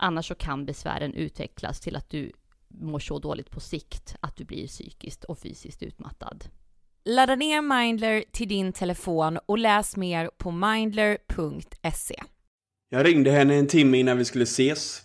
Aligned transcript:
Annars 0.00 0.28
så 0.28 0.34
kan 0.34 0.66
besvären 0.66 1.14
utvecklas 1.14 1.80
till 1.80 1.96
att 1.96 2.10
du 2.10 2.32
mår 2.68 2.98
så 2.98 3.18
dåligt 3.18 3.50
på 3.50 3.60
sikt 3.60 4.16
att 4.20 4.36
du 4.36 4.44
blir 4.44 4.66
psykiskt 4.66 5.24
och 5.24 5.38
fysiskt 5.38 5.82
utmattad. 5.82 6.44
Ladda 7.04 7.36
ner 7.36 7.62
Mindler 7.62 8.24
till 8.32 8.48
din 8.48 8.72
telefon 8.72 9.38
och 9.46 9.58
läs 9.58 9.96
mer 9.96 10.30
på 10.38 10.50
mindler.se. 10.50 12.22
Jag 12.90 13.06
ringde 13.06 13.30
henne 13.30 13.54
en 13.54 13.66
timme 13.66 13.98
innan 13.98 14.18
vi 14.18 14.24
skulle 14.24 14.42
ses. 14.42 15.02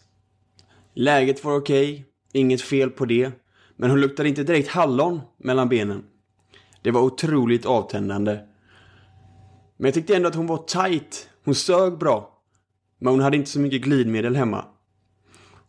Läget 0.93 1.43
var 1.43 1.55
okej, 1.55 2.05
inget 2.33 2.61
fel 2.61 2.89
på 2.89 3.05
det. 3.05 3.31
Men 3.75 3.89
hon 3.89 4.01
luktade 4.01 4.29
inte 4.29 4.43
direkt 4.43 4.69
hallon 4.69 5.21
mellan 5.37 5.69
benen. 5.69 6.03
Det 6.81 6.91
var 6.91 7.01
otroligt 7.01 7.65
avtändande. 7.65 8.39
Men 9.77 9.85
jag 9.85 9.93
tyckte 9.93 10.15
ändå 10.15 10.27
att 10.27 10.35
hon 10.35 10.47
var 10.47 10.57
tight. 10.57 11.29
Hon 11.43 11.55
sög 11.55 11.97
bra. 11.97 12.29
Men 12.99 13.13
hon 13.13 13.21
hade 13.21 13.37
inte 13.37 13.49
så 13.49 13.59
mycket 13.59 13.81
glidmedel 13.81 14.35
hemma. 14.35 14.65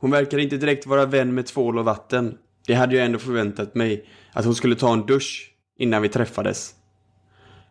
Hon 0.05 0.11
verkade 0.11 0.43
inte 0.43 0.57
direkt 0.57 0.87
vara 0.87 1.07
vän 1.07 1.35
med 1.35 1.47
tvål 1.47 1.79
och 1.79 1.85
vatten. 1.85 2.39
Det 2.67 2.75
hade 2.75 2.97
jag 2.97 3.07
ändå 3.07 3.19
förväntat 3.19 3.75
mig. 3.75 4.09
Att 4.33 4.45
hon 4.45 4.55
skulle 4.55 4.77
ta 4.77 4.93
en 4.93 5.07
dusch 5.07 5.55
innan 5.79 6.03
vi 6.03 6.09
träffades. 6.09 6.75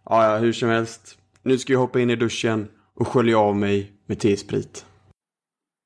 Ja, 0.05 0.31
ja, 0.31 0.37
hur 0.37 0.53
som 0.53 0.69
helst. 0.69 1.17
Nu 1.43 1.57
ska 1.57 1.73
jag 1.73 1.79
hoppa 1.79 1.99
in 1.99 2.09
i 2.09 2.15
duschen 2.15 2.67
och 2.95 3.07
skölja 3.07 3.37
av 3.37 3.55
mig 3.55 3.91
med 4.05 4.19
T-sprit. 4.19 4.85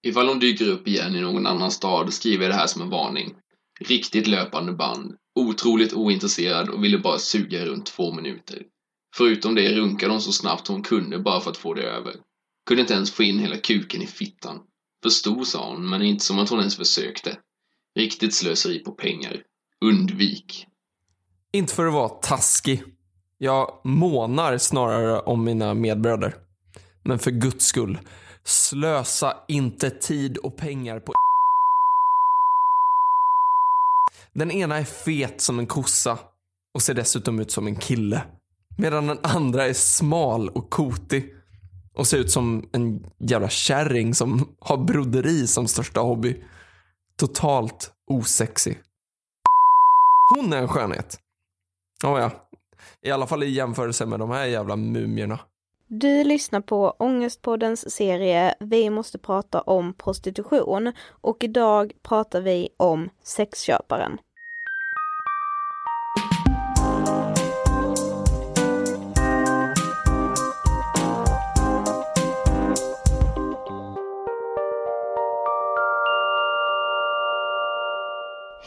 Ifall 0.07 0.27
hon 0.27 0.39
dyker 0.39 0.69
upp 0.69 0.87
igen 0.87 1.15
i 1.15 1.21
någon 1.21 1.47
annan 1.47 1.71
stad 1.71 2.13
skriver 2.13 2.43
jag 2.43 2.51
det 2.51 2.57
här 2.57 2.67
som 2.67 2.81
en 2.81 2.89
varning. 2.89 3.35
Riktigt 3.79 4.27
löpande 4.27 4.71
band. 4.71 5.15
Otroligt 5.35 5.93
ointresserad 5.93 6.69
och 6.69 6.83
ville 6.83 6.97
bara 6.97 7.17
suga 7.17 7.65
runt 7.65 7.85
två 7.85 8.13
minuter. 8.13 8.61
Förutom 9.15 9.55
det 9.55 9.75
runkade 9.75 10.11
hon 10.11 10.21
så 10.21 10.31
snabbt 10.31 10.67
hon 10.67 10.83
kunde 10.83 11.19
bara 11.19 11.39
för 11.39 11.51
att 11.51 11.57
få 11.57 11.73
det 11.73 11.83
över. 11.83 12.13
Kunde 12.67 12.81
inte 12.81 12.93
ens 12.93 13.11
få 13.11 13.23
in 13.23 13.39
hela 13.39 13.57
kuken 13.57 14.01
i 14.01 14.07
fittan. 14.07 14.59
För 15.07 15.11
stor 15.11 15.43
sa 15.43 15.69
hon, 15.69 15.89
men 15.89 16.01
inte 16.01 16.25
som 16.25 16.39
att 16.39 16.49
hon 16.49 16.59
ens 16.59 16.75
försökte. 16.75 17.37
Riktigt 17.99 18.33
slöseri 18.33 18.79
på 18.79 18.91
pengar. 18.91 19.41
Undvik. 19.85 20.67
Inte 21.53 21.73
för 21.73 21.87
att 21.87 21.93
vara 21.93 22.09
taskig. 22.09 22.83
Jag 23.37 23.81
månar 23.83 24.57
snarare 24.57 25.19
om 25.19 25.43
mina 25.43 25.73
medbröder. 25.73 26.35
Men 27.03 27.19
för 27.19 27.31
guds 27.31 27.65
skull, 27.65 27.99
slösa 28.43 29.37
inte 29.47 29.89
tid 29.89 30.37
och 30.37 30.57
pengar 30.57 30.99
på 30.99 31.13
Den 34.33 34.51
ena 34.51 34.77
är 34.77 34.83
fet 34.83 35.41
som 35.41 35.59
en 35.59 35.67
kossa 35.67 36.19
och 36.73 36.81
ser 36.81 36.93
dessutom 36.93 37.39
ut 37.39 37.51
som 37.51 37.67
en 37.67 37.75
kille. 37.75 38.21
Medan 38.77 39.07
den 39.07 39.19
andra 39.23 39.65
är 39.67 39.73
smal 39.73 40.49
och 40.49 40.69
kotig 40.69 41.36
och 41.97 42.07
ser 42.07 42.17
ut 42.17 42.31
som 42.31 42.69
en 42.71 43.05
jävla 43.17 43.49
kärring 43.49 44.15
som 44.15 44.55
har 44.59 44.77
broderi 44.77 45.47
som 45.47 45.67
största 45.67 45.99
hobby. 45.99 46.43
Totalt 47.17 47.91
osexig. 48.07 48.79
Hon 50.35 50.53
är 50.53 50.57
en 50.57 50.67
skönhet. 50.67 51.19
Oh 52.03 52.19
ja, 52.19 52.31
i 53.01 53.11
alla 53.11 53.27
fall 53.27 53.43
i 53.43 53.49
jämförelse 53.49 54.05
med 54.05 54.19
de 54.19 54.29
här 54.29 54.45
jävla 54.45 54.75
mumierna. 54.75 55.39
Du 55.87 56.23
lyssnar 56.23 56.61
på 56.61 56.95
Ångestpoddens 56.99 57.95
serie 57.95 58.55
Vi 58.59 58.89
måste 58.89 59.17
prata 59.17 59.61
om 59.61 59.93
prostitution 59.93 60.93
och 61.21 61.43
idag 61.43 61.93
pratar 62.03 62.41
vi 62.41 62.69
om 62.77 63.09
sexköparen. 63.23 64.17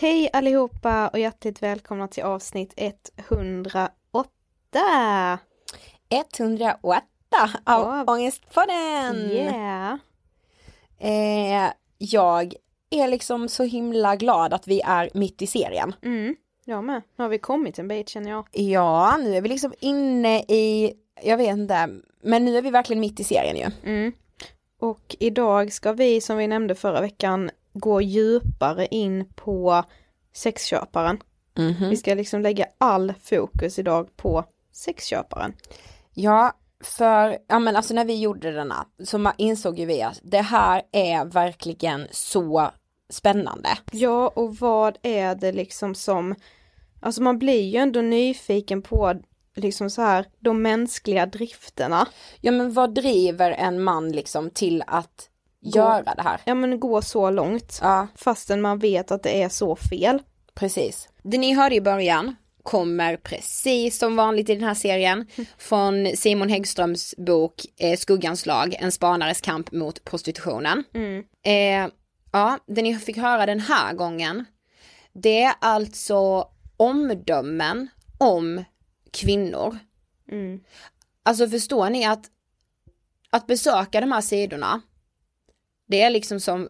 Hej 0.00 0.30
allihopa 0.32 1.08
och 1.08 1.18
hjärtligt 1.18 1.62
välkomna 1.62 2.08
till 2.08 2.22
avsnitt 2.22 2.74
108! 2.76 3.90
108 6.08 7.02
av 7.64 7.84
wow. 7.84 8.04
Ångestpodden! 8.08 9.30
Yeah! 9.30 9.96
Eh, 10.98 11.72
jag 11.98 12.54
är 12.90 13.08
liksom 13.08 13.48
så 13.48 13.64
himla 13.64 14.16
glad 14.16 14.54
att 14.54 14.68
vi 14.68 14.80
är 14.80 15.10
mitt 15.14 15.42
i 15.42 15.46
serien. 15.46 15.94
Mm, 16.02 16.36
jag 16.64 16.84
med. 16.84 17.02
Nu 17.16 17.24
har 17.24 17.28
vi 17.28 17.38
kommit 17.38 17.78
en 17.78 17.88
bit 17.88 18.08
känner 18.08 18.30
jag. 18.30 18.46
Ja, 18.52 19.16
nu 19.16 19.36
är 19.36 19.40
vi 19.40 19.48
liksom 19.48 19.72
inne 19.80 20.38
i, 20.38 20.92
jag 21.22 21.36
vet 21.36 21.56
inte, 21.56 21.88
men 22.22 22.44
nu 22.44 22.58
är 22.58 22.62
vi 22.62 22.70
verkligen 22.70 23.00
mitt 23.00 23.20
i 23.20 23.24
serien 23.24 23.56
ju. 23.56 23.90
Mm. 23.90 24.12
Och 24.78 25.16
idag 25.18 25.72
ska 25.72 25.92
vi, 25.92 26.20
som 26.20 26.36
vi 26.36 26.46
nämnde 26.46 26.74
förra 26.74 27.00
veckan, 27.00 27.50
gå 27.80 28.02
djupare 28.02 28.86
in 28.86 29.32
på 29.34 29.84
sexköparen. 30.32 31.18
Mm 31.58 31.72
-hmm. 31.72 31.90
Vi 31.90 31.96
ska 31.96 32.14
liksom 32.14 32.40
lägga 32.40 32.66
all 32.78 33.14
fokus 33.22 33.78
idag 33.78 34.16
på 34.16 34.44
sexköparen. 34.72 35.52
Ja, 36.14 36.52
för 36.80 37.38
ja 37.48 37.58
men 37.58 37.76
alltså 37.76 37.94
när 37.94 38.04
vi 38.04 38.20
gjorde 38.20 38.52
denna 38.52 38.86
så 39.04 39.32
insåg 39.36 39.78
ju 39.78 39.86
vi 39.86 40.02
att 40.02 40.20
det 40.22 40.40
här 40.40 40.82
är 40.92 41.24
verkligen 41.24 42.06
så 42.10 42.70
spännande. 43.10 43.68
Ja 43.92 44.28
och 44.28 44.56
vad 44.56 44.98
är 45.02 45.34
det 45.34 45.52
liksom 45.52 45.94
som, 45.94 46.34
alltså 47.00 47.22
man 47.22 47.38
blir 47.38 47.62
ju 47.62 47.78
ändå 47.78 48.00
nyfiken 48.00 48.82
på 48.82 49.20
liksom 49.56 49.90
så 49.90 50.02
här 50.02 50.26
de 50.38 50.62
mänskliga 50.62 51.26
drifterna. 51.26 52.08
Ja 52.40 52.52
men 52.52 52.72
vad 52.72 52.94
driver 52.94 53.50
en 53.50 53.82
man 53.82 54.12
liksom 54.12 54.50
till 54.50 54.82
att 54.86 55.29
göra 55.60 56.14
det 56.14 56.22
här? 56.22 56.40
Ja 56.44 56.54
men 56.54 56.80
gå 56.80 57.02
så 57.02 57.30
långt. 57.30 57.78
Ja. 57.82 58.06
Fastän 58.14 58.60
man 58.60 58.78
vet 58.78 59.10
att 59.10 59.22
det 59.22 59.42
är 59.42 59.48
så 59.48 59.76
fel. 59.76 60.22
Precis. 60.54 61.08
Det 61.22 61.38
ni 61.38 61.54
hörde 61.54 61.74
i 61.74 61.80
början 61.80 62.36
kommer 62.62 63.16
precis 63.16 63.98
som 63.98 64.16
vanligt 64.16 64.48
i 64.48 64.54
den 64.54 64.64
här 64.64 64.74
serien 64.74 65.26
från 65.58 66.16
Simon 66.16 66.48
Häggströms 66.48 67.14
bok 67.16 67.66
eh, 67.76 67.98
Skuggans 67.98 68.46
lag, 68.46 68.74
en 68.78 68.92
spanares 68.92 69.40
kamp 69.40 69.72
mot 69.72 70.04
prostitutionen. 70.04 70.84
Mm. 70.94 71.24
Eh, 71.42 71.92
ja, 72.32 72.58
det 72.66 72.82
ni 72.82 72.94
fick 72.94 73.16
höra 73.16 73.46
den 73.46 73.60
här 73.60 73.94
gången, 73.94 74.44
det 75.12 75.42
är 75.42 75.54
alltså 75.60 76.48
omdömen 76.76 77.88
om 78.18 78.64
kvinnor. 79.12 79.78
Mm. 80.32 80.60
Alltså 81.22 81.48
förstår 81.48 81.90
ni 81.90 82.06
att, 82.06 82.24
att 83.30 83.46
besöka 83.46 84.00
de 84.00 84.12
här 84.12 84.20
sidorna, 84.20 84.80
det 85.90 86.02
är 86.02 86.10
liksom 86.10 86.40
som 86.40 86.68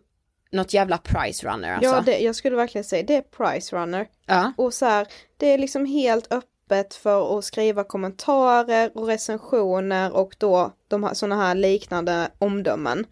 något 0.51 0.75
jävla 0.75 0.99
price 0.99 1.47
runner 1.47 1.73
alltså. 1.75 1.91
Ja, 1.91 2.01
det, 2.01 2.19
jag 2.19 2.37
skulle 2.37 2.57
verkligen 2.57 2.85
säga 2.85 3.03
det 3.03 3.17
är 3.17 3.23
price 3.23 3.77
runner. 3.77 4.07
Ja. 4.27 4.53
Och 4.57 4.75
så 4.75 4.87
här, 4.87 5.07
det 5.37 5.47
är 5.47 5.59
liksom 5.59 5.87
helt 5.87 6.33
öppet 6.33 6.95
för 6.95 7.39
att 7.39 7.45
skriva 7.45 7.85
kommentarer 7.85 8.91
och 8.95 9.07
recensioner 9.07 10.13
och 10.13 10.37
då 10.39 10.73
de 10.89 11.05
här, 11.05 11.15
sådana 11.15 11.37
här 11.37 11.55
liknande 11.55 12.31
omdömen. 12.39 13.07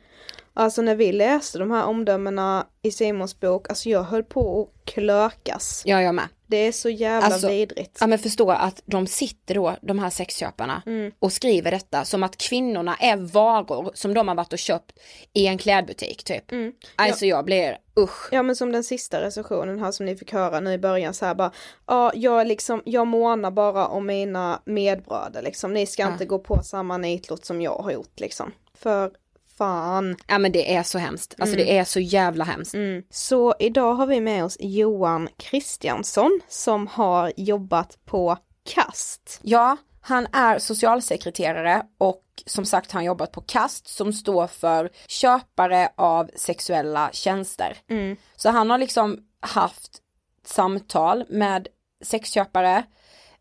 Alltså 0.55 0.83
när 0.83 0.95
vi 0.95 1.13
läste 1.13 1.59
de 1.59 1.71
här 1.71 1.85
omdömena 1.85 2.67
i 2.83 2.91
Simons 2.91 3.41
bok, 3.41 3.69
alltså 3.69 3.89
jag 3.89 4.03
höll 4.03 4.25
på 4.25 4.63
att 4.63 4.91
klökas. 4.91 5.83
Ja, 5.85 6.03
jag 6.03 6.15
med. 6.15 6.29
Det 6.49 6.57
är 6.57 6.73
så 6.73 6.89
jävla 6.89 7.27
alltså, 7.27 7.49
vidrigt. 7.49 7.99
Ja 8.01 8.07
men 8.07 8.19
förstå 8.19 8.51
att 8.51 8.83
de 8.85 9.07
sitter 9.07 9.55
då, 9.55 9.77
de 9.83 9.99
här 9.99 10.11
sexköparna, 10.11 10.83
mm. 10.87 11.13
och 11.19 11.33
skriver 11.33 11.71
detta 11.71 12.05
som 12.05 12.23
att 12.23 12.37
kvinnorna 12.37 12.97
är 12.97 13.17
varor 13.17 13.91
som 13.95 14.15
de 14.15 14.29
har 14.29 14.35
varit 14.35 14.53
och 14.53 14.59
köpt 14.59 14.99
i 15.33 15.47
en 15.47 15.59
klädbutik 15.59 16.25
typ. 16.25 16.53
Mm. 16.53 16.73
Alltså 16.97 17.27
ja. 17.27 17.37
jag 17.37 17.45
blir 17.45 17.79
usch. 17.99 18.29
Ja 18.33 18.43
men 18.43 18.57
som 18.57 18.73
den 18.73 18.85
sista 18.85 19.21
recensionen 19.21 19.79
här 19.79 19.93
som 19.93 20.07
ni 20.07 20.17
fick 20.17 20.33
höra 20.33 20.61
nu 20.61 20.73
i 20.73 20.79
början 20.79 21.15
så 21.15 21.27
här 21.27 21.35
bara, 21.35 21.53
ja 21.87 22.13
jag 22.15 22.47
liksom, 22.47 22.83
jag 22.85 23.07
månar 23.07 23.51
bara 23.51 23.87
om 23.87 24.07
mina 24.07 24.63
medbröder 24.65 25.43
liksom, 25.43 25.75
ni 25.75 25.87
ska 25.87 26.03
ja. 26.03 26.13
inte 26.13 26.25
gå 26.25 26.39
på 26.39 26.63
samma 26.63 26.97
nitlott 26.97 27.45
som 27.45 27.63
jag 27.63 27.79
har 27.79 27.91
gjort 27.91 28.21
liksom. 28.21 28.53
För 28.75 29.11
fan. 29.59 30.17
Ja 30.27 30.39
men 30.39 30.53
det 30.53 30.75
är 30.75 30.83
så 30.83 30.99
hemskt, 30.99 31.35
alltså 31.39 31.55
Mm. 31.57 31.67
det 31.67 31.79
är 31.79 31.85
så 31.85 32.01
jävla 32.01 32.45
hemskt. 32.45 32.75
Mm. 32.75 33.03
Så 33.11 33.55
idag 33.59 33.95
har 33.95 34.07
vi 34.07 34.21
med 34.21 34.45
oss 34.45 34.57
Johan 34.61 35.29
Kristiansson 35.37 36.41
som 36.49 36.87
har 36.87 37.33
jobbat 37.37 37.99
på 38.05 38.37
KAST. 38.75 39.41
Ja, 39.43 39.77
han 40.01 40.27
är 40.33 40.59
socialsekreterare 40.59 41.83
och 41.99 42.23
som 42.47 42.65
sagt 42.65 42.93
har 42.93 42.99
han 42.99 43.05
jobbat 43.05 43.33
på 43.33 43.41
KAST 43.41 43.89
som 43.89 44.13
står 44.13 44.47
för 44.47 44.91
köpare 45.07 45.89
av 45.97 46.31
sexuella 46.37 47.11
tjänster. 47.13 47.77
Mm. 47.91 48.17
Så 48.37 48.51
han 48.51 48.71
har 48.71 48.79
liksom 48.79 49.19
haft 49.41 49.99
samtal 50.45 51.25
med 51.29 51.69
sexköpare. 52.05 52.77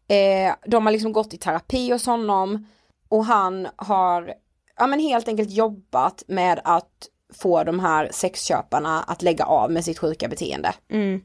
Eh, 0.08 0.56
de 0.66 0.86
har 0.86 0.92
liksom 0.92 1.14
gått 1.14 1.34
i 1.34 1.38
terapi 1.38 1.92
hos 1.92 2.06
honom 2.06 2.68
och 3.10 3.26
han 3.26 3.68
har 3.76 4.34
ja, 4.78 4.88
men 4.88 5.00
helt 5.00 5.28
enkelt 5.28 5.52
jobbat 5.52 6.24
med 6.28 6.62
att 6.64 7.08
få 7.34 7.64
de 7.64 7.80
här 7.80 8.10
sexköparna 8.12 9.04
att 9.04 9.22
lägga 9.22 9.46
av 9.46 9.72
med 9.72 9.86
sitt 9.86 10.00
sjuka 10.00 10.28
beteende. 10.28 10.74
Mm. 10.90 11.22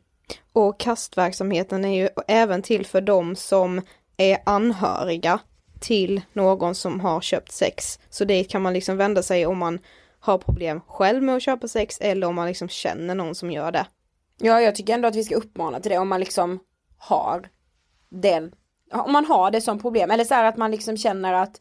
Och 0.53 0.81
kastverksamheten 0.81 1.85
är 1.85 2.03
ju 2.03 2.09
även 2.29 2.63
till 2.63 2.87
för 2.87 3.01
de 3.01 3.37
som 3.37 3.83
är 4.17 4.39
anhöriga 4.47 5.41
till 5.81 6.21
någon 6.33 6.75
som 6.75 7.01
har 7.01 7.21
köpt 7.21 7.53
sex. 7.53 7.99
Så 8.11 8.25
dit 8.25 8.51
kan 8.51 8.63
man 8.63 8.73
liksom 8.73 8.97
vända 8.97 9.23
sig 9.23 9.47
om 9.47 9.59
man 9.59 9.79
har 10.21 10.39
problem 10.39 10.81
själv 10.87 11.23
med 11.23 11.37
att 11.37 11.43
köpa 11.43 11.69
sex 11.69 11.99
eller 12.01 12.27
om 12.27 12.35
man 12.35 12.49
liksom 12.49 12.69
känner 12.69 13.15
någon 13.15 13.35
som 13.35 13.51
gör 13.51 13.73
det. 13.73 13.87
Ja, 14.39 14.61
jag 14.61 14.75
tycker 14.75 14.95
ändå 14.95 15.09
att 15.09 15.17
vi 15.17 15.25
ska 15.25 15.35
uppmana 15.35 15.81
till 15.81 15.91
det 15.91 15.99
om 15.99 16.09
man 16.09 16.21
liksom 16.21 16.59
har 16.99 17.49
den, 18.09 18.55
om 18.93 19.13
man 19.13 19.25
har 19.25 19.51
det 19.51 19.61
som 19.61 19.79
problem. 19.79 20.11
Eller 20.11 20.25
så 20.25 20.35
här 20.35 20.45
att 20.45 20.57
man 20.57 20.71
liksom 20.71 20.97
känner 20.97 21.33
att 21.33 21.61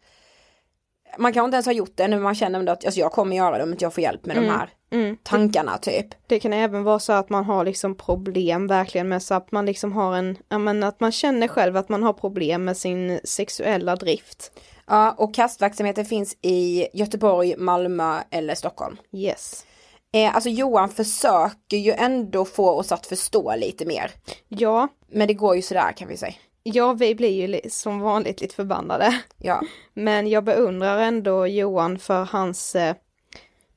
man 1.18 1.34
kanske 1.34 1.46
inte 1.46 1.56
ens 1.56 1.66
har 1.66 1.74
gjort 1.74 1.92
det 1.96 2.08
nu, 2.08 2.20
man 2.20 2.36
känner 2.36 2.60
ändå 2.60 2.72
att 2.72 2.86
alltså, 2.86 3.00
jag 3.00 3.12
kommer 3.12 3.36
göra 3.36 3.58
det 3.58 3.64
om 3.64 3.72
inte 3.72 3.86
jag 3.86 3.94
får 3.94 4.02
hjälp 4.04 4.26
med 4.26 4.36
de 4.36 4.40
Mm. 4.40 4.52
här 4.56 4.70
Mm. 4.94 5.18
tankarna 5.24 5.78
typ. 5.78 6.06
Det 6.28 6.40
kan 6.40 6.54
även 6.54 6.84
vara 6.84 7.00
så 7.00 7.14
att 7.14 7.30
man 7.30 7.46
har 7.46 7.66
liksom 7.66 7.96
problem 7.96 8.68
verkligen 8.68 9.10
med 9.10 9.24
så 9.24 9.34
att 9.34 9.52
man 9.52 9.66
liksom 9.66 9.92
har 9.94 10.16
en, 10.16 10.38
ja 10.50 10.58
men 10.58 10.84
att 10.84 11.00
man 11.00 11.12
känner 11.12 11.48
själv 11.48 11.78
att 11.78 11.90
man 11.90 12.04
har 12.04 12.14
problem 12.14 12.64
med 12.64 12.78
sin 12.78 13.20
sexuella 13.24 13.96
drift. 13.96 14.52
Ja, 14.88 15.12
och 15.18 15.34
kastverksamheten 15.34 16.06
finns 16.06 16.38
i 16.42 16.88
Göteborg, 16.94 17.56
Malmö 17.58 18.20
eller 18.32 18.56
Stockholm. 18.56 18.98
Yes. 19.14 19.66
Eh, 20.14 20.36
alltså 20.36 20.50
Johan 20.50 20.90
försöker 20.90 21.78
ju 21.78 21.92
ändå 21.92 22.46
få 22.46 22.70
oss 22.70 22.92
att 22.92 23.06
förstå 23.08 23.56
lite 23.56 23.86
mer. 23.86 24.12
Ja, 24.48 24.88
Men 25.12 25.28
det 25.28 25.34
går 25.34 25.56
ju 25.56 25.62
sådär 25.62 25.92
kan 25.92 26.08
vi 26.08 26.18
säga. 26.18 26.34
Ja 26.64 26.94
vi 26.94 27.16
blir 27.16 27.48
ju 27.48 27.70
som 27.70 28.00
vanligt 28.00 28.42
lite 28.42 28.56
förbannade. 28.56 29.22
Ja. 29.38 29.62
Men 29.94 30.28
jag 30.28 30.44
beundrar 30.44 31.00
ändå 31.00 31.48
Johan 31.48 32.00
för 32.00 32.24
hans 32.24 32.76
eh, 32.76 32.96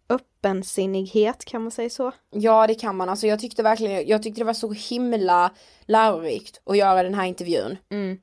öppensinnighet, 0.09 1.45
kan 1.45 1.63
man 1.63 1.71
säga 1.71 1.91
så? 1.91 2.13
Ja 2.31 2.67
det 2.67 2.75
kan 2.75 2.97
man, 2.97 3.09
alltså 3.09 3.27
jag 3.27 3.41
tyckte 3.41 3.63
verkligen, 3.63 4.09
jag 4.09 4.23
tyckte 4.23 4.41
det 4.41 4.45
var 4.45 4.55
så 4.55 4.73
himla 4.73 5.51
lärorikt 5.81 6.61
att 6.67 6.77
göra 6.77 7.03
den 7.03 7.15
här 7.15 7.25
intervjun. 7.25 7.77
Mm. 7.91 8.19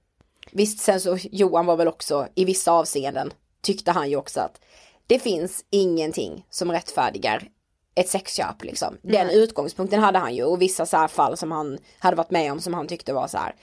Visst 0.52 0.80
sen 0.80 1.02
så 1.02 1.18
Johan 1.22 1.66
var 1.66 1.78
väl 1.78 1.88
också 1.88 2.28
i 2.36 2.46
vissa 2.46 2.72
avseenden 2.72 3.34
tyckte 3.62 3.92
han 3.92 4.10
ju 4.10 4.16
också 4.16 4.40
att 4.40 4.62
det 5.08 5.20
finns 5.20 5.66
ingenting 5.70 6.46
som 6.50 6.72
rättfärdigar 6.72 7.50
ett 7.96 8.10
sexköp 8.10 8.64
liksom. 8.64 8.98
Den 9.02 9.28
Nej. 9.28 9.36
utgångspunkten 9.36 10.00
hade 10.00 10.20
han 10.20 10.36
ju 10.36 10.44
och 10.44 10.62
vissa 10.62 10.86
så 10.86 10.98
här 10.98 11.08
fall 11.08 11.38
som 11.38 11.52
han 11.52 11.78
hade 12.00 12.18
varit 12.18 12.32
med 12.32 12.52
om 12.52 12.60
som 12.60 12.74
han 12.74 12.88
tyckte 12.88 13.14
var 13.14 13.28
så 13.28 13.38
här. 13.38 13.56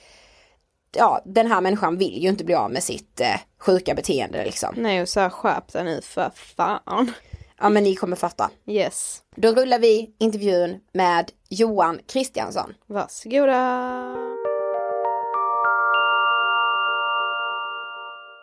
Ja, 0.96 1.22
den 1.24 1.46
här 1.46 1.60
människan 1.60 1.98
vill 1.98 2.22
ju 2.22 2.28
inte 2.28 2.44
bli 2.44 2.54
av 2.54 2.70
med 2.70 2.82
sitt 2.82 3.20
eh, 3.20 3.40
sjuka 3.60 3.94
beteende 3.94 4.44
liksom. 4.44 4.74
Nej, 4.76 5.02
och 5.02 5.08
så 5.08 5.20
här 5.20 5.30
skärp 5.30 5.72
dig 5.72 5.84
nu 5.84 6.00
för 6.02 6.30
fan. 6.34 7.12
Ja 7.58 7.68
men 7.68 7.84
ni 7.84 7.94
kommer 7.94 8.16
fatta. 8.16 8.50
Yes. 8.66 9.22
Då 9.36 9.52
rullar 9.52 9.78
vi 9.78 10.10
intervjun 10.18 10.80
med 10.92 11.30
Johan 11.48 11.98
Kristiansson. 12.06 12.74
Varsågoda. 12.86 14.14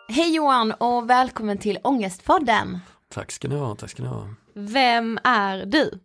Hej 0.08 0.34
Johan 0.34 0.72
och 0.72 1.10
välkommen 1.10 1.58
till 1.58 1.78
Ångestpodden. 1.82 2.78
Tack 3.08 3.32
ska 3.32 3.48
ni 3.48 3.56
ha, 3.56 3.74
tack 3.74 3.90
ska 3.90 4.02
ni 4.02 4.08
ha. 4.08 4.28
Vem 4.54 5.18
är 5.24 5.66
du? 5.66 6.00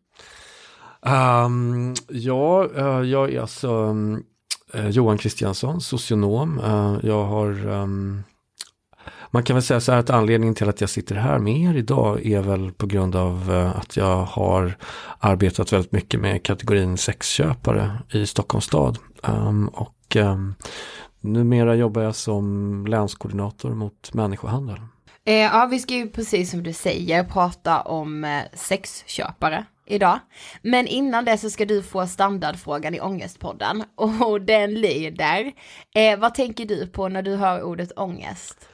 Um, 1.01 1.93
ja, 2.07 2.69
eh, 2.75 3.09
jag 3.09 3.33
är 3.33 3.41
alltså 3.41 3.69
um, 3.69 4.15
eh, 4.15 4.21
Eh, 4.73 4.89
Johan 4.89 5.17
Kristiansson, 5.17 5.81
socionom. 5.81 6.59
Eh, 6.59 7.09
jag 7.09 7.25
har, 7.25 7.67
um, 7.67 8.23
man 9.31 9.43
kan 9.43 9.55
väl 9.55 9.63
säga 9.63 9.79
så 9.79 9.91
här 9.91 9.99
att 9.99 10.09
anledningen 10.09 10.55
till 10.55 10.69
att 10.69 10.81
jag 10.81 10.89
sitter 10.89 11.15
här 11.15 11.39
med 11.39 11.57
er 11.57 11.77
idag 11.77 12.25
är 12.25 12.41
väl 12.41 12.71
på 12.71 12.85
grund 12.85 13.15
av 13.15 13.51
eh, 13.51 13.77
att 13.77 13.97
jag 13.97 14.25
har 14.25 14.77
arbetat 15.19 15.73
väldigt 15.73 15.91
mycket 15.91 16.19
med 16.19 16.43
kategorin 16.43 16.97
sexköpare 16.97 17.91
i 18.11 18.25
Stockholms 18.25 18.65
stad. 18.65 18.97
Ehm, 19.23 19.67
och 19.67 20.15
ehm, 20.15 20.55
numera 21.21 21.75
jobbar 21.75 22.01
jag 22.01 22.15
som 22.15 22.85
länskoordinator 22.87 23.73
mot 23.73 24.13
människohandel. 24.13 24.77
Eh, 25.25 25.33
ja, 25.33 25.67
vi 25.71 25.79
ska 25.79 25.93
ju 25.93 26.09
precis 26.09 26.51
som 26.51 26.63
du 26.63 26.73
säger 26.73 27.23
prata 27.23 27.81
om 27.81 28.23
eh, 28.23 28.43
sexköpare 28.53 29.65
idag. 29.87 30.19
Men 30.61 30.87
innan 30.87 31.25
det 31.25 31.37
så 31.37 31.49
ska 31.49 31.65
du 31.65 31.83
få 31.83 32.07
standardfrågan 32.07 32.95
i 32.95 33.01
Ångestpodden 33.01 33.83
och 33.95 34.41
den 34.41 34.73
lyder, 34.73 35.51
eh, 35.95 36.19
vad 36.19 36.33
tänker 36.35 36.65
du 36.65 36.87
på 36.87 37.09
när 37.09 37.21
du 37.21 37.35
hör 37.35 37.61
ordet 37.61 37.91
ångest? 37.95 38.67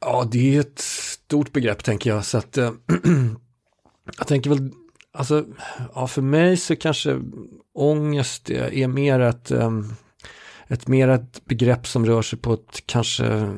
Ja, 0.00 0.28
det 0.32 0.56
är 0.56 0.60
ett 0.60 0.78
stort 0.78 1.52
begrepp 1.52 1.84
tänker 1.84 2.10
jag. 2.10 2.24
Så 2.24 2.38
att, 2.38 2.58
eh, 2.58 2.72
jag 4.18 4.26
tänker 4.26 4.50
väl, 4.50 4.70
alltså, 5.12 5.44
ja, 5.94 6.06
för 6.06 6.22
mig 6.22 6.56
så 6.56 6.76
kanske 6.76 7.20
ångest 7.74 8.50
är 8.50 8.88
mer 8.88 9.20
ett, 9.20 9.50
eh, 9.50 9.70
ett, 10.68 10.88
mer 10.88 11.08
ett 11.08 11.44
begrepp 11.44 11.86
som 11.86 12.06
rör 12.06 12.22
sig 12.22 12.38
på 12.38 12.52
ett 12.52 12.82
kanske 12.86 13.54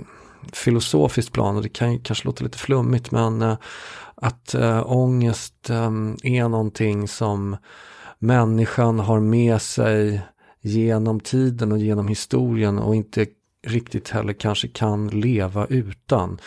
filosofiskt 0.53 1.33
plan 1.33 1.57
och 1.57 1.62
det 1.62 1.69
kan 1.69 1.93
ju 1.93 1.99
kanske 1.99 2.25
låta 2.26 2.45
lite 2.45 2.59
flummigt 2.59 3.11
men 3.11 3.43
eh, 3.43 3.57
att 4.15 4.55
äh, 4.55 4.93
ångest 4.93 5.71
eh, 5.71 5.91
är 6.23 6.49
någonting 6.49 7.09
som 7.09 7.57
människan 8.19 8.99
har 8.99 9.21
med 9.21 9.62
sig 9.62 10.21
genom 10.61 11.21
tiden 11.21 11.73
och 11.73 11.79
genom 11.79 12.09
historien 12.09 12.79
och 12.79 12.95
inte 12.95 13.26
riktigt 13.67 14.09
heller 14.09 14.33
kanske 14.33 14.69
kan 14.69 15.09
leva 15.09 15.67
utan. 15.67 16.38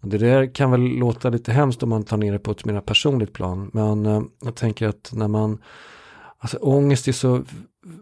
Och 0.00 0.08
det 0.08 0.18
där 0.18 0.54
kan 0.54 0.70
väl 0.70 0.80
låta 0.80 1.30
lite 1.30 1.52
hemskt 1.52 1.82
om 1.82 1.88
man 1.88 2.04
tar 2.04 2.16
ner 2.16 2.32
det 2.32 2.38
på 2.38 2.50
ett 2.50 2.64
mer 2.64 2.80
personligt 2.80 3.32
plan 3.32 3.70
men 3.72 4.04
jag 4.44 4.54
tänker 4.54 4.88
att 4.88 5.10
när 5.12 5.28
man 5.28 5.58
Alltså 6.38 6.56
ångest 6.56 7.08
är 7.08 7.12
så 7.12 7.42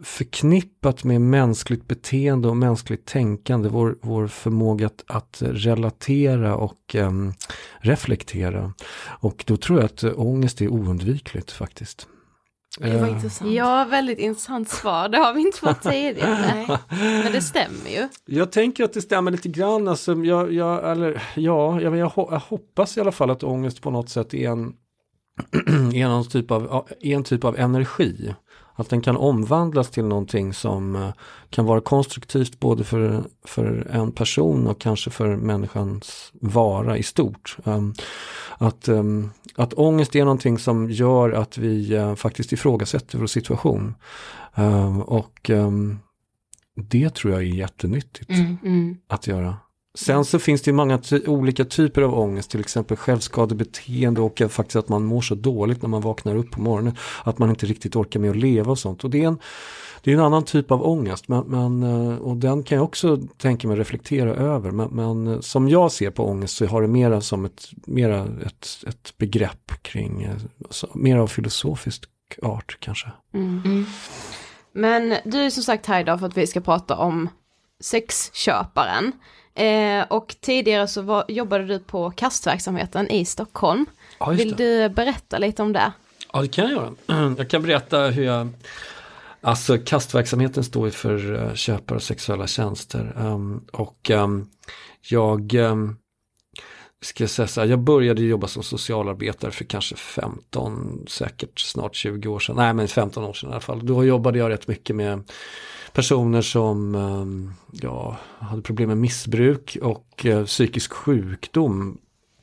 förknippat 0.03 1.05
med 1.05 1.21
mänskligt 1.21 1.89
beteende 1.89 2.49
och 2.49 2.57
mänskligt 2.57 3.07
tänkande, 3.07 3.69
vår, 3.69 3.99
vår 4.01 4.27
förmåga 4.27 4.87
att, 4.87 5.05
att 5.07 5.43
relatera 5.43 6.57
och 6.57 6.95
em, 6.95 7.33
reflektera. 7.79 8.73
Och 9.21 9.45
då 9.47 9.57
tror 9.57 9.79
jag 9.79 9.87
att 9.87 10.03
eh, 10.03 10.13
ångest 10.17 10.61
är 10.61 10.69
oundvikligt 10.69 11.51
faktiskt. 11.51 12.09
Eh, 12.81 13.09
intressant. 13.09 13.53
Ja, 13.53 13.87
väldigt 13.91 14.19
intressant 14.19 14.69
svar. 14.69 15.09
Det 15.09 15.19
har 15.19 15.35
vi 15.35 15.41
inte 15.41 15.59
fått 15.59 15.83
tidigare. 15.83 16.79
Men 16.89 17.33
det 17.33 17.43
stämmer 17.43 17.91
ju. 17.91 18.09
Jag 18.27 18.53
tänker 18.53 18.85
att 18.85 18.93
det 18.93 19.03
stämmer 19.03 19.31
lite 19.31 19.49
grann, 19.49 19.89
alltså, 19.89 20.15
jag, 20.15 20.53
jag, 20.53 20.91
eller, 20.91 21.23
ja, 21.35 21.81
jag, 21.81 21.97
jag 21.97 22.09
hoppas 22.49 22.97
i 22.97 23.01
alla 23.01 23.13
fall 23.13 23.31
att 23.31 23.43
ångest 23.43 23.83
på 23.83 23.91
något 23.91 24.09
sätt 24.09 24.35
är 24.35 24.49
en, 24.49 24.73
är 25.95 26.09
någon 26.09 26.29
typ 26.29 26.51
av, 26.51 26.89
är 27.01 27.17
en 27.17 27.25
typ 27.25 27.45
av 27.45 27.59
energi. 27.59 28.35
Att 28.79 28.91
den 28.91 29.01
kan 29.01 29.17
omvandlas 29.17 29.91
till 29.91 30.05
någonting 30.05 30.55
som 30.55 30.97
eh, 30.97 31.13
kan 31.51 31.65
vara 31.65 31.81
konstruktivt 31.81 32.61
både 32.61 32.85
för, 32.85 33.25
för 33.45 33.89
en 33.91 34.13
person 34.13 34.67
och 34.67 34.81
kanske 34.81 35.11
för 35.11 35.37
människans 35.37 36.33
vara 36.41 36.99
i 36.99 37.03
stort. 37.03 37.57
Um, 37.65 37.95
att, 38.59 38.89
um, 38.89 39.31
att 39.57 39.75
ångest 39.75 40.17
är 40.17 40.25
någonting 40.25 40.59
som 40.59 40.91
gör 40.91 41.31
att 41.31 41.59
vi 41.59 41.97
uh, 41.97 42.15
faktiskt 42.15 42.53
ifrågasätter 42.53 43.19
vår 43.19 43.27
situation. 43.27 43.95
Um, 44.55 45.03
och 45.03 45.51
det 46.75 47.15
tror 47.15 47.33
jag 47.33 47.43
är 47.43 47.47
jättenyttigt 47.47 48.31
Mm, 48.31 48.59
mm. 48.63 48.97
att 49.09 49.27
göra. 49.27 49.57
Sen 49.97 50.25
så 50.25 50.39
finns 50.39 50.63
det 50.63 50.69
ju 50.69 50.75
många 50.75 50.99
ty- 50.99 51.27
olika 51.27 51.65
typer 51.65 52.03
av 52.03 52.19
ångest, 52.19 52.51
till 52.51 52.61
exempel 52.61 52.97
självskadebeteende 52.97 54.21
och 54.21 54.43
faktiskt 54.49 54.77
att 54.77 54.89
man 54.89 55.05
mår 55.05 55.21
så 55.21 55.35
dåligt 55.35 55.83
när 55.83 55.89
man 55.89 56.01
vaknar 56.01 56.37
upp 56.37 56.51
på 56.51 56.61
morgonen. 56.61 56.97
Att 57.25 57.39
man 57.39 57.51
inte 57.51 57.67
riktigt 57.67 57.97
orkar 57.97 58.21
med 58.21 58.31
att 58.31 58.37
leva 58.37 58.71
och 58.71 58.79
sånt. 58.79 59.05
Och 59.05 59.11
det 59.11 59.23
är 59.23 59.29
en, 59.29 59.39
det 60.03 60.11
är 60.11 60.15
en 60.15 60.21
annan 60.21 60.45
typ 60.45 60.71
av 60.71 60.87
ångest 60.87 61.29
men, 61.29 61.45
men, 61.45 61.83
eh, 61.83 62.19
och 62.19 62.37
den 62.37 62.63
kan 62.63 62.77
jag 62.77 62.85
också 62.85 63.17
tänka 63.17 63.69
mig 63.69 63.77
reflektera 63.77 64.35
över. 64.35 64.71
Men, 64.71 64.89
men 64.89 65.27
eh, 65.27 65.41
som 65.41 65.69
jag 65.69 65.93
ser 65.93 66.11
på 66.11 66.29
ångest 66.29 66.57
så 66.57 66.67
har 66.67 66.83
det 66.83 66.89
mera 66.89 67.21
som 67.21 67.45
ett, 67.45 67.69
mera 67.87 68.27
ett, 68.47 68.69
ett 68.87 69.19
begrepp 69.19 69.83
kring, 69.83 70.23
eh, 70.23 70.37
mer 70.95 71.17
av 71.17 71.27
filosofisk 71.27 72.09
art 72.43 72.77
kanske. 72.81 73.09
Mm. 73.35 73.87
Men 74.73 75.15
du 75.25 75.39
är 75.39 75.51
som 75.51 75.63
sagt 75.63 75.87
här 75.87 76.01
idag 76.01 76.19
för 76.21 76.27
att 76.27 76.37
vi 76.37 76.47
ska 76.47 76.61
prata 76.61 76.97
om 76.97 77.29
sexköparen. 77.81 79.13
Eh, 79.57 80.05
och 80.09 80.37
tidigare 80.41 80.89
så 80.89 81.03
var, 81.03 81.25
jobbade 81.29 81.65
du 81.65 81.79
på 81.79 82.11
kastverksamheten 82.11 83.11
i 83.11 83.25
Stockholm. 83.25 83.87
Ja, 84.19 84.27
Vill 84.31 84.57
du 84.57 84.89
berätta 84.89 85.39
lite 85.39 85.63
om 85.63 85.73
det? 85.73 85.93
Ja, 86.33 86.43
det 86.43 86.49
kan 86.49 86.65
jag 86.65 86.73
göra. 86.73 87.35
Jag 87.39 87.51
kan 87.51 87.63
berätta 87.63 88.01
hur 88.01 88.25
jag 88.25 88.49
Alltså 89.47 89.79
kastverksamheten 89.79 90.65
står 90.65 90.87
ju 90.87 90.93
för 90.93 91.33
uh, 91.33 91.55
köpare 91.55 91.97
av 91.97 92.01
sexuella 92.01 92.47
tjänster. 92.47 93.13
Um, 93.17 93.65
och 93.73 94.11
um, 94.11 94.51
jag 95.11 95.55
um, 95.55 95.97
ska 97.05 97.23
jag 97.23 97.31
säga 97.31 97.49
så 97.49 97.61
här, 97.61 97.69
jag 97.69 97.79
började 97.79 98.23
jobba 98.23 98.47
som 98.47 98.63
socialarbetare 98.63 99.51
för 99.51 99.65
kanske 99.65 99.97
15, 99.97 101.05
säkert 101.09 101.61
snart 101.61 101.95
20 101.95 102.29
år 102.29 102.39
sedan. 102.39 102.57
Nej 102.57 102.75
men 102.75 102.89
15 102.89 103.25
år 103.25 103.33
sedan 103.33 103.51
i 103.51 103.53
alla 103.53 103.61
fall. 103.61 103.87
Då 103.87 104.05
jobbade 104.05 104.39
jag 104.39 104.51
rätt 104.51 104.69
mycket 104.69 104.97
med 104.97 105.23
personer 105.97 106.43
som 106.43 106.95
ehm, 106.95 107.53
ja, 107.73 108.17
hade 108.39 108.63
problem 108.63 108.89
med 108.89 108.99
missbruk 108.99 109.79
och 109.83 110.27
eh, 110.27 110.45
psykisk 110.45 110.93
sjukdom 110.93 111.99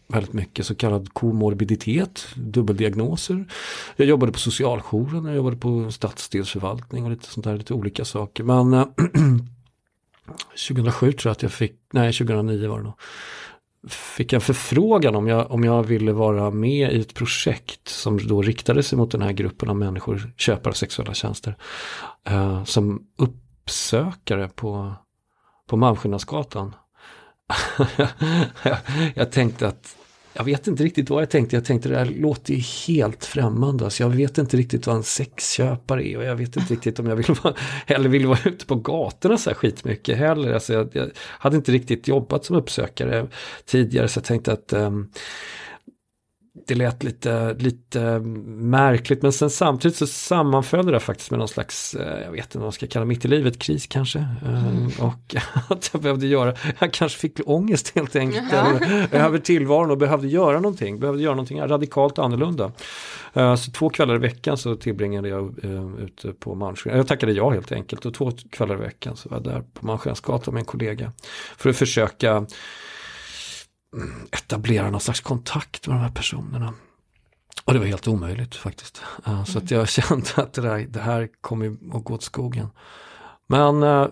väldigt 0.08 0.34
mycket 0.34 0.66
så 0.66 0.76
kallad 0.76 1.14
komorbiditet, 1.14 2.28
dubbeldiagnoser. 2.36 3.46
Jag 3.96 4.08
jobbade 4.08 4.32
på 4.32 4.40
socialjouren, 4.40 5.26
jag 5.26 5.36
jobbade 5.36 5.58
på 5.58 5.92
stadsdelsförvaltning 5.92 7.04
och 7.04 7.12
lite 7.12 7.28
sånt 7.28 7.44
där, 7.44 7.58
lite 7.58 7.74
olika 7.74 8.06
saker. 8.06 8.44
Men 8.44 8.74
eh, 8.74 8.80
äh, 8.98 9.38
2007 10.68 11.12
tror 11.12 11.30
jag 11.30 11.32
att 11.32 11.44
jag 11.44 11.52
fick, 11.52 11.76
nej 11.94 12.14
2009 12.14 12.70
var 12.70 12.78
det 12.78 12.84
nog, 12.84 12.94
fick 13.88 14.34
en 14.34 14.42
förfrågan 14.42 15.16
om 15.16 15.28
jag, 15.28 15.52
om 15.52 15.64
jag 15.64 15.84
ville 15.84 16.12
vara 16.12 16.52
med 16.52 16.94
i 16.94 17.02
ett 17.02 17.14
projekt 17.14 17.88
som 17.88 18.18
då 18.28 18.42
riktade 18.42 18.84
sig 18.84 18.98
mot 18.98 19.12
den 19.12 19.22
här 19.22 19.32
gruppen 19.32 19.70
av 19.70 19.76
människor, 19.76 20.34
köpare 20.38 20.72
av 20.72 20.76
sexuella 20.76 21.14
tjänster, 21.14 21.58
eh, 22.28 22.64
som 22.64 23.08
uppsökare 23.64 24.50
på, 24.50 24.96
på 25.68 25.78
Malmskillnadsgatan 25.78 26.76
jag, 28.64 28.78
jag 29.16 29.32
tänkte 29.32 29.68
att 29.68 29.96
jag 30.36 30.44
vet 30.44 30.68
inte 30.68 30.84
riktigt 30.84 31.10
vad 31.10 31.22
jag 31.22 31.30
tänkte. 31.30 31.56
Jag 31.56 31.66
tänkte 31.66 31.90
det 31.90 31.98
här 31.98 32.06
låter 32.06 32.54
ju 32.54 32.60
helt 32.88 33.26
främmande. 33.26 33.84
Alltså 33.84 34.04
jag 34.04 34.10
vet 34.10 34.38
inte 34.38 34.58
riktigt 34.58 34.88
vad 34.88 34.96
en 34.96 35.04
sexköpare 35.04 36.08
är 36.08 36.18
och 36.18 36.24
jag 36.24 36.36
vet 36.36 36.58
inte 36.58 36.74
riktigt 36.74 37.00
om 37.00 37.08
jag 37.08 37.16
vill 37.16 37.36
vara, 37.44 37.54
heller 37.86 38.10
vill 38.10 38.28
vara 38.28 38.40
ute 38.46 38.66
på 38.66 38.76
gatorna 38.76 39.38
så 39.38 39.50
här 39.50 39.56
skitmycket 39.56 40.18
heller. 40.18 40.54
Alltså 40.54 40.74
jag, 40.74 40.90
jag 40.94 41.10
hade 41.18 41.56
inte 41.56 41.72
riktigt 41.72 42.08
jobbat 42.08 42.46
som 42.46 42.56
uppsökare 42.56 43.28
tidigare 43.66 44.08
så 44.08 44.18
jag 44.18 44.24
tänkte 44.26 44.54
att 44.54 44.74
um, 44.74 45.12
det 46.68 46.76
lät 46.76 47.04
lite, 47.04 47.54
lite 47.54 48.20
märkligt 48.20 49.22
men 49.22 49.34
sen 49.34 49.50
samtidigt 49.50 49.98
så 49.98 50.08
sammanföll 50.08 50.86
det 50.86 50.92
där 50.92 51.00
faktiskt 51.00 51.32
med 51.32 51.40
någon 51.40 51.48
slags, 51.48 51.96
jag 52.24 52.32
vet 52.32 52.46
inte 52.46 52.58
vad 52.58 52.66
man 52.66 52.72
ska 52.72 52.88
kalla 52.88 53.06
mitt 53.06 53.26
i 53.26 53.28
livet, 53.28 53.60
kris 53.60 53.88
kanske. 53.88 54.28
Mm. 54.46 54.88
Och 55.00 55.36
att 55.70 55.90
jag 55.94 56.02
behövde 56.02 56.28
göra, 56.28 56.56
jag 56.80 56.94
kanske 56.94 57.20
fick 57.20 57.40
ångest 57.46 57.96
helt 57.96 58.16
enkelt 58.16 58.52
ja. 58.52 58.80
över 59.12 59.40
tillvaron 59.40 59.92
och 59.92 59.98
behövde 59.98 60.28
göra 60.28 60.60
någonting, 60.60 61.00
behövde 61.00 61.24
göra 61.24 61.36
någonting 61.36 61.62
radikalt 61.62 62.20
annorlunda. 62.20 62.72
Så 63.34 63.72
två 63.72 63.90
kvällar 63.90 64.16
i 64.16 64.20
veckan 64.20 64.58
så 64.58 64.76
tillbringade 64.76 65.30
jag 65.30 65.60
ute 66.00 66.34
på 66.34 66.56
Malmskillnaden, 66.56 66.98
jag 66.98 67.08
tackade 67.08 67.32
ja 67.32 67.50
helt 67.50 67.72
enkelt 67.72 68.06
och 68.06 68.14
två 68.14 68.32
kvällar 68.52 68.76
i 68.76 68.80
veckan 68.80 69.16
så 69.16 69.30
var 69.30 69.38
jag 69.38 69.44
där 69.44 69.64
på 69.74 69.86
Malmskillnadsgatan 69.86 70.54
med 70.54 70.62
en 70.62 70.66
kollega. 70.66 71.12
För 71.58 71.70
att 71.70 71.78
försöka 71.78 72.46
etablera 74.32 74.90
någon 74.90 75.02
slags 75.02 75.22
kontakt 75.22 75.88
med 75.88 75.98
de 75.98 76.02
här 76.02 76.12
personerna. 76.12 76.74
Och 77.66 77.74
det 77.74 77.80
var 77.80 77.86
helt 77.86 78.08
omöjligt 78.08 78.56
faktiskt. 78.56 79.02
Uh, 79.28 79.44
så 79.44 79.58
att 79.58 79.72
jag 79.72 79.90
kände 79.90 80.30
att 80.36 80.54
det, 80.54 80.62
där, 80.62 80.80
det 80.80 81.00
här 81.00 81.30
kommer 81.42 81.78
att 81.94 82.04
gå 82.04 82.14
åt 82.14 82.24
skogen. 82.24 82.68
Men 83.48 83.84
uh, 83.84 84.08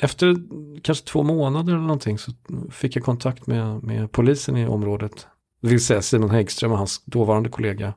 efter 0.00 0.36
kanske 0.82 1.06
två 1.06 1.22
månader 1.22 1.72
eller 1.72 1.82
någonting 1.82 2.18
så 2.18 2.32
fick 2.70 2.96
jag 2.96 3.04
kontakt 3.04 3.46
med, 3.46 3.82
med 3.82 4.12
polisen 4.12 4.56
i 4.56 4.66
området. 4.66 5.26
Det 5.62 5.68
vill 5.68 5.84
säga 5.84 6.02
Simon 6.02 6.30
Häggström 6.30 6.72
och 6.72 6.78
hans 6.78 7.04
dåvarande 7.04 7.48
kollega 7.48 7.94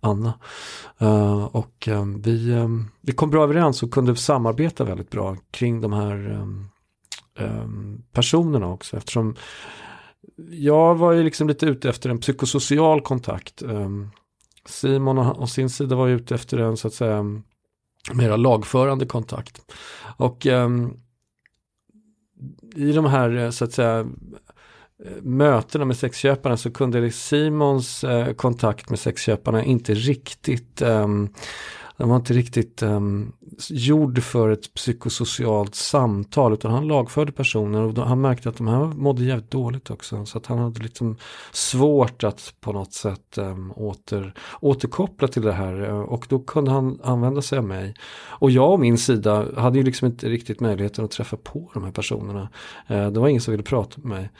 Anna. 0.00 0.34
Uh, 1.02 1.44
och 1.44 1.88
um, 1.88 2.22
vi, 2.22 2.52
um, 2.52 2.90
vi 3.00 3.12
kom 3.12 3.30
bra 3.30 3.42
överens 3.42 3.82
och 3.82 3.90
kunde 3.90 4.16
samarbeta 4.16 4.84
väldigt 4.84 5.10
bra 5.10 5.36
kring 5.50 5.80
de 5.80 5.92
här 5.92 6.14
um, 7.38 8.02
personerna 8.12 8.66
också 8.66 8.96
eftersom 8.96 9.36
jag 10.50 10.94
var 10.94 11.12
ju 11.12 11.22
liksom 11.22 11.48
lite 11.48 11.66
ute 11.66 11.88
efter 11.88 12.10
en 12.10 12.18
psykosocial 12.18 13.00
kontakt. 13.00 13.62
Ehm, 13.62 14.10
Simon 14.66 15.18
och 15.18 15.48
sin 15.48 15.70
sida 15.70 15.96
var 15.96 16.08
ute 16.08 16.34
efter 16.34 16.58
en 16.58 16.76
så 16.76 16.88
att 16.88 16.94
säga 16.94 17.24
mera 18.12 18.36
lagförande 18.36 19.06
kontakt. 19.06 19.60
Och 20.16 20.46
ehm, 20.46 20.96
i 22.74 22.92
de 22.92 23.04
här 23.04 23.36
eh, 23.36 23.50
så 23.50 23.64
att 23.64 23.72
säga 23.72 24.06
mötena 25.22 25.84
med 25.84 25.96
sexköparna 25.96 26.56
så 26.56 26.70
kunde 26.70 27.10
Simons 27.10 28.04
eh, 28.04 28.34
kontakt 28.34 28.90
med 28.90 28.98
sexköparna 28.98 29.64
inte 29.64 29.94
riktigt 29.94 30.82
ehm, 30.82 31.28
den 31.96 32.08
var 32.08 32.16
inte 32.16 32.32
riktigt 32.32 32.82
um, 32.82 33.32
gjord 33.68 34.22
för 34.22 34.48
ett 34.48 34.74
psykosocialt 34.74 35.74
samtal 35.74 36.52
utan 36.52 36.70
han 36.70 36.88
lagförde 36.88 37.32
personer 37.32 37.82
och 37.82 38.08
han 38.08 38.20
märkte 38.20 38.48
att 38.48 38.56
de 38.56 38.68
här 38.68 38.84
mådde 38.86 39.24
jävligt 39.24 39.50
dåligt 39.50 39.90
också. 39.90 40.26
Så 40.26 40.38
att 40.38 40.46
han 40.46 40.58
hade 40.58 40.82
liksom 40.82 41.16
svårt 41.52 42.24
att 42.24 42.54
på 42.60 42.72
något 42.72 42.92
sätt 42.92 43.38
um, 43.38 43.72
åter, 43.72 44.34
återkoppla 44.60 45.28
till 45.28 45.42
det 45.42 45.52
här 45.52 45.90
och 45.90 46.26
då 46.28 46.38
kunde 46.38 46.70
han 46.70 47.00
använda 47.02 47.42
sig 47.42 47.58
av 47.58 47.64
mig. 47.64 47.94
Och 48.28 48.50
jag 48.50 48.72
och 48.72 48.80
min 48.80 48.98
sida 48.98 49.46
hade 49.56 49.78
ju 49.78 49.84
liksom 49.84 50.06
inte 50.06 50.28
riktigt 50.28 50.60
möjligheten 50.60 51.04
att 51.04 51.10
träffa 51.10 51.36
på 51.36 51.70
de 51.74 51.84
här 51.84 51.92
personerna. 51.92 52.48
Uh, 52.90 53.10
det 53.10 53.20
var 53.20 53.28
ingen 53.28 53.42
som 53.42 53.52
ville 53.52 53.64
prata 53.64 54.00
med 54.00 54.08
mig. 54.10 54.30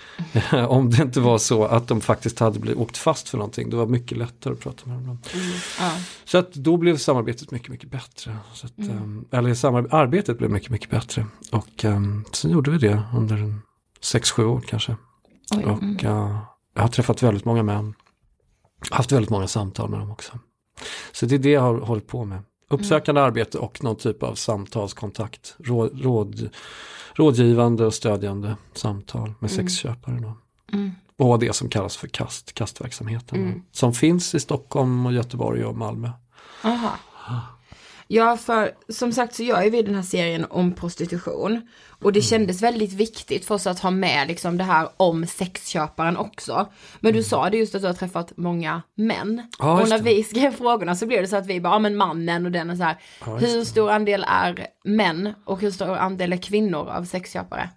Om 0.69 0.91
det 0.91 1.03
inte 1.03 1.21
var 1.21 1.39
så 1.39 1.65
att 1.65 1.89
de 1.89 2.01
faktiskt 2.01 2.39
hade 2.39 2.59
blivit, 2.59 2.81
åkt 2.81 2.97
fast 2.97 3.29
för 3.29 3.39
någonting. 3.39 3.71
Det 3.71 3.77
var 3.77 3.87
mycket 3.87 4.19
lättare 4.19 4.53
att 4.53 4.61
prata 4.61 4.89
med 4.89 4.99
dem. 4.99 5.19
Mm. 5.35 5.47
Ja. 5.81 5.91
Så 6.25 6.39
att 6.39 6.55
då 6.55 6.77
blev 6.77 6.97
samarbetet 6.97 7.42
mycket, 7.51 7.69
mycket 7.69 7.91
bättre. 7.91 8.37
Så 8.53 8.67
att, 8.67 8.79
mm. 8.79 9.03
um, 9.03 9.29
eller 9.31 9.55
samarbetet 9.55 10.39
blev 10.39 10.51
mycket, 10.51 10.71
mycket 10.71 10.91
bättre. 10.91 11.27
Och 11.53 11.85
um, 11.85 12.25
sen 12.33 12.51
gjorde 12.51 12.71
vi 12.71 12.79
det 12.79 13.03
under 13.17 13.59
sex 14.01 14.31
sju 14.31 14.45
år 14.45 14.61
kanske. 14.61 14.97
Oj, 15.57 15.65
och 15.65 15.83
mm. 15.83 15.97
uh, 16.07 16.39
jag 16.75 16.83
har 16.83 16.89
träffat 16.89 17.23
väldigt 17.23 17.45
många 17.45 17.63
män. 17.63 17.95
Haft 18.91 19.13
väldigt 19.13 19.31
många 19.31 19.49
samtal 19.49 19.91
med 19.91 20.01
dem 20.01 20.11
också. 20.11 20.39
Så 21.13 21.27
det 21.27 21.35
är 21.35 21.39
det 21.39 21.51
jag 21.51 21.61
har 21.61 21.81
hållit 21.81 22.07
på 22.07 22.25
med. 22.25 22.43
Uppsökande 22.71 23.21
mm. 23.21 23.29
arbete 23.29 23.59
och 23.59 23.85
någon 23.85 23.97
typ 23.97 24.23
av 24.23 24.35
samtalskontakt. 24.35 25.55
Råd, 25.59 26.03
råd, 26.03 26.51
rådgivande 27.15 27.87
och 27.87 27.95
stödjande 27.95 28.57
samtal 28.75 29.35
med 29.39 29.53
mm. 29.53 29.69
sexköpare. 29.69 30.17
Mm. 30.73 30.93
Och 31.19 31.39
det 31.39 31.53
som 31.53 31.69
kallas 31.69 31.97
för 31.97 32.09
KAST, 32.09 32.53
kastverksamheten. 32.53 33.43
Mm. 33.43 33.63
Som 33.73 33.95
finns 33.95 34.35
i 34.35 34.41
Stockholm 34.41 35.07
och 35.07 35.13
Göteborg 35.13 35.65
och 35.65 35.77
Malmö. 35.77 36.11
Aha. 36.65 36.93
Ja, 38.15 38.37
för 38.37 38.73
som 38.89 39.13
sagt 39.13 39.35
så 39.35 39.43
gör 39.43 39.63
ju 39.63 39.71
vi 39.71 39.83
den 39.83 39.95
här 39.95 40.03
serien 40.03 40.47
om 40.51 40.73
prostitution. 40.73 41.69
Och 42.03 42.13
det 42.13 42.19
mm. 42.19 42.27
kändes 42.27 42.63
väldigt 42.63 42.93
viktigt 42.93 43.45
för 43.45 43.55
oss 43.55 43.67
att 43.67 43.81
ha 43.81 43.91
med 43.91 44.29
liksom 44.29 44.59
det 44.59 44.65
här 44.65 44.89
om 44.97 45.27
sexköparen 45.27 46.17
också. 46.17 46.69
Men 47.01 47.13
du 47.13 47.19
mm. 47.19 47.25
sa 47.25 47.51
det 47.51 47.57
just 47.57 47.75
att 47.75 47.81
du 47.81 47.87
har 47.87 47.95
träffat 47.95 48.33
många 48.37 48.83
män. 48.95 49.43
Ja, 49.59 49.83
och 49.83 49.89
när 49.89 50.03
vi 50.03 50.23
skrev 50.25 50.51
frågorna 50.57 50.97
så 50.97 51.07
blev 51.07 51.23
det 51.23 51.29
så 51.29 51.37
att 51.37 51.47
vi 51.47 51.61
bara, 51.61 51.75
ja 51.75 51.79
men 51.79 51.97
mannen 51.97 52.47
och 52.47 52.53
den 52.53 52.71
är 52.71 52.77
så 52.77 52.83
här. 52.83 52.97
Ja, 53.27 53.37
hur 53.37 53.65
stor 53.65 53.91
andel 53.91 54.25
är 54.29 54.67
män 54.85 55.35
och 55.45 55.61
hur 55.61 55.71
stor 55.71 55.97
andel 55.97 56.33
är 56.33 56.37
kvinnor 56.37 56.89
av 56.89 57.05
sexköpare? 57.05 57.71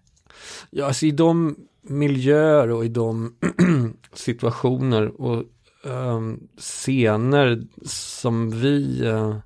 Ja, 0.70 0.86
alltså 0.86 1.06
i 1.06 1.12
de 1.12 1.56
miljöer 1.82 2.72
och 2.72 2.86
i 2.86 2.90
de 2.90 3.36
situationer 4.14 5.22
och 5.22 5.44
um, 5.86 6.48
scener 6.58 7.62
som 7.86 8.62
vi 8.62 9.02
uh, 9.04 9.38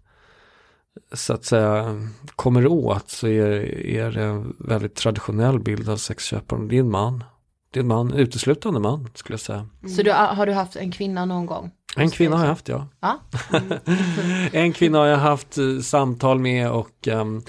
så 1.13 1.33
att 1.33 1.45
säga 1.45 2.07
kommer 2.35 2.67
åt 2.67 3.09
så 3.09 3.27
är, 3.27 3.51
är 3.85 4.11
det 4.11 4.23
en 4.23 4.55
väldigt 4.59 4.95
traditionell 4.95 5.59
bild 5.59 5.89
av 5.89 5.97
sexköparen. 5.97 6.67
Det 6.67 6.75
är 6.75 6.79
en 6.79 6.91
man. 6.91 7.23
Det 7.71 7.79
är 7.79 7.81
en 7.81 7.87
man, 7.87 8.13
uteslutande 8.13 8.79
man 8.79 9.09
skulle 9.13 9.33
jag 9.33 9.41
säga. 9.41 9.67
Mm. 9.81 9.95
Så 9.95 10.03
du, 10.03 10.11
har 10.11 10.45
du 10.45 10.53
haft 10.53 10.75
en 10.75 10.91
kvinna 10.91 11.25
någon 11.25 11.45
gång? 11.45 11.71
En 11.95 12.09
kvinna 12.09 12.37
har 12.37 12.43
jag 12.43 12.49
haft 12.49 12.67
ja. 12.67 12.87
ja? 12.99 13.19
Mm. 13.53 13.79
en 14.53 14.73
kvinna 14.73 14.97
har 14.97 15.05
jag 15.05 15.17
haft 15.17 15.57
uh, 15.57 15.81
samtal 15.81 16.39
med 16.39 16.71
och 16.71 17.07
um, 17.07 17.43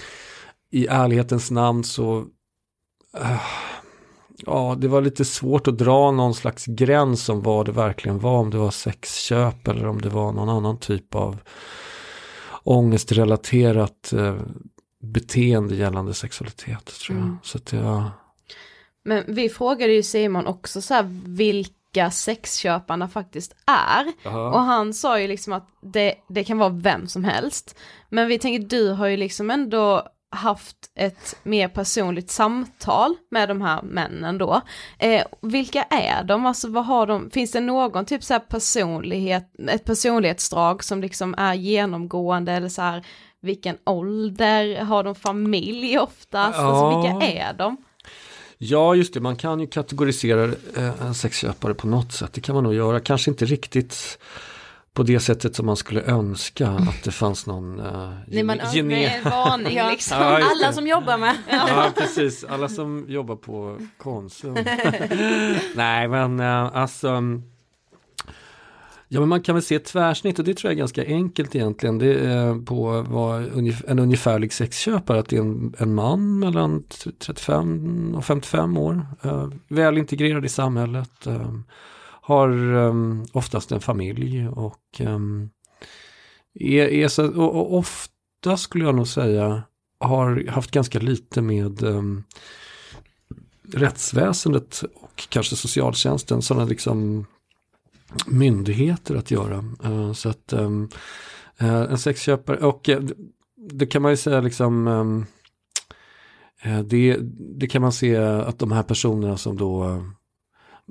i 0.72 0.87
ärlighetens 0.87 1.50
namn 1.50 1.85
så 1.85 2.18
uh, 3.20 3.42
Ja, 4.46 4.76
det 4.79 4.88
var 4.88 5.00
lite 5.00 5.24
svårt 5.24 5.68
att 5.68 5.79
dra 5.79 6.11
någon 6.11 6.35
slags 6.35 6.66
gräns 6.66 7.29
om 7.29 7.42
vad 7.42 7.66
det 7.66 7.72
verkligen 7.72 8.18
var. 8.18 8.38
Om 8.38 8.50
det 8.50 8.59
var 8.59 8.70
sexköp 8.70 9.68
eller 9.68 9.87
om 9.87 10.00
det 10.00 10.09
var 10.09 10.33
någon 10.33 10.48
annan 10.48 10.79
typ 10.79 11.14
av 11.14 11.38
ångestrelaterat 12.62 14.12
eh, 14.12 14.37
beteende 15.03 15.74
gällande 15.74 16.14
sexualitet. 16.14 16.87
tror 16.87 17.18
jag. 17.18 17.26
Mm. 17.26 17.38
Så 17.42 17.59
att 17.59 17.72
jag... 17.72 18.05
Men 19.05 19.24
vi 19.26 19.48
frågade 19.48 19.92
ju 19.92 20.03
Simon 20.03 20.46
också 20.46 20.83
så 20.83 20.94
här 20.94 21.22
vilka 21.26 22.11
sexköparna 22.11 23.09
faktiskt 23.09 23.55
är. 23.66 24.29
Aha. 24.29 24.50
Och 24.50 24.61
han 24.61 24.94
sa 24.94 25.20
ju 25.20 25.29
liksom 25.29 25.53
att 25.53 25.68
det, 25.83 26.14
det 26.29 26.44
kan 26.44 26.59
vara 26.59 26.68
vem 26.68 27.09
som 27.09 27.24
helst. 27.24 27.79
Men 28.09 28.29
vi 28.29 28.38
tänker 28.38 28.68
du 28.68 28.90
har 28.90 29.07
ju 29.07 29.16
liksom 29.16 29.50
ändå 29.50 30.09
haft 30.33 30.77
ett 30.95 31.37
mer 31.43 31.69
personligt 31.69 32.31
samtal 32.31 33.14
med 33.31 33.49
de 33.49 33.61
här 33.62 33.83
männen 33.83 34.38
då. 34.38 34.61
Eh, 34.99 35.25
vilka 35.40 35.83
är 35.83 36.25
de? 36.25 36.47
Alltså 36.47 36.69
vad 36.69 36.85
har 36.87 37.07
de, 37.07 37.31
finns 37.31 37.53
det 37.53 37.61
någon 37.61 38.05
typ 38.05 38.25
så 38.25 38.33
här 38.33 38.40
personlighet, 38.40 39.53
ett 39.69 39.85
personlighetsdrag 39.85 40.85
som 40.85 41.01
liksom 41.01 41.35
är 41.38 41.55
genomgående 41.55 42.53
eller 42.53 42.69
så 42.69 42.83
här 42.83 43.07
vilken 43.43 43.77
ålder, 43.87 44.81
har 44.85 45.05
de 45.05 45.14
familj 45.14 45.99
oftast, 45.99 46.59
Ja. 46.59 46.64
alltså 46.64 47.11
vilka 47.11 47.27
är 47.27 47.53
de? 47.53 47.77
Ja, 48.59 48.95
just 48.95 49.14
det. 49.14 49.21
Man 49.21 49.37
kan 49.37 49.61
ju 49.61 49.66
kategorisera 49.66 50.45
eh, 50.77 51.03
en 51.07 51.14
sexköpare 51.14 51.75
på 51.75 51.87
något 51.87 52.12
sätt. 52.12 52.33
Det 52.33 52.40
kan 52.40 52.55
man 52.55 52.64
nog 52.64 52.75
göra. 52.75 53.01
Kanske 53.01 53.31
inte 53.31 53.45
riktigt 53.45 54.19
på 54.94 55.03
det 55.03 55.20
sättet 55.20 55.57
som 55.57 55.66
man 55.66 55.76
skulle 55.76 56.03
önska 56.03 56.68
att 56.68 57.03
det 57.05 57.11
fanns 57.11 57.46
någon 57.46 57.81
uh, 57.81 58.12
Nej, 58.26 58.42
man 58.42 58.59
gene- 58.59 59.24
varning 59.24 59.79
liksom. 59.90 60.16
Ja, 60.20 60.40
Alla 60.50 60.72
som 60.72 60.87
jobbar 60.87 61.18
med. 61.18 61.37
Ja, 61.50 61.90
precis. 61.96 62.44
Alla 62.44 62.68
som 62.68 63.05
jobbar 63.09 63.37
på 63.37 63.79
Konsum. 63.98 64.55
Nej, 65.74 66.09
men 66.09 66.40
eh, 66.40 66.76
alltså. 66.76 67.22
Ja, 69.12 69.20
men 69.20 69.29
man 69.29 69.42
kan 69.42 69.55
väl 69.55 69.62
se 69.64 69.74
ett 69.74 69.85
tvärsnitt 69.85 70.38
och 70.38 70.44
det 70.44 70.55
tror 70.55 70.68
jag 70.70 70.74
är 70.74 70.79
ganska 70.79 71.05
enkelt 71.07 71.55
egentligen. 71.55 71.98
Det 71.98 72.14
är 72.14 72.64
på 72.64 73.03
vad 73.09 73.42
en 73.88 73.98
ungefärlig 73.98 74.53
sexköpare, 74.53 75.18
att 75.18 75.29
det 75.29 75.37
är 75.37 75.40
en, 75.40 75.74
en 75.79 75.94
man 75.94 76.38
mellan 76.38 76.83
t- 76.83 77.11
35 77.18 78.14
och 78.14 78.24
55 78.24 78.76
år. 78.76 79.07
Eh, 79.22 79.48
väl 79.68 79.98
integrerad 79.98 80.44
i 80.44 80.48
samhället. 80.48 81.26
eh, 81.26 81.53
har 82.20 82.74
um, 82.74 83.26
oftast 83.33 83.72
en 83.72 83.80
familj 83.80 84.48
och 84.48 85.00
um, 85.00 85.50
är, 86.54 86.87
är 86.87 87.09
så, 87.09 87.26
och, 87.26 87.56
och 87.56 87.78
ofta 87.78 88.56
skulle 88.56 88.85
jag 88.85 88.94
nog 88.94 89.09
säga 89.09 89.62
har 90.00 90.46
haft 90.48 90.70
ganska 90.70 90.98
lite 90.98 91.42
med 91.42 91.83
um, 91.83 92.24
rättsväsendet 93.72 94.83
och 94.94 95.26
kanske 95.28 95.56
socialtjänsten, 95.56 96.42
sådana 96.42 96.64
liksom 96.64 97.26
myndigheter 98.26 99.14
att 99.14 99.30
göra. 99.30 99.64
Uh, 99.85 100.12
så 100.12 100.28
att 100.28 100.52
um, 100.52 100.88
uh, 101.62 101.68
en 101.68 101.98
sexköpare, 101.98 102.56
och 102.56 102.88
uh, 102.88 103.11
det 103.56 103.87
kan 103.87 104.02
man 104.02 104.11
ju 104.11 104.16
säga 104.16 104.40
liksom 104.40 104.88
um, 104.88 105.26
det, 106.85 107.16
det 107.59 107.66
kan 107.66 107.83
man 107.83 107.92
se 107.92 108.16
att 108.16 108.59
de 108.59 108.72
här 108.72 108.83
personerna 108.83 109.37
som 109.37 109.56
då 109.56 110.04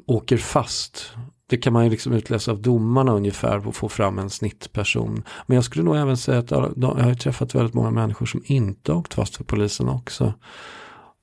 åker 0.05 0.37
fast 0.37 1.15
det 1.49 1.57
kan 1.57 1.73
man 1.73 1.83
ju 1.83 1.89
liksom 1.89 2.13
utläsa 2.13 2.51
av 2.51 2.61
domarna 2.61 3.11
ungefär 3.11 3.67
och 3.67 3.75
få 3.75 3.89
fram 3.89 4.19
en 4.19 4.29
snittperson. 4.29 5.23
Men 5.47 5.55
jag 5.55 5.63
skulle 5.63 5.85
nog 5.85 5.95
även 5.95 6.17
säga 6.17 6.39
att 6.39 6.51
jag 6.51 6.59
har 6.59 7.13
träffat 7.13 7.55
väldigt 7.55 7.73
många 7.73 7.91
människor 7.91 8.25
som 8.25 8.41
inte 8.45 8.91
har 8.91 8.99
åkt 8.99 9.13
fast 9.13 9.35
för 9.35 9.43
polisen 9.43 9.89
också. 9.89 10.33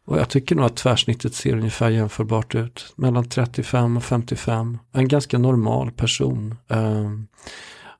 Och 0.06 0.18
jag 0.18 0.28
tycker 0.28 0.54
nog 0.54 0.64
att 0.64 0.76
tvärsnittet 0.76 1.34
ser 1.34 1.56
ungefär 1.56 1.90
jämförbart 1.90 2.54
ut. 2.54 2.92
Mellan 2.96 3.28
35 3.28 3.96
och 3.96 4.04
55. 4.04 4.78
En 4.92 5.08
ganska 5.08 5.38
normal 5.38 5.90
person. 5.90 6.54
Ehm, 6.68 7.26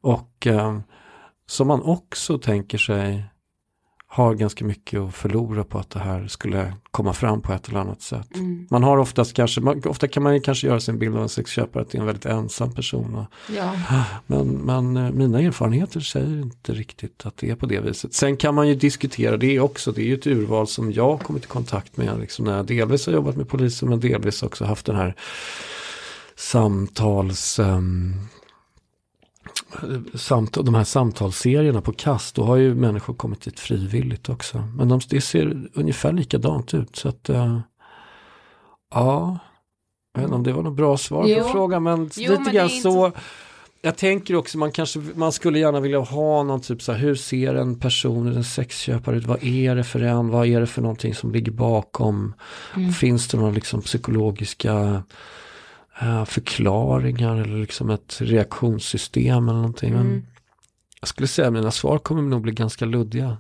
och 0.01 0.47
ehm, 0.47 0.83
som 1.47 1.69
man 1.69 1.83
också 1.83 2.39
tänker 2.39 2.79
sig 2.79 3.25
har 4.09 4.35
ganska 4.35 4.64
mycket 4.64 5.01
att 5.01 5.14
förlora 5.14 5.64
på 5.64 5.79
att 5.79 5.90
det 5.90 5.99
här 5.99 6.27
skulle 6.27 6.73
komma 6.90 7.12
fram 7.12 7.40
på 7.40 7.53
ett 7.53 7.69
eller 7.69 7.81
annat 7.81 8.03
sätt. 8.03 8.35
Mm. 8.37 8.66
Man 8.71 8.83
har 8.83 8.99
oftast 8.99 9.35
kanske, 9.35 9.61
man, 9.61 9.83
ofta 9.87 10.09
kan 10.09 10.23
man 10.23 10.35
ju 10.35 10.40
kanske 10.40 10.66
göra 10.66 10.81
sig 10.81 10.92
en 10.92 10.99
bild 10.99 11.16
av 11.16 11.23
en 11.23 11.29
sexköpare 11.29 11.83
att 11.83 11.90
det 11.90 11.99
är 11.99 12.01
en 12.01 12.07
väldigt 12.07 12.27
ensam 12.27 12.73
person. 12.73 13.14
Och, 13.14 13.55
Ja. 13.57 13.75
men, 14.27 14.49
men 14.49 14.97
eh, 14.97 15.11
mina 15.12 15.40
erfarenheter 15.40 16.01
säger 16.01 16.40
inte 16.42 16.73
riktigt 16.73 17.27
att 17.27 17.37
det 17.37 17.51
är 17.51 17.55
på 17.55 17.66
det 17.66 17.81
viset. 17.81 18.14
Sen 18.14 18.37
kan 18.37 18.55
man 18.55 18.69
ju 18.69 18.75
diskutera 18.75 19.37
det 19.37 19.61
också. 19.61 19.92
Det 19.92 20.03
är 20.03 20.07
ju 20.07 20.14
ett 20.14 20.27
urval 20.27 20.66
som 20.66 20.92
jag 20.92 21.09
har 21.11 21.19
kommit 21.19 21.45
i 21.45 21.49
kontakt 21.49 21.97
med. 21.97 22.21
Liksom 22.21 22.45
när 22.45 22.57
jag 22.57 22.66
delvis 22.66 23.07
har 23.07 23.12
jobbat 23.12 23.37
med 23.37 23.49
polisen 23.49 23.88
men 23.88 24.01
delvis 24.01 24.42
också 24.42 24.64
haft 24.64 24.87
den 24.87 24.97
här 24.97 25.14
samtals... 26.37 27.59
ehm, 27.59 28.14
samt, 30.15 30.53
de 30.53 30.75
här 30.75 30.85
samtalsserierna 30.85 31.81
på 31.81 31.93
kast. 31.93 32.35
Då 32.35 32.45
har 32.45 32.57
ju 32.57 32.75
människor 32.75 33.15
kommit 33.15 33.41
dit 33.41 33.61
frivilligt 33.61 34.29
också. 34.29 34.59
Men 34.77 34.89
de, 34.89 35.01
det 35.09 35.21
ser 35.21 35.69
ungefär 35.75 36.12
likadant 36.12 36.75
ut. 36.75 36.97
Så 36.97 37.09
att... 37.09 37.29
eh, 37.29 37.59
ja... 38.95 39.39
Jag 40.15 40.21
vet 40.21 40.27
inte 40.29 40.37
om 40.37 40.43
det 40.43 40.53
var 40.53 40.62
något 40.62 40.77
bra 40.77 40.97
svar 40.97 41.27
Jo. 41.29 41.43
på 41.43 41.49
frågan 41.49 41.83
men 41.83 42.11
Jo, 42.17 42.31
lite 42.31 42.43
men 42.43 42.53
grann 42.55 42.71
inte- 42.71 42.83
så. 42.83 43.12
Jag 43.83 43.97
tänker 43.97 44.35
också 44.37 44.59
man 44.59 44.73
kanske 44.73 45.01
man 45.15 45.33
skulle 45.33 45.59
gärna 45.59 45.81
vilja 45.81 45.99
ha 46.01 46.43
någon 46.43 46.61
typ 46.61 46.83
så 46.83 46.93
här 46.93 46.99
hur 46.99 47.15
ser 47.15 47.55
en 47.55 47.79
person, 47.79 48.27
en 48.37 48.45
sexköpare 48.45 49.17
ut, 49.17 49.25
vad 49.27 49.45
är 49.45 49.77
det 49.77 49.85
för 49.85 50.01
en, 50.01 50.29
vad 50.29 50.47
är 50.47 50.61
det 50.61 50.67
för 50.67 50.83
någonting 50.83 51.15
som 51.15 51.33
ligger 51.33 51.53
bakom, 51.53 52.35
Mm. 52.77 52.93
finns 52.93 53.29
det 53.29 53.37
några 53.39 53.53
liksom 53.53 53.83
psykologiska 53.83 55.03
förklaringar 56.27 57.37
eller 57.37 57.59
liksom 57.61 57.91
ett 57.91 58.19
reaktionssystem 58.21 59.49
eller 59.49 59.57
någonting. 59.59 59.93
Men 59.93 60.07
Mm. 60.07 60.27
jag 61.01 61.09
skulle 61.09 61.29
säga 61.29 61.49
att 61.49 61.55
mina 61.55 61.71
svar 61.71 61.99
kommer 61.99 62.23
nog 62.23 62.43
bli 62.43 62.53
ganska 62.53 62.85
luddiga. 62.85 63.37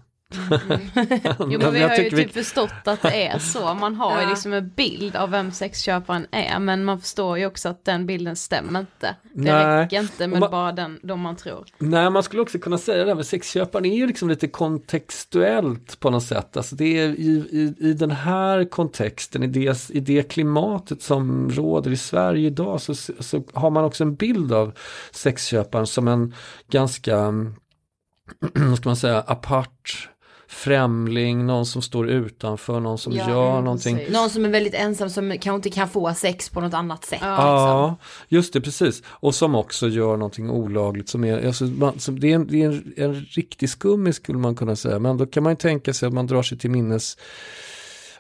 Jo 1.50 1.58
men 1.58 1.72
vi 1.72 1.82
har 1.82 1.90
ju 1.90 1.96
tycker 1.96 2.16
vi- 2.16 2.24
typ 2.24 2.32
förstått 2.32 2.70
att 2.84 3.02
det 3.02 3.26
är 3.26 3.38
så, 3.38 3.74
man 3.74 3.94
har 3.94 4.20
ju 4.22 4.28
liksom 4.28 4.52
en 4.52 4.68
bild 4.68 5.16
av 5.16 5.30
vem 5.30 5.52
sexköparen 5.52 6.26
är, 6.30 6.58
men 6.58 6.84
man 6.84 7.00
förstår 7.00 7.38
ju 7.38 7.46
också 7.46 7.68
att 7.68 7.84
den 7.84 8.06
bilden 8.06 8.36
stämmer 8.36 8.80
inte. 8.80 9.16
Det 9.34 9.52
Nej. 9.52 9.84
räcker 9.84 10.00
inte 10.00 10.26
med 10.26 10.40
man- 10.40 10.50
bara 10.50 10.72
den, 10.72 11.00
de 11.02 11.20
man 11.20 11.36
tror. 11.36 11.64
Nej, 11.78 12.10
man 12.10 12.22
skulle 12.22 12.42
också 12.42 12.58
kunna 12.58 12.78
säga 12.78 13.04
det 13.04 13.14
med 13.14 13.26
sexköparen 13.26 13.84
är 13.84 13.96
ju 13.96 14.06
liksom 14.06 14.28
lite 14.28 14.48
kontextuellt 14.48 16.00
på 16.00 16.10
något 16.10 16.24
sätt. 16.24 16.56
Alltså 16.56 16.74
det 16.76 16.98
är 16.98 17.08
i, 17.08 17.44
i, 17.50 17.74
i 17.88 17.92
den 17.92 18.10
här 18.10 18.64
kontexten, 18.70 19.42
i 19.42 19.46
det, 19.46 19.90
i 19.90 20.00
det 20.00 20.22
klimatet 20.32 21.02
som 21.02 21.50
råder 21.50 21.90
i 21.90 21.96
Sverige 21.96 22.46
idag 22.46 22.80
så, 22.80 22.94
så 22.94 23.44
har 23.54 23.70
man 23.70 23.84
också 23.84 24.04
en 24.04 24.14
bild 24.14 24.52
av 24.52 24.72
sexköparen 25.10 25.86
som 25.86 26.08
en 26.08 26.34
ganska, 26.70 27.16
vad 28.54 28.76
ska 28.78 28.88
man 28.88 28.96
säga, 28.96 29.20
apart 29.26 30.08
främling, 30.48 31.46
någon 31.46 31.66
som 31.66 31.82
står 31.82 32.08
utanför, 32.08 32.80
någon 32.80 32.98
som 32.98 33.12
Ja, 33.12 33.28
gör 33.28 33.52
mm, 33.52 33.64
någonting. 33.64 34.00
Någon 34.10 34.30
som 34.30 34.44
är 34.44 34.48
väldigt 34.48 34.74
ensam 34.74 35.10
som 35.10 35.30
kanske 35.30 35.56
inte 35.56 35.70
kan 35.70 35.88
få 35.88 36.14
sex 36.14 36.48
på 36.48 36.60
något 36.60 36.74
annat 36.74 37.04
sätt. 37.04 37.10
liksom. 37.12 37.26
Ja, 37.26 37.96
just 38.28 38.52
det, 38.52 38.60
precis. 38.60 39.02
Och 39.06 39.34
som 39.34 39.54
också 39.54 39.88
gör 39.88 40.16
någonting 40.16 40.50
olagligt. 40.50 41.08
Som 41.08 41.24
är, 41.24 41.46
alltså, 41.46 41.64
man, 41.64 42.00
som, 42.00 42.20
det 42.20 42.30
är, 42.30 42.34
en, 42.34 42.46
det 42.46 42.62
är 42.62 42.66
en, 42.66 42.92
en 42.96 43.14
riktig 43.14 43.70
skummis 43.70 44.16
skulle 44.16 44.38
man 44.38 44.54
kunna 44.54 44.76
säga. 44.76 44.98
Men 44.98 45.16
då 45.16 45.26
kan 45.26 45.42
man 45.42 45.52
ju 45.52 45.56
tänka 45.56 45.94
sig 45.94 46.06
att 46.06 46.12
man 46.12 46.26
drar 46.26 46.42
sig 46.42 46.58
till 46.58 46.70
minnes 46.70 47.16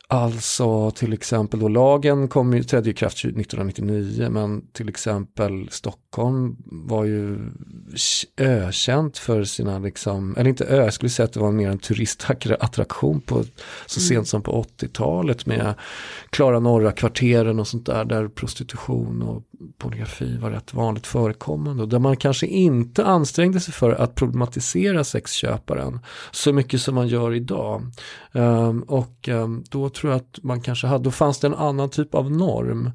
Alltså 0.08 0.90
till 0.90 1.12
exempel 1.12 1.60
då 1.60 1.68
lagen 1.68 2.28
kom 2.28 2.52
ju, 2.52 2.62
trädde 2.62 2.90
i 2.90 2.94
kraft 2.94 3.18
1999 3.18 4.28
men 4.30 4.66
till 4.72 4.88
exempel 4.88 5.68
Stockholm 5.70 6.56
var 6.66 7.04
ju 7.04 7.38
ökänt 8.36 9.18
för 9.18 9.44
sina 9.44 9.78
liksom, 9.78 10.34
eller 10.36 10.48
inte 10.48 10.64
ö, 10.64 10.84
jag 10.84 10.92
skulle 10.94 11.10
säga 11.10 11.24
att 11.24 11.32
det 11.32 11.40
var 11.40 11.52
mer 11.52 11.70
en 11.70 11.78
turistattraktion 11.78 13.20
på 13.20 13.44
så 13.86 14.00
Mm. 14.00 14.08
sent 14.08 14.28
som 14.28 14.42
på 14.42 14.62
80-talet 14.78 15.46
med 15.46 15.74
Klara 16.30 16.60
norra 16.60 16.92
kvarteren 16.92 17.60
och 17.60 17.68
sånt 17.68 17.86
där 17.86 18.04
där 18.04 18.28
prostitution 18.28 19.22
och 19.22 19.42
pornografi 19.78 20.36
var 20.36 20.50
rätt 20.50 20.74
vanligt 20.74 21.06
förekommande 21.06 21.82
och 21.82 21.88
där 21.88 21.98
man 21.98 22.16
kanske 22.16 22.46
inte 22.46 23.04
ansträngde 23.04 23.60
sig 23.60 23.74
för 23.74 23.92
att 23.92 24.14
problematisera 24.14 25.04
sexköparen 25.04 26.00
så 26.30 26.52
mycket 26.52 26.80
som 26.80 26.94
man 26.94 27.08
gör 27.08 27.34
idag. 27.34 27.82
Ehm, 28.32 28.82
och 28.82 29.28
ehm, 29.28 29.64
då 29.70 29.90
tror 29.96 30.12
jag 30.12 30.16
att 30.20 30.38
man 30.42 30.60
kanske 30.60 30.86
hade, 30.86 31.04
då 31.04 31.10
fanns 31.10 31.38
det 31.38 31.46
en 31.46 31.54
annan 31.54 31.90
typ 31.90 32.14
av 32.14 32.30
norm. 32.30 32.90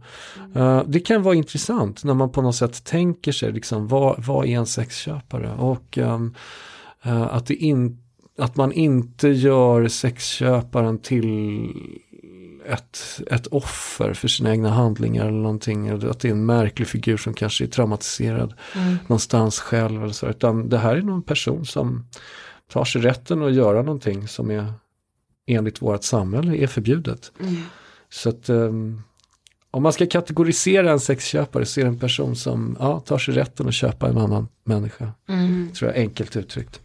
Eh, 0.55 0.83
det 0.87 0.99
kan 0.99 1.23
vara 1.23 1.35
intressant 1.35 2.03
när 2.03 2.13
man 2.13 2.31
på 2.31 2.41
något 2.41 2.55
sätt 2.55 2.83
tänker 2.83 3.31
sig 3.31 3.51
liksom 3.51 3.87
vad, 3.87 4.23
vad 4.25 4.45
är 4.45 4.57
en 4.57 4.65
sexköpare 4.65 5.53
och 5.53 5.97
ehm, 5.97 6.35
eh, 7.03 7.21
att, 7.21 7.47
det 7.47 7.55
in, 7.55 7.97
att 8.37 8.55
man 8.55 8.71
inte 8.71 9.27
gör 9.27 9.87
sexköparen 9.87 10.99
till 10.99 11.69
ett, 12.65 13.21
ett 13.31 13.47
offer 13.47 14.13
för 14.13 14.27
sina 14.27 14.51
egna 14.51 14.69
handlingar 14.69 15.27
eller 15.27 15.37
någonting. 15.37 15.87
eller 15.87 16.09
Att 16.09 16.19
det 16.19 16.27
är 16.27 16.31
en 16.31 16.45
märklig 16.45 16.87
figur 16.87 17.17
som 17.17 17.33
kanske 17.33 17.63
är 17.63 17.67
traumatiserad 17.67 18.53
Mm. 18.75 18.97
någonstans 19.01 19.59
själv. 19.59 20.03
Eller 20.03 20.13
så. 20.13 20.27
Utan 20.27 20.69
det 20.69 20.77
här 20.77 20.95
är 20.95 21.01
någon 21.01 21.23
person 21.23 21.65
som 21.65 22.05
tar 22.73 22.85
sig 22.85 23.01
rätten 23.01 23.43
att 23.43 23.53
göra 23.53 23.81
någonting 23.81 24.27
som 24.27 24.51
är 24.51 24.73
enligt 25.47 25.81
vårt 25.81 26.03
samhälle 26.03 26.57
är 26.57 26.67
förbjudet. 26.67 27.31
Mm. 27.39 27.63
Så 28.09 28.29
att 28.29 28.49
ehm, 28.49 29.01
om 29.71 29.83
man 29.83 29.93
ska 29.93 30.05
kategorisera 30.05 30.91
en 30.91 30.99
sexköpare 30.99 31.65
så 31.65 31.79
är 31.79 31.83
det 31.83 31.89
en 31.89 31.99
person 31.99 32.35
som 32.35 32.77
ja, 32.79 32.99
tar 32.99 33.17
sig 33.17 33.33
rätten 33.33 33.67
att 33.67 33.73
köpa 33.73 34.07
en 34.07 34.17
annan 34.17 34.47
människa. 34.63 35.11
Mm. 35.29 35.71
Tror 35.73 35.91
jag 35.91 35.99
enkelt 35.99 36.35
uttryckt. 36.35 36.81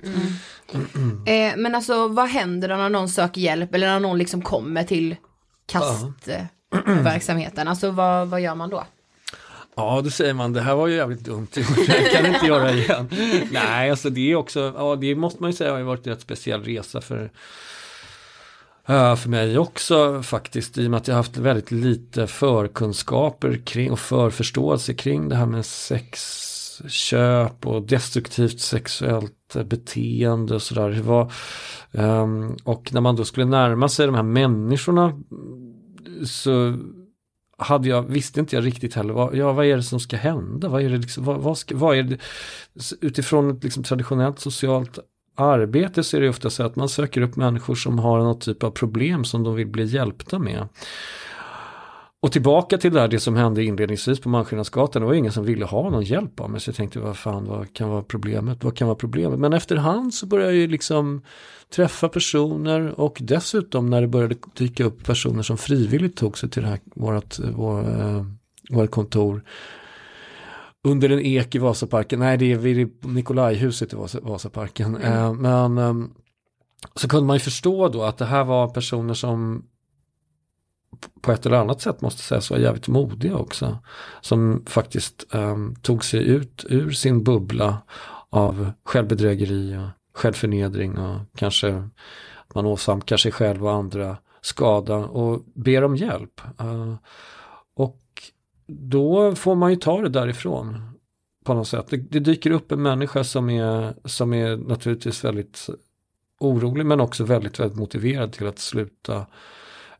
Eh, 1.26 1.56
men 1.56 1.74
alltså 1.74 2.08
vad 2.08 2.28
händer 2.28 2.68
då 2.68 2.76
när 2.76 2.88
någon 2.88 3.08
söker 3.08 3.40
hjälp 3.40 3.74
eller 3.74 3.86
när 3.86 4.00
någon 4.00 4.18
liksom 4.18 4.42
kommer 4.42 4.84
till 4.84 5.16
kastverksamheten? 5.66 7.68
Alltså 7.68 7.90
vad, 7.90 8.28
vad 8.28 8.40
gör 8.40 8.54
man 8.54 8.70
då? 8.70 8.84
Ja, 9.76 10.00
då 10.04 10.10
säger 10.10 10.34
man 10.34 10.52
det 10.52 10.60
här 10.60 10.74
var 10.74 10.86
ju 10.86 10.94
jävligt 10.94 11.24
dumt, 11.24 11.48
det 11.54 12.12
kan 12.12 12.26
inte 12.26 12.46
göra 12.46 12.72
igen. 12.72 13.08
Nej, 13.50 13.90
alltså 13.90 14.10
det 14.10 14.32
är 14.32 14.36
också, 14.36 14.74
ja 14.76 14.96
det 14.96 15.14
måste 15.14 15.42
man 15.42 15.50
ju 15.50 15.56
säga 15.56 15.70
har 15.70 15.78
ju 15.78 15.84
varit 15.84 16.06
en 16.06 16.12
rätt 16.12 16.20
speciell 16.20 16.64
resa 16.64 17.00
för 17.00 17.30
Eh, 18.88 19.16
för 19.16 19.28
mig 19.28 19.58
också 19.58 20.22
faktiskt 20.22 20.78
i 20.78 20.86
och 20.86 20.90
med 20.90 20.98
att 20.98 21.08
jag 21.08 21.14
haft 21.14 21.36
väldigt 21.36 21.70
lite 21.70 22.26
förkunskaper 22.26 23.60
kring 23.64 23.92
och 23.92 23.98
förförståelse 23.98 24.94
kring 24.94 25.28
det 25.28 25.36
här 25.36 25.46
med 25.46 25.66
sexköp 25.66 27.66
och 27.66 27.82
destruktivt 27.82 28.60
sexuellt 28.60 29.56
eh, 29.56 29.62
beteende 29.62 30.54
och 30.54 30.62
sådär. 30.62 31.28
Um, 31.92 32.56
och 32.64 32.92
när 32.92 33.00
man 33.00 33.16
då 33.16 33.24
skulle 33.24 33.46
närma 33.46 33.88
sig 33.88 34.06
de 34.06 34.14
här 34.14 34.22
människorna 34.22 35.04
mm, 35.04 36.26
så 36.26 36.78
hade 37.58 37.88
jag, 37.88 38.02
visste 38.02 38.40
inte 38.40 38.56
jag 38.56 38.66
riktigt 38.66 38.94
heller, 38.94 39.14
vad, 39.14 39.36
ja, 39.36 39.52
vad 39.52 39.66
är 39.66 39.76
det 39.76 39.82
som 39.82 40.00
ska 40.00 40.16
hända? 40.16 40.68
Vad 40.68 40.82
är 40.82 40.90
det, 40.90 40.98
liksom, 40.98 41.24
vad, 41.24 41.40
vad, 41.40 41.58
ska, 41.58 41.76
vad 41.76 41.96
är 41.96 42.02
det 42.02 42.18
utifrån 43.00 43.50
ett 43.50 43.64
liksom, 43.64 43.82
traditionellt 43.82 44.40
socialt 44.40 44.98
arbete 45.36 46.04
så 46.04 46.16
är 46.16 46.20
det 46.20 46.28
ofta 46.28 46.50
så 46.50 46.62
att 46.62 46.76
man 46.76 46.88
söker 46.88 47.20
upp 47.20 47.36
människor 47.36 47.74
som 47.74 47.98
har 47.98 48.18
något 48.18 48.40
typ 48.40 48.62
av 48.62 48.70
problem 48.70 49.24
som 49.24 49.44
de 49.44 49.54
vill 49.54 49.66
bli 49.66 49.84
hjälpta 49.84 50.38
med. 50.38 50.68
Och 52.20 52.32
tillbaka 52.32 52.78
till 52.78 52.92
det 52.92 53.00
här, 53.00 53.08
det 53.08 53.20
som 53.20 53.36
hände 53.36 53.64
inledningsvis 53.64 54.20
på 54.20 54.28
Malmskillnadsgatan, 54.28 55.02
det 55.02 55.06
var 55.06 55.14
ingen 55.14 55.32
som 55.32 55.44
ville 55.44 55.64
ha 55.64 55.90
någon 55.90 56.04
hjälp 56.04 56.40
av 56.40 56.50
mig. 56.50 56.60
Så 56.60 56.68
jag 56.68 56.76
tänkte, 56.76 56.98
vad 56.98 57.16
fan, 57.16 57.44
vad 57.44 57.72
kan 57.72 57.88
vara 57.88 58.02
problemet? 58.02 58.64
Vad 58.64 58.76
kan 58.76 58.88
vara 58.88 58.96
problemet? 58.96 59.38
Men 59.38 59.52
efterhand 59.52 60.14
så 60.14 60.26
började 60.26 60.52
jag 60.52 60.60
ju 60.60 60.66
liksom 60.66 61.22
träffa 61.74 62.08
personer 62.08 63.00
och 63.00 63.18
dessutom 63.20 63.90
när 63.90 64.00
det 64.00 64.08
började 64.08 64.36
dyka 64.54 64.84
upp 64.84 65.04
personer 65.04 65.42
som 65.42 65.58
frivilligt 65.58 66.16
tog 66.16 66.38
sig 66.38 66.50
till 66.50 66.62
det 66.62 66.68
här, 66.68 66.80
vårat, 66.94 67.40
vår, 67.54 67.80
eh, 67.80 68.24
vårt 68.70 68.90
kontor 68.90 69.42
under 70.86 71.10
en 71.10 71.20
ek 71.20 71.54
i 71.54 71.58
Vasaparken, 71.58 72.18
nej 72.18 72.36
det 72.38 72.52
är 72.52 72.56
vid 72.56 73.04
Nikolajhuset 73.04 73.92
i 73.92 73.96
Vasaparken. 74.22 74.96
Mm. 74.96 75.12
Eh, 75.12 75.32
men 75.32 75.78
eh, 75.78 76.08
så 76.94 77.08
kunde 77.08 77.26
man 77.26 77.36
ju 77.36 77.40
förstå 77.40 77.88
då 77.88 78.02
att 78.02 78.18
det 78.18 78.24
här 78.24 78.44
var 78.44 78.68
personer 78.68 79.14
som 79.14 79.64
på 81.20 81.32
ett 81.32 81.46
eller 81.46 81.56
annat 81.56 81.80
sätt 81.80 82.00
måste 82.00 82.22
sägas 82.22 82.50
vara 82.50 82.60
jävligt 82.60 82.88
modiga 82.88 83.36
också. 83.36 83.78
Som 84.20 84.62
faktiskt 84.66 85.34
eh, 85.34 85.56
tog 85.82 86.04
sig 86.04 86.28
ut 86.28 86.64
ur 86.68 86.90
sin 86.90 87.24
bubbla 87.24 87.78
av 88.30 88.72
självbedrägeri 88.84 89.76
och 89.76 90.18
självförnedring 90.18 90.98
och 90.98 91.20
kanske 91.36 91.88
man 92.54 92.66
åsamkar 92.66 93.16
sig 93.16 93.32
själv 93.32 93.64
och 93.64 93.72
andra 93.72 94.16
skada 94.40 94.96
och 94.96 95.42
ber 95.54 95.84
om 95.84 95.96
hjälp. 95.96 96.40
Uh, 96.60 96.94
och 97.76 98.00
då 98.66 99.34
får 99.34 99.54
man 99.54 99.70
ju 99.70 99.76
ta 99.76 100.02
det 100.02 100.08
därifrån 100.08 100.80
på 101.44 101.54
något 101.54 101.68
sätt. 101.68 101.86
Det, 101.90 101.96
det, 101.96 102.20
dyker 102.20 102.50
upp 102.50 102.72
en 102.72 102.82
människa 102.82 103.24
som 103.24 103.50
är, 103.50 103.94
som 104.04 104.34
är 104.34 104.56
naturligtvis 104.56 105.24
väldigt 105.24 105.66
orolig 106.40 106.86
men 106.86 107.00
också 107.00 107.24
väldigt, 107.24 107.60
väldigt 107.60 107.78
motiverad 107.78 108.32
till 108.32 108.46
att 108.46 108.58
sluta 108.58 109.26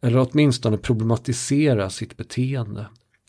eller 0.00 0.28
åtminstone 0.30 0.76
problematisera 0.76 1.90
sitt 1.90 2.16
beteende. 2.16 2.86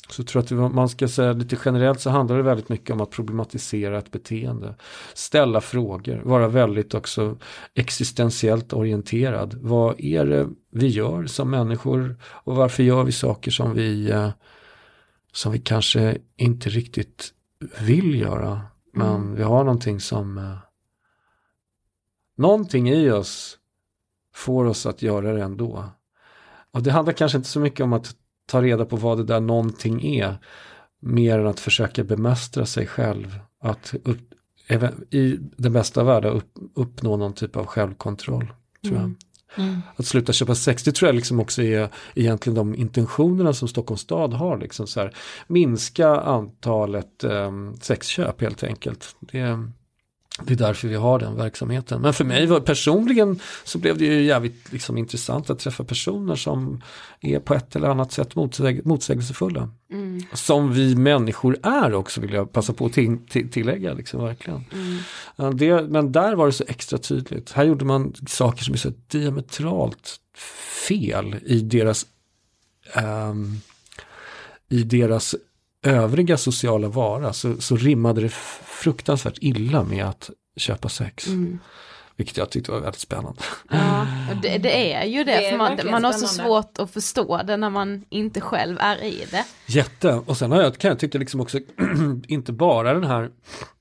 Så 0.10 0.22
jag 0.22 0.28
tror 0.28 0.66
att 0.66 0.74
man 0.74 0.90
ska 0.90 1.08
säga 1.08 1.34
lite 1.34 1.58
generellt 1.66 2.00
så 2.00 2.10
handlar 2.10 2.38
det 2.38 2.44
väldigt 2.44 2.70
mycket 2.70 2.90
om 2.90 3.02
att 3.02 3.12
problematisera 3.12 3.98
ett 3.98 4.12
beteende. 4.12 4.76
Ställa 5.14 5.62
frågor, 5.62 6.22
vara 6.24 6.48
väldigt 6.48 6.94
också 6.94 7.38
existentiellt 7.74 8.74
orienterad. 8.74 9.58
Vad 9.62 10.00
är 10.00 10.26
det 10.26 10.48
vi 10.72 10.88
gör 10.88 11.26
som 11.26 11.50
människor 11.50 12.16
och 12.24 12.56
varför 12.56 12.84
gör 12.84 13.04
vi 13.04 13.12
saker 13.12 13.52
som 13.52 13.74
vi 13.74 14.10
eh, 14.12 14.30
som 15.38 15.52
vi 15.52 15.60
kanske 15.60 16.18
inte 16.36 16.70
riktigt 16.70 17.34
vill 17.80 18.20
göra. 18.20 18.62
Men 18.94 19.16
mm. 19.16 19.36
vi 19.36 19.44
har 19.44 19.64
någonting 19.64 20.00
som 20.00 20.38
eh, 20.38 20.58
någonting 22.38 22.90
i 22.90 23.12
oss 23.12 23.58
får 24.34 24.66
oss 24.66 24.86
att 24.86 25.02
göra 25.02 25.34
det 25.34 25.44
ändå. 25.44 25.86
Och 26.72 26.84
det 26.84 26.92
handlar 26.92 27.14
kanske 27.14 27.38
inte 27.38 27.50
så 27.50 27.60
mycket 27.60 27.80
om 27.80 27.94
att 27.94 28.16
ta 28.46 28.62
reda 28.62 28.86
på 28.86 28.96
vad 28.96 29.18
det 29.18 29.24
där 29.24 29.40
någonting 29.40 30.06
är. 30.06 30.38
Mer 31.00 31.40
än 31.40 31.48
att 31.48 31.60
försöka 31.60 32.04
bemästra 32.04 32.66
sig 32.66 32.88
själv. 32.88 33.40
Att 33.60 33.94
upp, 34.04 34.34
i 35.10 35.38
den 35.40 35.74
bästa 35.74 36.04
världen 36.04 36.34
upp, 36.34 36.52
uppnå 36.74 37.18
någon 37.18 37.34
typ 37.34 37.56
av 37.56 37.66
självkontroll. 37.66 38.54
Tror 38.84 38.96
jag. 38.96 39.14
Mm. 39.56 39.82
Att 39.96 40.06
sluta 40.06 40.34
köpa 40.34 40.56
sex, 40.56 40.84
det 40.84 40.92
tror 40.92 41.08
jag 41.08 41.16
liksom 41.16 41.40
också 41.40 41.62
är 41.62 41.90
egentligen 42.16 42.56
de 42.56 42.76
intentionerna 42.76 43.54
som 43.54 43.68
Stockholms 43.68 44.02
stad 44.02 44.34
har. 44.34 44.58
Liksom 44.58 44.88
så 44.88 45.00
här, 45.00 45.16
minska 45.48 46.08
antalet 46.10 47.24
um, 47.24 47.78
sexköp 47.82 48.42
helt 48.42 48.64
enkelt. 48.64 49.16
Det, 49.20 49.70
det 50.44 50.54
är 50.54 50.58
därför 50.58 50.88
vi 50.88 50.96
har 50.96 51.20
den 51.20 51.36
verksamheten. 51.36 52.02
Men 52.02 52.14
för 52.14 52.26
mig 52.26 52.46
var, 52.46 52.60
personligen 52.60 53.40
så 53.64 53.78
blev 53.78 53.98
det 53.98 54.06
ju 54.06 54.24
jävligt 54.24 54.72
liksom, 54.72 54.98
intressant 54.98 55.50
att 55.50 55.60
träffa 55.60 55.84
personer 55.84 56.36
som 56.36 56.82
är 57.22 57.40
på 57.40 57.54
ett 57.54 57.76
eller 57.76 57.88
annat 57.88 58.12
sätt 58.12 58.36
motsäg, 58.36 58.86
motsägelsefulla. 58.86 59.70
Mm. 59.92 60.22
Som 60.34 60.74
vi 60.74 60.96
människor 60.96 61.58
är 61.64 61.94
också 61.94 62.22
vill 62.22 62.34
jag 62.34 62.52
passa 62.52 62.74
på 62.74 62.86
att 62.86 62.94
till, 62.94 63.18
till, 63.30 63.52
tillägga. 63.52 63.94
Liksom, 63.94 64.24
verkligen. 64.24 64.66
Mm. 65.38 65.58
Det, 65.58 65.84
men 65.90 66.12
där 66.12 66.36
var 66.36 66.46
det 66.46 66.52
så 66.52 66.64
extra 66.68 66.98
tydligt. 66.98 67.52
Här 67.52 67.64
gjorde 67.64 67.86
man 67.86 68.14
saker 68.28 68.64
som 68.64 68.74
är 68.74 68.78
så 68.78 68.92
diametralt 69.08 70.20
fel 70.88 71.36
i 71.46 71.62
deras 71.62 72.06
um, 73.32 73.62
i 74.70 74.84
deras 74.84 75.36
övriga 75.84 76.38
sociala 76.38 76.88
vara 76.88 77.34
så, 77.34 77.62
så 77.62 77.76
rimmade 77.76 78.22
det 78.22 78.30
fruktansvärt 78.66 79.38
illa 79.42 79.84
med 79.84 80.06
att 80.06 80.30
köpa 80.58 80.90
sex. 80.90 81.28
Mm. 81.28 81.60
Vilket 82.16 82.38
jag 82.38 82.50
tyckte 82.50 82.72
var 82.72 82.80
väldigt 82.80 83.02
spännande. 83.02 83.42
Ja, 83.70 84.08
det, 84.42 84.58
det 84.58 84.94
är 84.94 85.06
ju 85.06 85.24
det, 85.24 85.40
det 85.40 85.50
för 85.50 85.58
man, 85.58 85.80
man 85.92 86.04
har 86.04 86.14
så 86.14 86.28
svårt 86.28 86.80
att 86.80 86.92
förstå 86.92 87.42
det 87.44 87.58
när 87.58 87.70
man 87.70 88.06
inte 88.10 88.42
själv 88.42 88.78
är 88.80 89.04
i 89.04 89.26
det. 89.32 89.46
Jätte, 89.66 90.14
och 90.14 90.38
sen 90.38 90.52
har 90.52 90.62
jag, 90.62 90.78
kan 90.78 90.90
jag 90.90 91.00
tycka 91.00 91.18
liksom 91.18 91.40
också, 91.40 91.60
inte 92.28 92.52
bara 92.52 92.94
den 92.94 93.04
här, 93.04 93.30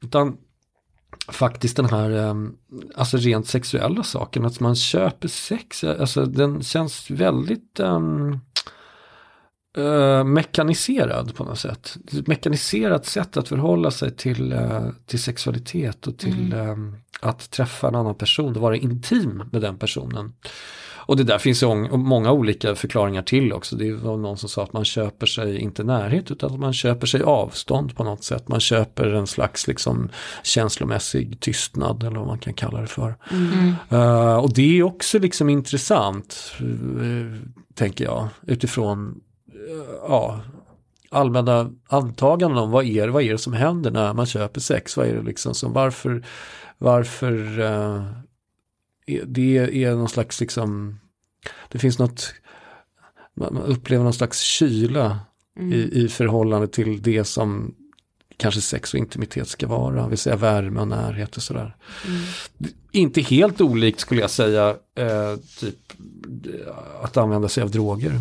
utan 0.02 0.36
faktiskt 1.28 1.76
den 1.76 1.86
här, 1.86 2.10
ehm, 2.10 2.56
alltså 2.94 3.16
rent 3.16 3.48
sexuella 3.48 4.02
saken, 4.02 4.44
att 4.44 4.60
man 4.60 4.76
köper 4.76 5.28
sex, 5.28 5.84
alltså 5.84 6.26
den 6.26 6.62
känns 6.62 7.10
väldigt 7.10 7.80
um, 7.80 8.40
uh, 9.78 10.24
mekaniserad 10.24 11.34
på 11.34 11.44
något 11.44 11.58
sätt. 11.58 11.96
Ett 12.12 12.26
mekaniserat 12.26 13.06
sätt 13.06 13.36
att 13.36 13.48
förhålla 13.48 13.90
sig 13.90 14.16
till, 14.16 14.52
uh, 14.52 14.88
till 15.06 15.22
sexualitet 15.22 16.06
och 16.06 16.18
till 16.18 16.52
mm. 16.52 16.70
um, 16.70 16.96
att 17.20 17.50
träffa 17.50 17.88
en 17.88 17.94
annan 17.94 18.14
person 18.14 18.56
och 18.56 18.62
vara 18.62 18.76
intim 18.76 19.42
med 19.52 19.62
den 19.62 19.78
personen. 19.78 20.32
Och 21.06 21.16
det 21.16 21.24
där 21.24 21.38
finns 21.38 21.64
många 21.90 22.32
olika 22.32 22.74
förklaringar 22.74 23.22
till 23.22 23.52
också. 23.52 23.76
Det 23.76 23.92
var 23.92 24.16
någon 24.16 24.38
som 24.38 24.48
sa 24.48 24.62
att 24.62 24.72
man 24.72 24.84
köper 24.84 25.26
sig 25.26 25.58
inte 25.58 25.84
närhet 25.84 26.30
utan 26.30 26.52
att 26.52 26.60
man 26.60 26.72
köper 26.72 27.06
sig 27.06 27.22
avstånd 27.22 27.96
på 27.96 28.04
något 28.04 28.24
sätt. 28.24 28.48
Man 28.48 28.60
köper 28.60 29.06
en 29.12 29.26
slags 29.26 29.66
liksom 29.66 30.08
känslomässig 30.42 31.40
tystnad 31.40 32.02
eller 32.02 32.18
vad 32.18 32.26
man 32.26 32.38
kan 32.38 32.54
kalla 32.54 32.80
det 32.80 32.86
för. 32.86 33.16
Mm. 33.30 33.74
Uh, 33.92 34.36
och 34.36 34.52
det 34.52 34.78
är 34.78 34.82
också 34.82 35.18
liksom 35.18 35.48
intressant, 35.48 36.52
uh, 36.62 37.36
tänker 37.74 38.04
jag, 38.04 38.28
utifrån 38.46 39.20
ja, 40.08 40.40
allmänna 41.10 41.70
antaganden 41.86 42.58
om 42.58 42.70
vad 42.70 42.84
är, 42.84 43.08
vad 43.08 43.22
är 43.22 43.32
det 43.32 43.38
som 43.38 43.52
händer 43.52 43.90
när 43.90 44.14
man 44.14 44.26
köper 44.26 44.60
sex. 44.60 44.96
Vad 44.96 45.06
är 45.06 45.14
det 45.14 45.22
liksom 45.22 45.54
som 45.54 45.72
varför, 45.72 46.24
varför 46.78 47.60
uh, 47.60 48.04
det 49.26 49.84
är 49.84 49.94
någon 49.94 50.08
slags 50.08 50.40
liksom, 50.40 51.00
det 51.68 51.78
finns 51.78 51.98
något, 51.98 52.34
man 53.34 53.56
upplever 53.56 54.04
någon 54.04 54.12
slags 54.12 54.40
kyla 54.40 55.18
mm. 55.58 55.72
i, 55.72 55.76
i 55.76 56.08
förhållande 56.08 56.68
till 56.68 57.02
det 57.02 57.24
som 57.24 57.74
kanske 58.36 58.60
sex 58.60 58.94
och 58.94 59.00
intimitet 59.00 59.48
ska 59.48 59.66
vara, 59.66 60.02
det 60.02 60.08
vill 60.08 60.18
säga 60.18 60.36
värme 60.36 60.80
och 60.80 60.88
närhet 60.88 61.36
och 61.36 61.42
sådär. 61.42 61.76
Mm. 62.06 62.22
Inte 62.92 63.20
helt 63.20 63.60
olikt 63.60 64.00
skulle 64.00 64.20
jag 64.20 64.30
säga, 64.30 64.76
eh, 64.94 65.36
typ 65.60 65.92
att 67.02 67.16
använda 67.16 67.48
sig 67.48 67.62
av 67.62 67.70
droger. 67.70 68.20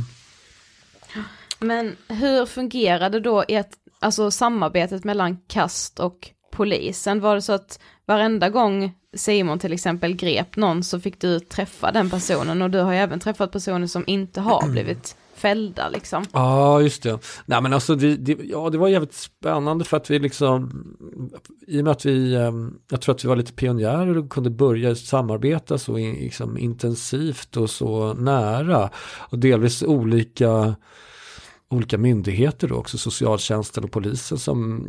Men 1.68 1.96
hur 2.08 2.46
fungerade 2.46 3.20
då 3.20 3.44
ert, 3.48 3.70
alltså 4.00 4.32
samarbetet 4.32 5.04
mellan 5.04 5.38
kast 5.48 6.00
och 6.00 6.30
polisen? 6.52 7.20
Var 7.20 7.36
det 7.36 7.42
så 7.42 7.54
att 7.54 7.80
varenda 8.06 8.50
gång 8.50 8.94
Simon 9.14 9.60
till 9.60 9.74
exempel 9.74 10.16
grep 10.16 10.56
någon 10.56 10.84
så 10.84 11.00
fick 11.00 11.22
du 11.22 11.40
träffa 11.40 11.92
den 11.92 12.10
personen 12.10 12.62
och 12.62 12.70
du 12.70 12.80
har 12.80 12.92
ju 12.92 12.98
även 12.98 13.20
träffat 13.20 13.52
personer 13.52 13.88
som 13.88 14.04
inte 14.08 14.42
har 14.42 14.68
blivit 14.72 15.16
fällda 15.36 15.90
liksom. 15.90 16.26
Ja, 16.32 16.82
just 16.82 17.04
det. 17.04 17.20
Nej 17.46 17.62
men 17.62 17.74
alltså 17.74 17.96
det, 17.96 18.16
det, 18.16 18.38
ja, 18.44 18.70
det 18.70 18.78
var 18.78 18.88
jävligt 18.88 19.14
spännande 19.14 19.86
för 19.86 19.98
att 19.98 20.10
vi 20.10 20.20
liksom, 20.20 20.84
i 21.68 21.80
och 21.80 21.84
med 21.84 21.92
att 21.92 22.06
vi, 22.06 22.36
ehm, 22.36 22.74
jag 22.92 23.02
tror 23.02 23.16
att 23.16 23.24
vi 23.24 23.28
var 23.28 23.36
lite 23.36 23.54
pionjärer 23.54 24.18
och 24.18 24.30
kunde 24.30 24.50
börja 24.50 24.96
samarbeta 24.96 25.78
så 25.78 25.98
liksom, 25.98 26.58
intensivt 26.58 27.58
och 27.58 27.70
så 27.70 28.14
nära 28.14 28.90
och 29.18 29.40
delvis 29.40 29.84
olika 29.84 30.76
olika 31.70 31.98
myndigheter 31.98 32.68
då 32.68 32.76
också, 32.76 32.98
socialtjänsten 32.98 33.84
och 33.84 33.92
polisen 33.92 34.40
som 34.40 34.88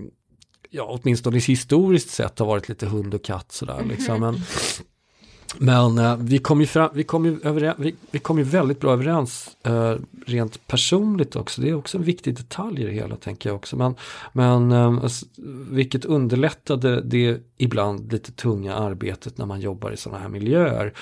ja, 0.70 1.00
åtminstone 1.02 1.38
historiskt 1.38 2.10
sett 2.10 2.38
har 2.38 2.46
varit 2.46 2.68
lite 2.68 2.86
hund 2.86 3.14
och 3.14 3.24
katt 3.24 3.52
sådär 3.52 3.84
liksom. 3.84 4.20
Men, 4.20 4.34
men 5.59 5.98
eh, 5.98 6.16
vi 6.16 6.38
kom 6.38 6.61
ju, 6.61 6.66
fram, 6.66 6.90
vi 6.94 7.04
kom 7.04 7.24
ju, 7.24 7.38
överens, 7.42 7.76
vi, 7.78 7.94
vi 8.11 8.18
kom 8.18 8.38
ju 8.38 8.44
väldigt 8.44 8.80
bra 8.80 8.92
överens 8.92 9.56
eh, 9.62 9.94
rent 10.26 10.66
personligt 10.66 11.37
också. 11.37 11.61
Det 11.61 11.68
är 11.68 11.74
också 11.74 11.98
en 11.98 12.04
viktig 12.04 12.37
detalj 12.37 12.82
i 12.82 12.87
det 12.87 12.92
hela 12.92 13.16
tänker 13.16 13.50
jag 13.50 13.56
också. 13.56 13.76
Men, 13.76 13.94
men 14.32 14.72
eh, 14.72 15.09
vilket 15.70 16.04
underlättade 16.04 17.00
det 17.00 17.40
ibland 17.56 18.12
lite 18.12 18.32
tunga 18.32 18.74
arbetet 18.74 19.38
när 19.38 19.46
man 19.46 19.61
jobbar 19.61 19.90
i 19.90 19.96
sådana 19.96 20.22
här 20.22 20.28
miljöer. 20.28 20.92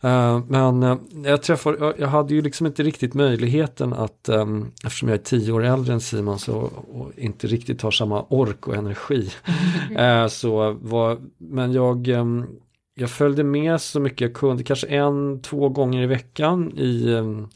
Eh, 0.00 0.40
men 0.48 0.82
eh, 0.82 0.96
jag 1.24 1.42
träffade, 1.42 1.78
jag, 1.78 1.94
jag 1.98 2.08
hade 2.08 2.34
ju 2.34 2.42
liksom 2.42 2.66
inte 2.66 2.82
riktigt 2.82 3.14
möjligheten 3.14 3.92
att, 3.92 4.28
eh, 4.28 4.46
eftersom 4.84 5.08
jag 5.08 5.18
är 5.18 5.22
tio 5.22 5.52
år 5.52 5.64
äldre 5.64 5.92
än 5.92 6.00
Simon 6.00 6.38
så, 6.38 6.56
och 6.92 7.12
inte 7.16 7.46
riktigt 7.46 7.82
har 7.82 7.90
samma 7.90 8.24
ork 8.28 8.68
och 8.68 8.74
energi. 8.74 9.30
eh, 9.96 10.26
så 10.26 10.72
var, 10.80 11.18
men 11.38 11.72
jag 11.72 12.08
ehm, 12.08 12.46
jag 13.00 13.10
följde 13.10 13.44
med 13.44 13.80
så 13.80 14.00
mycket 14.00 14.20
jag 14.20 14.34
kunde, 14.34 14.62
kanske 14.62 14.86
en, 14.86 15.42
två 15.42 15.68
gånger 15.68 16.02
i 16.02 16.06
veckan 16.06 16.72
i, 16.76 17.12
ehm, 17.12 17.48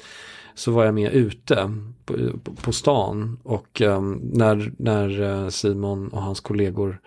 så 0.54 0.72
var 0.72 0.84
jag 0.84 0.94
med 0.94 1.12
ute 1.12 1.70
på, 2.04 2.14
på 2.62 2.72
stan 2.72 3.38
och 3.42 3.80
um, 3.80 4.20
när, 4.32 4.72
när 4.78 5.22
eh, 5.22 5.48
Simon 5.48 6.08
och 6.08 6.22
hans 6.22 6.40
kollegor 6.40 7.00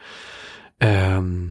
um... 0.83 1.49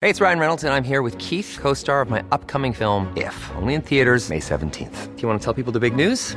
det 0.00 0.08
är 0.08 0.14
Ryan 0.20 0.38
Reynolds 0.38 0.64
and 0.64 0.74
I'm 0.74 0.88
here 0.88 1.04
with 1.04 1.18
Keith, 1.18 1.60
co-star 1.62 2.02
of 2.02 2.10
my 2.10 2.20
upcoming 2.30 2.74
film 2.74 3.06
If, 3.16 3.50
only 3.62 3.74
in 3.74 3.82
theaters 3.82 4.30
May 4.30 4.40
17th. 4.40 5.16
Do 5.16 5.22
you 5.22 5.28
want 5.28 5.42
to 5.42 5.44
tell 5.44 5.64
people 5.64 5.80
the 5.80 5.90
big 5.90 6.08
news? 6.08 6.36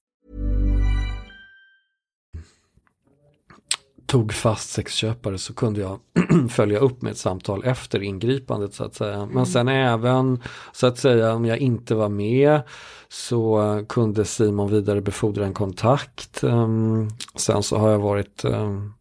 Tog 4.11 4.33
fast 4.33 4.69
sexköpare 4.69 5.37
så 5.37 5.53
kunde 5.53 5.81
jag 5.81 5.99
följa 6.49 6.79
upp 6.79 7.01
med 7.01 7.11
ett 7.11 7.17
samtal 7.17 7.63
efter 7.65 8.03
ingripandet 8.03 8.73
så 8.73 8.83
att 8.83 8.95
säga. 8.95 9.17
Men 9.17 9.29
Mm. 9.31 9.45
sen 9.45 9.67
även 9.67 10.41
så 10.71 10.87
att 10.87 10.97
säga 10.97 11.33
om 11.33 11.45
jag 11.45 11.57
inte 11.57 11.95
var 11.95 12.09
med 12.09 12.61
så 13.09 13.85
kunde 13.89 14.25
Simon 14.25 14.71
vidarebefordra 14.71 15.45
en 15.45 15.53
kontakt. 15.53 16.43
Um, 16.43 17.09
sen 17.35 17.63
så 17.63 17.77
har 17.77 17.89
jag 17.89 17.99
varit 17.99 18.45
um, 18.45 18.93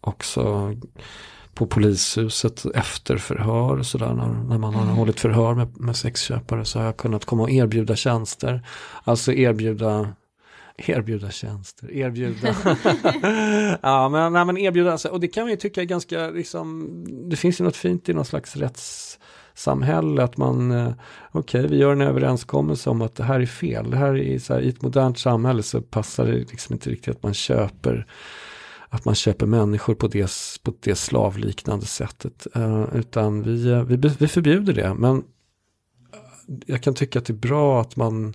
också 0.00 0.72
på 1.54 1.66
polishuset 1.66 2.64
efter 2.74 3.16
förhör 3.16 3.78
och 3.78 3.86
sådär 3.86 4.14
när, 4.14 4.28
när 4.48 4.58
man 4.58 4.74
har 4.74 4.82
Mm. 4.82 4.94
hållit 4.96 5.20
förhör 5.20 5.54
med, 5.54 5.80
med 5.80 5.96
sexköpare 5.96 6.64
så 6.64 6.78
har 6.78 6.86
jag 6.86 6.96
kunnat 6.96 7.24
komma 7.24 7.42
och 7.42 7.50
erbjuda 7.50 7.96
tjänster. 7.96 8.66
Alltså 9.04 9.32
erbjuda 9.32 10.08
Erbjuda 10.76 11.30
tjänster, 11.30 11.92
erbjuda. 11.92 12.56
ja 13.82 14.08
men, 14.08 14.32
nej, 14.32 14.44
men 14.44 14.56
erbjuda, 14.58 14.92
alltså, 14.92 15.08
och 15.08 15.20
det 15.20 15.28
kan 15.28 15.42
man 15.42 15.50
ju 15.50 15.56
tycka 15.56 15.80
är 15.80 15.84
ganska, 15.84 16.30
liksom, 16.30 16.88
det 17.30 17.36
finns 17.36 17.60
ju 17.60 17.64
något 17.64 17.76
fint 17.76 18.08
i 18.08 18.14
någon 18.14 18.24
slags 18.24 18.56
rättssamhälle 18.56 20.22
att 20.22 20.36
man, 20.36 20.70
eh, 20.70 20.92
okej 21.32 21.66
vi 21.66 21.76
gör 21.76 21.92
en 21.92 22.00
överenskommelse 22.00 22.90
om 22.90 23.02
att 23.02 23.14
det 23.14 23.24
här 23.24 23.40
är 23.40 23.46
fel. 23.46 23.90
Det 23.90 23.96
här 23.96 24.18
är 24.18 24.38
så 24.38 24.54
här, 24.54 24.60
i 24.60 24.68
ett 24.68 24.82
modernt 24.82 25.18
samhälle 25.18 25.62
så 25.62 25.82
passar 25.82 26.26
det 26.26 26.32
liksom 26.32 26.72
inte 26.72 26.90
riktigt 26.90 27.16
att 27.16 27.22
man 27.22 27.34
köper 27.34 28.06
att 28.88 29.04
man 29.04 29.14
köper 29.14 29.46
människor 29.46 29.94
på 29.94 30.08
det, 30.08 30.30
på 30.62 30.74
det 30.80 30.94
slavliknande 30.94 31.86
sättet. 31.86 32.46
Eh, 32.54 32.84
utan 32.94 33.42
vi, 33.42 33.70
eh, 33.70 33.82
vi, 33.82 33.96
vi 34.18 34.28
förbjuder 34.28 34.72
det. 34.72 34.94
Men 34.94 35.24
jag 36.66 36.82
kan 36.82 36.94
tycka 36.94 37.18
att 37.18 37.24
det 37.24 37.32
är 37.32 37.34
bra 37.34 37.80
att 37.80 37.96
man 37.96 38.34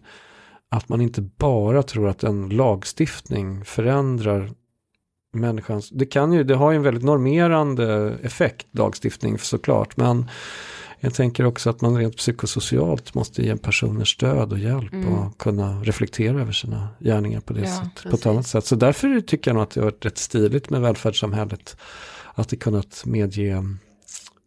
att 0.70 0.90
man 0.90 1.02
inte 1.02 1.22
bara 1.22 1.84
tror 1.84 2.10
att 2.10 2.24
en 2.24 2.50
lagstiftning 2.50 3.66
förändrar 3.66 4.50
människans, 5.34 5.90
det 5.90 6.06
kan 6.06 6.34
ju, 6.34 6.44
det 6.44 6.56
har 6.56 6.72
ju 6.72 6.78
en 6.78 6.84
väldigt 6.84 7.04
normerande 7.04 8.18
effekt 8.24 8.68
lagstiftning 8.72 9.38
såklart, 9.40 9.98
men 9.98 10.30
jag 11.00 11.14
tänker 11.14 11.46
också 11.46 11.70
att 11.70 11.82
man 11.82 11.98
rent 11.98 12.18
psykosocialt 12.18 13.14
måste 13.14 13.42
ge 13.44 13.58
personer 13.58 14.06
stöd 14.06 14.52
och 14.52 14.60
hjälp 14.60 14.94
Mm. 14.94 15.14
och 15.14 15.38
kunna 15.38 15.82
reflektera 15.82 16.42
över 16.42 16.52
sina 16.52 16.88
gärningar 17.00 17.40
på 17.40 17.54
det 17.54 17.62
Ja, 17.62 17.68
sättet, 17.84 18.12
på 18.12 18.16
ett 18.18 18.26
annat 18.26 18.48
sätt. 18.48 18.66
Så 18.66 18.76
därför 18.76 19.22
tycker 19.22 19.52
jag 19.52 19.56
nog 19.56 19.64
att 19.64 19.70
det 19.72 19.80
har 19.80 19.86
varit 19.86 20.06
rätt 20.06 20.18
stiligt 20.18 20.70
med 20.70 20.82
välfärdssamhället. 20.82 21.78
Att 22.34 22.50
det 22.50 22.56
kunnat 22.56 23.04
medge 23.06 23.64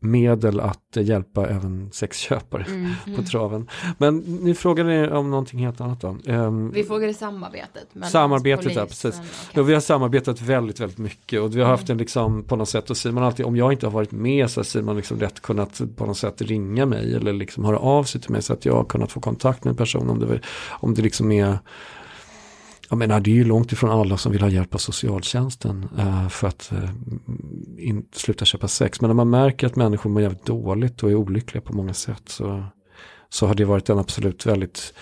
medel 0.01 0.61
att 0.61 0.97
hjälpa 0.97 1.47
även 1.47 1.89
sexköpare 1.93 2.65
Mm. 2.69 2.91
på 3.17 3.23
traven. 3.23 3.69
Men 3.99 4.19
ni 4.19 4.55
frågade 4.55 5.11
om 5.17 5.31
någonting 5.31 5.61
helt 5.65 5.81
annat 5.81 6.01
då. 6.01 6.17
Ehm, 6.27 6.71
Vi 6.71 6.85
frågade 6.85 7.15
samarbetet. 7.15 7.89
Samarbetet, 8.11 8.75
ja 8.75 8.87
precis. 8.87 9.21
Ja, 9.53 9.63
vi 9.63 9.75
har 9.75 9.81
samarbetat 9.81 10.41
väldigt, 10.41 10.81
väldigt 10.81 10.99
mycket 10.99 11.41
och 11.41 11.57
vi 11.57 11.61
har 11.61 11.69
haft 11.69 11.91
en 11.91 11.99
liksom 11.99 12.43
på 12.43 12.57
något 12.57 12.69
sätt 12.69 12.91
och 12.91 12.97
Simon 12.97 13.23
alltid, 13.25 13.47
om 13.47 13.57
jag 13.57 13.73
inte 13.73 13.87
har 13.87 13.93
varit 13.93 14.13
med 14.13 14.51
så 14.51 14.61
har 14.61 14.65
Simon 14.65 14.97
liksom 14.97 15.19
lätt 15.19 15.41
kunnat 15.41 15.81
på 15.97 16.07
något 16.07 16.19
sätt 16.19 16.43
ringa 16.43 16.87
mig 16.87 17.15
eller 17.15 17.33
liksom 17.33 17.65
höra 17.65 17.79
av 17.79 18.05
sig 18.05 18.21
till 18.21 18.31
mig 18.31 18.43
så 18.43 18.53
att 18.53 18.65
jag 18.65 18.75
har 18.75 18.85
kunnat 18.85 19.13
få 19.13 19.21
kontakt 19.21 19.65
med 19.65 19.71
en 19.71 19.77
person 19.77 20.11
om 20.11 20.19
det, 20.21 20.41
om 20.71 20.95
det 20.95 21.03
liksom 21.03 21.33
är 21.33 21.59
jag 22.91 22.99
menar, 22.99 23.21
det 23.21 23.31
är 23.31 23.35
ju 23.35 23.45
långt 23.45 23.73
ifrån 23.73 23.91
alla 23.91 24.17
som 24.17 24.33
vill 24.33 24.41
ha 24.41 24.49
hjälp 24.49 24.75
av 24.75 24.79
socialtjänsten 24.79 25.89
eh, 25.99 26.29
för 26.29 26.49
att 26.49 26.73
eh, 26.73 26.91
in, 27.79 28.07
sluta 28.13 28.45
köpa 28.45 28.69
sex. 28.69 29.01
Men 29.01 29.09
när 29.09 29.15
man 29.15 29.31
märker 29.31 29.67
att 29.67 29.77
människor 29.77 30.11
mår 30.11 30.23
jävligt 30.23 30.47
dåligt 30.47 31.03
och 31.03 31.11
är 31.11 31.15
olyckliga 31.15 31.63
på 31.63 31.73
många 31.73 31.95
sätt 31.95 32.23
så, 32.27 32.65
så 33.29 33.47
har 33.47 33.55
det 33.55 33.65
varit 33.65 33.89
en 33.89 33.99
absolut 33.99 34.47
väldigt 34.47 34.95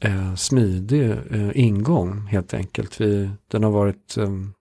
eh, 0.00 0.34
smidig 0.34 1.10
eh, 1.10 1.50
ingång 1.54 2.26
helt 2.26 2.54
enkelt. 2.54 3.00
Vi, 3.00 3.30
den 3.48 3.62
har 3.62 3.70
varit 3.70 4.16
ehm, 4.16 4.52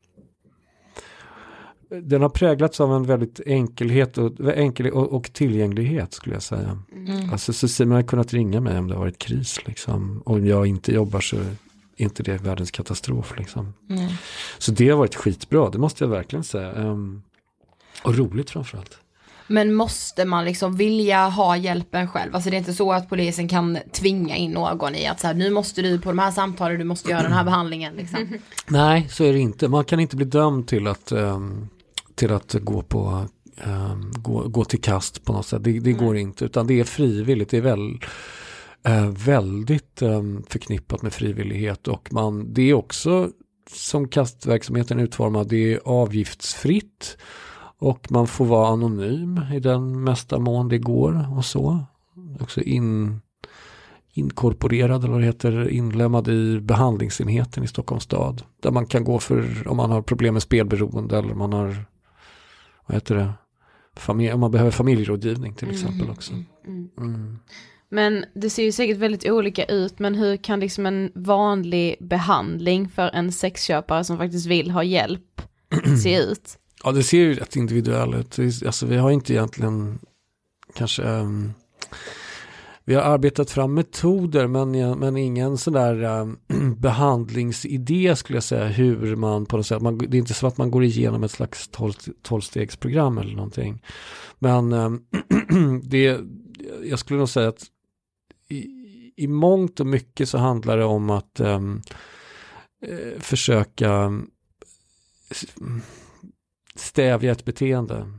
den 1.90 2.22
har 2.22 2.30
präglats 2.30 2.82
av 2.82 2.94
en 2.94 3.04
väldigt 3.04 3.40
enkelhet 3.46 4.18
och, 4.18 4.54
enkel 4.56 4.92
och, 4.92 5.14
och 5.14 5.34
tillgänglighet 5.34 6.14
skulle 6.14 6.36
jag 6.36 6.44
säga. 6.44 6.80
Mm. 6.96 7.30
Alltså 7.32 7.54
så 7.54 7.68
Simon 7.68 7.96
har 7.96 8.04
kunnat 8.04 8.34
ringa 8.34 8.62
mig 8.62 8.78
om 8.80 8.88
det 8.88 8.94
har 8.94 9.00
varit 9.00 9.18
kris 9.18 9.60
liksom. 9.68 10.22
Om 10.26 10.46
jag 10.46 10.68
inte 10.68 10.94
jobbar 10.94 11.20
så 11.20 11.38
inte 12.00 12.24
det 12.24 12.38
världens 12.38 12.72
katastrof 12.72 13.34
liksom. 13.38 13.74
Mm. 13.90 14.12
Så 14.58 14.72
det 14.72 14.90
har 14.90 14.98
varit 14.98 15.16
skitbra, 15.16 15.70
det 15.70 15.78
måste 15.78 16.04
jag 16.04 16.10
verkligen 16.10 16.44
säga. 16.44 16.72
Ehm, 16.72 17.22
och 18.04 18.16
roligt 18.16 18.50
framförallt. 18.50 18.98
Men 19.48 19.74
måste 19.74 20.26
man 20.26 20.46
liksom 20.46 20.76
vilja 20.76 21.28
ha 21.28 21.58
hjälpen 21.58 22.08
själv? 22.08 22.36
Alltså 22.36 22.50
det 22.50 22.56
är 22.56 22.58
inte 22.58 22.74
så 22.74 22.92
att 22.92 23.10
polisen 23.10 23.48
kan 23.48 23.78
tvinga 23.92 24.36
in 24.36 24.52
någon 24.52 24.96
i 24.96 25.08
att 25.08 25.20
så 25.20 25.28
här, 25.28 25.34
nu 25.34 25.50
måste 25.50 25.82
du 25.82 26.00
på 26.00 26.10
de 26.10 26.20
här 26.20 26.32
samtalen, 26.32 26.80
du 26.80 26.84
måste 26.84 27.10
göra 27.10 27.22
den 27.22 27.34
här 27.34 27.44
behandlingen 27.44 27.96
liksom. 27.96 28.28
Nej, 28.68 29.08
så 29.10 29.24
är 29.24 29.34
det 29.34 29.40
inte. 29.40 29.68
Man 29.68 29.86
kan 29.86 30.00
inte 30.00 30.16
bli 30.16 30.26
dömd 30.26 30.68
till 30.68 30.88
att, 30.88 31.12
ehm, 31.12 31.68
till 32.16 32.32
att 32.32 32.54
gå, 32.54 32.82
på, 32.82 33.28
ehm, 33.58 34.12
gå, 34.12 34.48
gå 34.48 34.66
till 34.66 34.82
kast 34.82 35.26
på 35.26 35.34
något 35.34 35.46
sätt. 35.46 35.64
Det, 35.64 35.80
det 35.80 35.94
går 35.94 36.18
inte, 36.18 36.46
utan 36.46 36.68
det 36.68 36.80
är 36.80 36.84
frivilligt. 36.84 37.50
Det 37.50 37.58
är 37.58 37.62
väl 37.62 38.00
väldigt 39.26 40.02
eh, 40.02 40.22
förknippat 40.48 41.02
med 41.02 41.14
frivillighet 41.14 41.88
och 41.88 42.14
man, 42.14 42.54
det 42.54 42.62
är 42.62 42.74
också 42.74 43.30
som 43.72 44.08
kastverksamheten 44.08 45.00
är 45.00 45.04
utformad, 45.04 45.48
det 45.48 45.74
är 45.74 45.80
avgiftsfritt 45.86 47.18
och 47.80 48.12
man 48.12 48.28
får 48.28 48.46
vara 48.46 48.68
anonym 48.68 49.42
i 49.54 49.60
den 49.60 50.04
mesta 50.04 50.40
mån 50.40 50.68
det 50.70 50.78
går 50.78 51.38
och 51.38 51.46
så. 51.46 51.80
Också 52.40 52.62
in, 52.62 53.22
inkorporerad 54.14 55.04
eller 55.04 55.14
vad 55.14 55.22
det 55.22 55.26
heter, 55.26 55.70
inlämnad 55.70 56.28
i 56.28 56.60
behandlingsenheten 56.60 57.64
i 57.64 57.68
Stockholms 57.68 58.04
stad. 58.04 58.44
Där 58.62 58.72
man 58.72 58.86
kan 58.86 59.04
gå 59.04 59.20
för 59.20 59.68
om 59.68 59.78
man 59.78 59.92
har 59.92 60.02
problem 60.02 60.34
med 60.34 60.44
spelberoende 60.44 61.18
eller 61.18 61.34
man 61.34 61.54
har, 61.54 61.86
vad 62.88 62.96
heter 62.96 63.16
det, 63.16 63.34
om 64.34 64.40
man 64.40 64.52
behöver 64.52 64.72
familjerådgivning 64.72 65.54
till 65.54 65.70
exempel 65.70 66.02
Mm, 66.02 66.12
också. 66.12 66.34
mm. 66.98 67.40
Men 67.92 68.26
det 68.34 68.50
ser 68.50 68.64
ju 68.64 68.72
säkert 68.72 68.98
väldigt 68.98 69.30
olika 69.30 69.66
ut, 69.66 70.00
men 70.00 70.16
hur 70.16 70.38
kan 70.38 70.60
liksom 70.60 70.86
en 70.86 71.12
vanlig 71.16 71.96
behandling 72.00 72.90
för 72.90 73.10
en 73.14 73.32
sexköpare 73.32 74.04
som 74.04 74.18
faktiskt 74.18 74.46
vill 74.46 74.72
ha 74.72 74.84
hjälp 74.84 75.42
se 76.04 76.18
ut? 76.18 76.58
Ja, 76.84 76.92
det 76.92 77.04
ser 77.04 77.18
ju 77.18 77.34
rätt 77.34 77.56
individuellt 77.56 78.40
ut. 78.40 78.66
Alltså, 78.66 78.86
vi 78.86 78.98
har 78.98 79.12
inte 79.12 79.34
egentligen 79.34 80.00
kanske 80.74 81.04
ehm, 81.04 81.54
vi 82.86 82.96
har 82.96 83.02
arbetat 83.02 83.52
fram 83.52 83.74
metoder 83.74 84.48
men, 84.48 85.00
men 85.00 85.18
ingen 85.18 85.58
sån 85.58 85.74
där 85.74 86.04
ehm, 86.04 86.38
behandlingsidé 86.78 88.16
skulle 88.16 88.38
jag 88.38 88.44
säga 88.44 88.68
hur 88.68 89.16
man 89.16 89.46
på 89.46 89.58
något 89.58 89.68
sätt, 89.68 89.82
man, 89.82 89.98
det 89.98 90.18
är 90.18 90.20
inte 90.20 90.34
så 90.34 90.48
att 90.48 90.58
man 90.58 90.72
går 90.72 90.84
igenom 90.84 91.24
ett 91.24 91.32
slags 91.32 91.70
tolv- 91.70 92.14
tolvstegsprogram 92.22 93.18
eller 93.18 93.36
någonting. 93.36 93.84
Men 94.40 94.74
ehm, 94.74 95.02
det, 95.84 96.20
jag 96.84 97.00
skulle 97.00 97.20
nog 97.20 97.30
säga 97.30 97.50
att 97.50 97.66
i, 98.50 99.14
i 99.16 99.28
mångt 99.28 99.80
och 99.80 99.88
mycket 99.88 100.30
så 100.30 100.38
handlar 100.38 100.78
det 100.78 100.86
om 100.86 101.10
att 101.10 101.40
ehm, 101.40 101.82
eh, 102.86 103.20
försöka 103.20 103.94
ehm, 103.94 104.32
stävja 106.76 107.32
ett 107.32 107.46
beteende. 107.46 108.14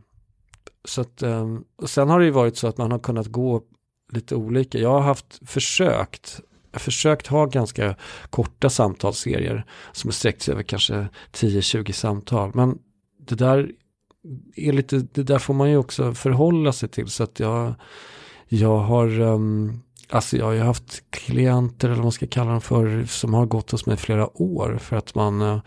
Så 0.84 1.00
att, 1.00 1.22
eh, 1.22 1.58
och 1.76 1.90
sen 1.90 2.08
har 2.08 2.18
det 2.18 2.24
ju 2.24 2.30
varit 2.30 2.56
så 2.56 2.66
att 2.66 2.78
man 2.78 2.90
har 2.90 2.98
kunnat 2.98 3.26
gå 3.26 3.62
lite 4.12 4.34
olika. 4.34 4.78
Jag 4.78 4.90
har 4.90 5.00
haft 5.00 5.40
försökt, 5.46 6.40
jag 6.72 6.80
försökt 6.80 7.26
ha 7.26 7.46
ganska 7.46 7.96
korta 8.30 8.70
samtalsserier 8.70 9.64
som 9.92 10.08
är 10.08 10.12
sträckt 10.12 10.42
sig 10.42 10.52
över 10.52 10.62
kanske 10.62 11.08
10-20 11.32 11.92
samtal. 11.92 12.50
Men 12.54 12.78
det 13.18 13.34
där 13.34 13.72
är 14.56 14.72
lite, 14.72 14.98
det 15.12 15.22
där 15.22 15.38
får 15.38 15.54
man 15.54 15.70
ju 15.70 15.76
också 15.76 16.14
förhålla 16.14 16.72
sig 16.72 16.88
till. 16.88 17.08
Så 17.08 17.22
att 17.22 17.40
jag, 17.40 17.74
jag 18.48 18.78
har, 18.78 19.20
um, 19.20 19.82
alltså 20.10 20.36
jag 20.36 20.44
har 20.44 20.52
ju 20.52 20.60
haft 20.60 21.10
klienter 21.10 21.88
eller 21.88 21.96
vad 21.96 22.04
man 22.04 22.12
ska 22.12 22.26
kalla 22.26 22.50
dem 22.50 22.60
för, 22.60 23.04
som 23.04 23.34
har 23.34 23.46
gått 23.46 23.70
hos 23.70 23.86
mig 23.86 23.96
flera 23.96 24.42
år 24.42 24.78
för 24.80 24.96
att 24.96 25.14
man 25.14 25.42
eh, 25.42 25.60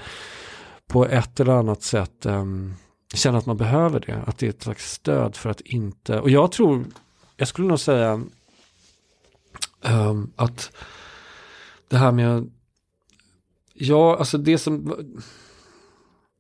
på 0.88 1.06
ett 1.06 1.40
eller 1.40 1.54
annat 1.54 1.84
sätt 1.84 2.26
um, 2.26 2.76
känner 3.14 3.38
att 3.38 3.46
man 3.46 3.58
behöver 3.58 4.00
det. 4.00 4.24
Att 4.28 4.38
det 4.38 4.46
är 4.46 4.50
ett 4.50 4.64
slags 4.64 4.92
stöd 4.92 5.36
för 5.36 5.50
att 5.50 5.62
inte, 5.62 6.20
och 6.20 6.30
jag 6.30 6.52
tror, 6.52 6.86
jag 7.38 7.48
skulle 7.48 7.68
nog 7.68 7.80
säga 7.80 8.22
um, 9.82 10.32
att 10.36 10.72
det 11.88 11.98
här 11.98 12.12
med, 12.12 12.52
ja 13.74 14.18
alltså 14.18 14.38
det 14.38 14.58
som, 14.58 14.96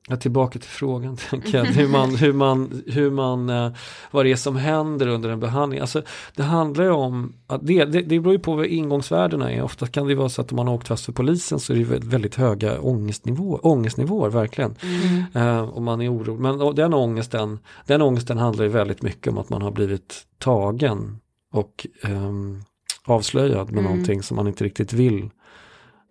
Ja, 0.07 0.15
tillbaka 0.15 0.59
till 0.59 0.69
frågan 0.69 1.17
tänker 1.29 1.57
jag, 1.57 1.65
hur 1.65 1.87
man, 1.87 2.15
hur 2.15 2.33
man, 2.33 2.83
hur 2.87 3.11
man, 3.11 3.49
eh, 3.49 3.71
vad 4.11 4.25
det 4.25 4.31
är 4.31 4.35
som 4.35 4.55
händer 4.55 5.07
under 5.07 5.29
en 5.29 5.39
behandling. 5.39 5.79
Alltså 5.79 6.01
det 6.35 6.43
handlar 6.43 6.83
ju 6.83 6.91
om, 6.91 7.33
att 7.47 7.67
det, 7.67 7.85
det, 7.85 8.01
det 8.01 8.19
beror 8.19 8.33
ju 8.33 8.39
på 8.39 8.55
vad 8.55 8.65
ingångsvärdena 8.65 9.51
är. 9.51 9.63
Ofta 9.63 9.87
kan 9.87 10.07
det 10.07 10.15
vara 10.15 10.29
så 10.29 10.41
att 10.41 10.51
om 10.51 10.55
man 10.55 10.67
har 10.67 10.73
åkt 10.75 10.87
fast 10.87 11.05
för 11.05 11.13
polisen 11.13 11.59
så 11.59 11.73
är 11.73 11.77
det 11.77 11.83
väldigt, 11.83 12.35
höga 12.35 12.81
ångestnivåer, 12.81 13.67
ångestnivåer 13.67 14.29
verkligen. 14.29 14.75
Mm. 14.81 15.23
Eh, 15.33 15.69
och 15.69 15.81
man 15.81 16.01
är 16.01 16.13
orolig. 16.13 16.39
Men 16.39 16.75
den 16.75 16.93
ångesten, 16.93 17.59
den 17.85 18.01
ångesten 18.01 18.37
handlar 18.37 18.63
ju 18.63 18.69
väldigt 18.69 19.01
mycket 19.01 19.27
om 19.27 19.37
att 19.37 19.49
man 19.49 19.61
har 19.61 19.71
blivit 19.71 20.21
tagen 20.37 21.17
och 21.53 21.87
ehm, 22.03 22.61
avslöjad 23.05 23.71
med 23.71 23.79
Mm. 23.79 23.83
någonting 23.83 24.23
som 24.23 24.35
man 24.35 24.47
inte 24.47 24.63
riktigt 24.63 24.93
vill 24.93 25.29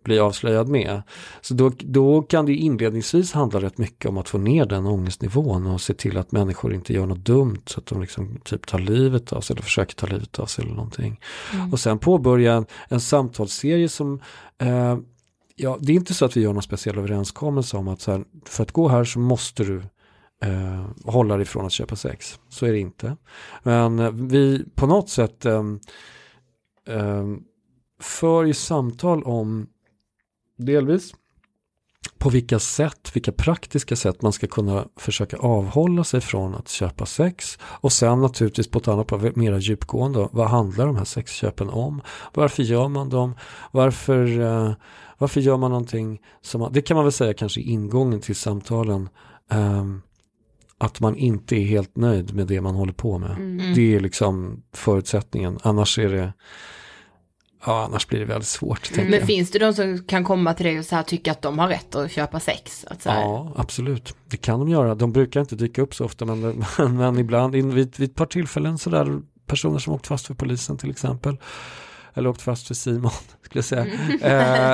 bli 0.02 0.18
avslöjad 0.18 0.68
med. 0.68 1.02
Så 1.40 1.54
då, 1.54 1.72
då 1.78 2.22
kan 2.22 2.46
det 2.46 2.54
inledningsvis 2.54 3.32
handla 3.32 3.60
rätt 3.60 3.78
mycket 3.78 4.08
om 4.08 4.18
att 4.18 4.28
få 4.28 4.38
ner 4.38 4.66
den 4.66 4.86
ångestnivån 4.86 5.66
och 5.66 5.80
se 5.80 5.94
till 5.94 6.18
att 6.18 6.32
människor 6.32 6.74
inte 6.74 6.92
gör 6.92 7.06
något 7.06 7.24
dumt 7.24 7.62
så 7.66 7.80
att 7.80 7.86
de 7.86 8.00
liksom 8.00 8.40
typ 8.44 8.66
tar 8.66 8.78
livet 8.78 9.32
av 9.32 9.40
sig 9.40 9.54
eller 9.54 9.62
försöker 9.62 9.94
ta 9.94 10.06
livet 10.06 10.38
av 10.38 10.46
sig 10.46 10.64
eller 10.64 10.74
någonting. 10.74 11.20
Mm. 11.54 11.72
Och 11.72 11.80
sen 11.80 11.98
påbörja 11.98 12.54
en, 12.54 12.66
en 12.88 13.00
samtalsserie 13.00 13.88
som 13.88 14.20
eh, 14.58 14.96
Ja, 15.56 15.78
det 15.80 15.92
är 15.92 15.96
inte 15.96 16.14
så 16.14 16.24
att 16.24 16.36
vi 16.36 16.40
gör 16.40 16.52
någon 16.52 16.62
speciell 16.62 16.98
överenskommelse 16.98 17.76
om 17.76 17.88
att 17.88 18.00
så 18.00 18.10
här, 18.12 18.24
för 18.44 18.62
att 18.62 18.72
gå 18.72 18.88
här 18.88 19.04
så 19.04 19.18
måste 19.18 19.64
du 19.64 19.82
eh, 20.42 20.86
hålla 21.04 21.36
dig 21.36 21.46
från 21.46 21.66
att 21.66 21.72
köpa 21.72 21.96
sex. 21.96 22.40
Så 22.48 22.66
är 22.66 22.72
det 22.72 22.78
inte. 22.78 23.16
Men 23.62 23.98
eh, 23.98 24.10
vi 24.10 24.64
på 24.74 24.86
något 24.86 25.08
sätt 25.08 25.44
eh, 25.44 25.62
eh, 26.88 27.24
för 28.00 28.44
ju 28.44 28.54
samtal 28.54 29.22
om 29.22 29.66
delvis 30.62 31.14
på 32.18 32.30
vilka 32.30 32.58
sätt, 32.58 33.10
vilka 33.14 33.32
praktiska 33.32 33.96
sätt 33.96 34.22
man 34.22 34.32
ska 34.32 34.46
kunna 34.46 34.88
försöka 34.96 35.36
avhålla 35.36 36.04
sig 36.04 36.20
från 36.20 36.54
att 36.54 36.68
köpa 36.68 37.06
sex. 37.06 37.58
Och 37.62 37.92
sen 37.92 38.20
naturligtvis 38.20 38.70
på 38.70 38.78
ett 38.78 38.88
annat 38.88 39.36
mera 39.36 39.58
djupgående, 39.58 40.28
vad 40.32 40.48
handlar 40.48 40.86
de 40.86 40.96
här 40.96 41.04
sexköpen 41.04 41.68
om? 41.70 42.02
Varför 42.34 42.62
gör 42.62 42.88
man 42.88 43.08
dem? 43.08 43.34
Varför, 43.70 44.40
eh, 44.40 44.72
varför 45.18 45.40
gör 45.40 45.56
man 45.56 45.70
någonting 45.70 46.20
som, 46.40 46.68
det 46.72 46.82
kan 46.82 46.94
man 46.94 47.04
väl 47.04 47.12
säga 47.12 47.34
kanske 47.34 47.60
ingången 47.60 48.20
till 48.20 48.36
samtalen, 48.36 49.08
ehm, 49.50 50.02
att 50.78 51.00
man 51.00 51.16
inte 51.16 51.56
är 51.56 51.64
helt 51.64 51.96
nöjd 51.96 52.34
med 52.34 52.46
det 52.46 52.60
man 52.60 52.74
håller 52.74 52.92
på 52.92 53.18
med. 53.18 53.30
Mm. 53.30 53.74
Det 53.74 53.94
är 53.94 54.00
liksom 54.00 54.62
förutsättningen, 54.72 55.58
annars 55.62 55.98
är 55.98 56.08
det 56.08 56.32
Ja, 57.66 57.84
annars 57.84 58.06
blir 58.06 58.18
det 58.18 58.24
väldigt 58.24 58.48
svårt. 58.48 58.92
tänker 58.94 59.10
Men 59.10 59.26
finns 59.26 59.50
det 59.50 59.58
de 59.58 59.74
som 59.74 60.04
kan 60.04 60.24
komma 60.24 60.54
till 60.54 60.66
dig 60.66 60.78
och 60.78 60.84
så 60.84 60.96
här 60.96 61.02
tycka 61.02 61.32
att 61.32 61.42
de 61.42 61.58
har 61.58 61.68
rätt 61.68 61.94
att 61.94 62.12
köpa 62.12 62.40
sex? 62.40 62.84
Att 62.90 63.02
så 63.02 63.08
Ja, 63.08 63.52
absolut. 63.56 64.14
Det 64.26 64.36
kan 64.36 64.58
de 64.58 64.68
göra. 64.68 64.94
De 64.94 65.12
brukar 65.12 65.40
inte 65.40 65.56
dyka 65.56 65.82
upp 65.82 65.94
så 65.94 66.04
ofta, 66.04 66.24
men, 66.24 66.40
men, 66.78 66.96
men 66.96 67.18
ibland 67.18 67.54
vid, 67.54 67.74
vid 67.74 68.10
ett 68.10 68.14
par 68.14 68.26
tillfällen 68.26 68.78
sådär, 68.78 69.20
personer 69.46 69.78
som 69.78 69.92
åkt 69.92 70.06
fast 70.06 70.26
för 70.26 70.34
polisen 70.34 70.76
till 70.76 70.90
exempel, 70.90 71.36
eller 72.14 72.28
åkt 72.28 72.42
fast 72.42 72.66
för 72.66 72.74
Simon, 72.74 73.10
skulle 73.42 73.58
jag 73.58 73.64
säga. 73.64 73.86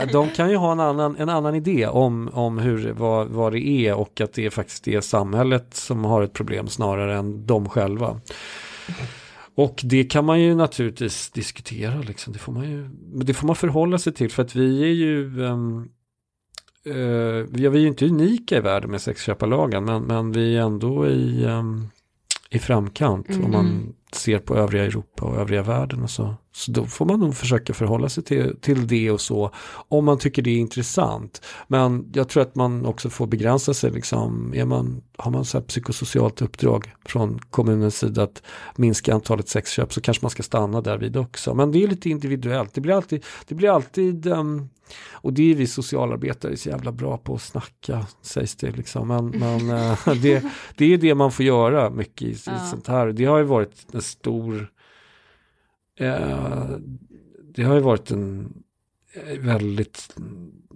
Eh, 0.02 0.08
de 0.12 0.28
kan 0.28 0.50
ju 0.50 0.56
ha 0.56 0.72
en 0.72 0.80
annan, 0.80 1.16
en 1.16 1.28
annan 1.28 1.54
idé 1.54 1.86
om, 1.86 2.30
om 2.32 2.58
hur, 2.58 2.92
vad, 2.92 3.28
vad 3.28 3.52
det 3.52 3.60
är 3.60 3.94
och 3.94 4.20
att 4.20 4.32
det 4.32 4.50
faktiskt 4.50 4.88
är 4.88 5.00
samhället 5.00 5.74
som 5.74 6.04
har 6.04 6.22
ett 6.22 6.32
problem 6.32 6.68
snarare 6.68 7.18
än 7.18 7.46
de 7.46 7.68
själva. 7.68 8.20
Och 9.58 9.80
det 9.84 10.04
kan 10.04 10.24
man 10.24 10.40
ju 10.40 10.54
naturligtvis 10.54 11.30
diskutera, 11.30 12.00
liksom. 12.00 12.32
det, 12.32 12.38
får 12.38 12.52
man 12.52 12.70
ju, 12.70 12.88
det 13.24 13.34
får 13.34 13.46
man 13.46 13.56
förhålla 13.56 13.98
sig 13.98 14.12
till 14.12 14.30
för 14.30 14.42
att 14.42 14.54
vi 14.54 14.82
är 14.82 14.92
ju 14.92 15.40
um, 15.40 15.88
uh, 16.86 17.46
vi 17.50 17.66
är 17.66 17.76
ju 17.76 17.86
inte 17.86 18.06
unika 18.06 18.56
i 18.56 18.60
världen 18.60 18.90
med 18.90 19.00
sexköparlagen 19.00 19.84
men, 19.84 20.02
men 20.02 20.32
vi 20.32 20.56
är 20.56 20.62
ändå 20.62 21.08
i, 21.08 21.44
um, 21.44 21.88
i 22.50 22.58
framkant 22.58 23.28
om 23.28 23.50
man 23.50 23.66
mm-hmm 23.66 23.92
ser 24.12 24.38
på 24.38 24.56
övriga 24.56 24.84
Europa 24.84 25.24
och 25.24 25.36
övriga 25.36 25.62
världen 25.62 26.02
och 26.02 26.10
så. 26.10 26.34
Så 26.52 26.70
då 26.70 26.86
får 26.86 27.06
man 27.06 27.20
nog 27.20 27.36
försöka 27.36 27.74
förhålla 27.74 28.08
sig 28.08 28.24
till, 28.24 28.56
till 28.60 28.86
det 28.86 29.10
och 29.10 29.20
så 29.20 29.50
om 29.88 30.04
man 30.04 30.18
tycker 30.18 30.42
det 30.42 30.50
är 30.50 30.56
intressant. 30.58 31.42
Men 31.68 32.10
jag 32.14 32.28
tror 32.28 32.42
att 32.42 32.54
man 32.54 32.86
också 32.86 33.10
får 33.10 33.26
begränsa 33.26 33.74
sig 33.74 33.90
liksom, 33.90 34.54
är 34.54 34.64
man, 34.64 35.02
har 35.16 35.30
man 35.30 35.44
så 35.44 35.58
här 35.58 35.64
psykosocialt 35.64 36.42
uppdrag 36.42 36.92
från 37.06 37.38
kommunens 37.50 37.98
sida 37.98 38.22
att 38.22 38.42
minska 38.76 39.14
antalet 39.14 39.48
sexköp 39.48 39.92
så 39.92 40.00
kanske 40.00 40.24
man 40.24 40.30
ska 40.30 40.42
stanna 40.42 40.80
där 40.80 40.98
vid 40.98 41.16
också. 41.16 41.54
Men 41.54 41.72
det 41.72 41.82
är 41.82 41.88
lite 41.88 42.10
individuellt, 42.10 42.74
det 42.74 42.80
blir 42.80 42.94
alltid, 42.94 43.24
det 43.48 43.54
blir 43.54 43.70
alltid 43.70 44.26
ehm, 44.26 44.68
och 45.12 45.32
det 45.32 45.50
är 45.50 45.54
vi 45.54 45.66
socialarbetare 45.66 46.56
så 46.56 46.68
jävla 46.68 46.92
bra 46.92 47.16
på 47.18 47.34
att 47.34 47.42
snacka, 47.42 48.06
sägs 48.22 48.56
det 48.56 48.70
liksom. 48.70 49.08
Men, 49.08 49.26
men 49.28 49.70
eh, 49.70 49.98
det, 50.22 50.44
det 50.76 50.94
är 50.94 50.98
det 50.98 51.14
man 51.14 51.32
får 51.32 51.44
göra 51.44 51.90
mycket 51.90 52.22
i, 52.22 52.30
i 52.30 52.36
Ja. 52.46 52.58
sånt 52.70 52.86
här. 52.86 53.06
Det 53.06 53.24
har 53.24 53.38
ju 53.38 53.44
varit 53.44 53.86
en 53.98 54.02
stor, 54.02 54.72
eh, 55.98 56.68
det 57.54 57.62
har 57.62 57.74
ju 57.74 57.80
varit 57.80 58.10
en 58.10 58.52
väldigt 59.38 60.16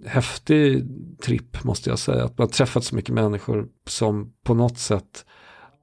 häftig 0.05 0.85
tripp 1.21 1.63
måste 1.63 1.89
jag 1.89 1.99
säga. 1.99 2.23
Att 2.23 2.37
man 2.37 2.47
träffat 2.47 2.83
så 2.83 2.95
mycket 2.95 3.13
människor 3.13 3.67
som 3.87 4.33
på 4.43 4.53
något 4.53 4.77
sätt, 4.77 5.25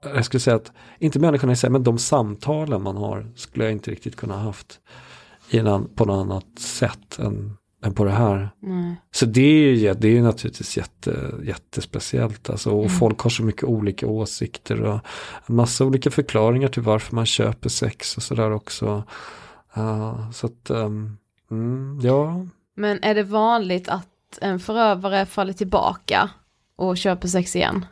jag 0.03 0.25
skulle 0.25 0.41
säga 0.41 0.57
att, 0.57 0.73
inte 0.99 1.19
människorna 1.19 1.53
i 1.53 1.57
sig, 1.57 1.71
men 1.71 1.83
de 1.83 1.99
samtalen 1.99 2.83
man 2.83 2.97
har 2.97 3.33
skulle 3.35 3.65
jag 3.65 3.73
inte 3.73 3.91
riktigt 3.91 4.17
kunna 4.17 4.37
haft 4.37 4.81
innan 5.51 5.89
på 5.95 6.05
något 6.05 6.27
annat 6.27 6.59
sätt 6.59 7.19
än, 7.19 7.57
än 7.83 7.95
på 7.95 8.05
det 8.05 8.11
här. 8.11 8.51
Nej. 8.61 8.97
Så 9.11 9.27
det 9.27 9.41
är 9.41 9.75
ju 9.75 9.95
det 9.95 10.19
är 10.19 10.23
naturligtvis 10.23 10.77
jätte, 10.77 11.35
jättespeciellt. 11.45 12.51
Alltså, 12.51 12.71
och 12.71 12.85
Mm. 12.85 12.99
folk 12.99 13.21
har 13.21 13.31
så 13.31 13.43
mycket 13.43 13.65
olika 13.65 14.07
åsikter 14.07 14.83
och 14.83 15.01
en 15.47 15.55
massa 15.57 15.85
olika 15.85 16.11
förklaringar 16.11 16.69
till 16.69 16.83
varför 16.83 17.15
man 17.17 17.27
köper 17.27 17.69
sex 17.69 18.17
och 18.17 18.23
sådär 18.23 18.51
också. 18.51 19.05
Uh, 19.77 20.31
så 20.31 20.47
att, 20.47 20.71
um, 20.71 21.19
mm, 21.51 22.01
ja. 22.03 22.47
Men 22.77 23.03
är 23.03 23.15
det 23.15 23.23
vanligt 23.23 23.89
att 23.89 24.07
en 24.41 24.61
förövare 24.61 25.27
faller 25.27 25.53
tillbaka 25.53 26.31
och 26.77 26.97
köper 26.97 27.29
sex 27.29 27.57
igen? 27.57 27.85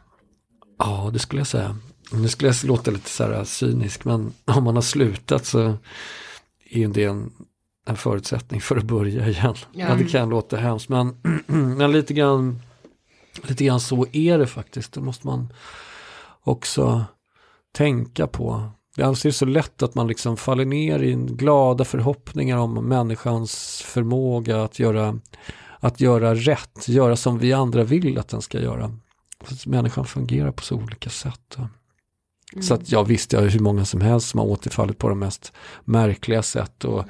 Ja, 0.78 1.10
det 1.12 1.18
skulle 1.18 1.40
jag 1.40 1.46
säga. 1.46 1.76
Nu 2.12 2.28
skulle 2.28 2.48
jag 2.48 2.64
låta 2.64 2.90
lite 2.90 3.10
så 3.10 3.24
här 3.24 3.44
cynisk, 3.44 4.04
men 4.04 4.32
om 4.44 4.64
man 4.64 4.74
har 4.74 4.82
slutat 4.82 5.46
så 5.46 5.74
är 6.70 6.88
det 6.88 7.04
en, 7.04 7.30
en 7.88 7.96
förutsättning 7.96 8.60
för 8.60 8.76
att 8.76 8.84
börja 8.84 9.28
igen. 9.28 9.54
Ja. 9.72 9.94
det 9.94 10.04
kan 10.04 10.28
låta 10.28 10.56
hemskt, 10.56 10.88
men, 10.88 11.16
men 11.76 11.92
lite, 11.92 12.14
grann, 12.14 12.62
lite 13.42 13.64
grann 13.64 13.80
så 13.80 14.06
är 14.12 14.38
det 14.38 14.46
faktiskt. 14.46 14.92
Det 14.92 15.00
måste 15.00 15.26
man 15.26 15.52
också 16.40 17.04
tänka 17.72 18.26
på. 18.26 18.70
Det 18.96 19.02
är 19.02 19.30
så 19.30 19.44
lätt 19.44 19.82
att 19.82 19.94
man 19.94 20.06
liksom 20.06 20.36
faller 20.36 20.64
ner 20.64 20.98
i 20.98 21.14
glada 21.14 21.84
förhoppningar 21.84 22.56
om 22.56 22.74
människans 22.74 23.82
förmåga 23.82 24.62
att 24.62 24.78
göra, 24.78 25.20
att 25.78 26.00
göra 26.00 26.34
rätt, 26.34 26.88
göra 26.88 27.16
som 27.16 27.38
vi 27.38 27.52
andra 27.52 27.84
vill 27.84 28.18
att 28.18 28.28
den 28.28 28.42
ska 28.42 28.60
göra. 28.60 28.92
Så 29.48 29.70
människan 29.70 30.04
fungerar 30.04 30.52
på 30.52 30.62
så 30.62 30.74
olika 30.76 31.10
sätt. 31.10 31.56
Mm. 31.58 32.62
Så 32.62 32.74
att 32.74 32.92
jag 32.92 33.04
visste 33.04 33.36
jag 33.36 33.42
hur 33.42 33.60
många 33.60 33.84
som 33.84 34.00
helst 34.00 34.28
som 34.28 34.40
har 34.40 34.46
återfallit 34.46 34.98
på 34.98 35.08
de 35.08 35.18
mest 35.18 35.52
märkliga 35.84 36.42
sätt. 36.42 36.84
Och, 36.84 37.04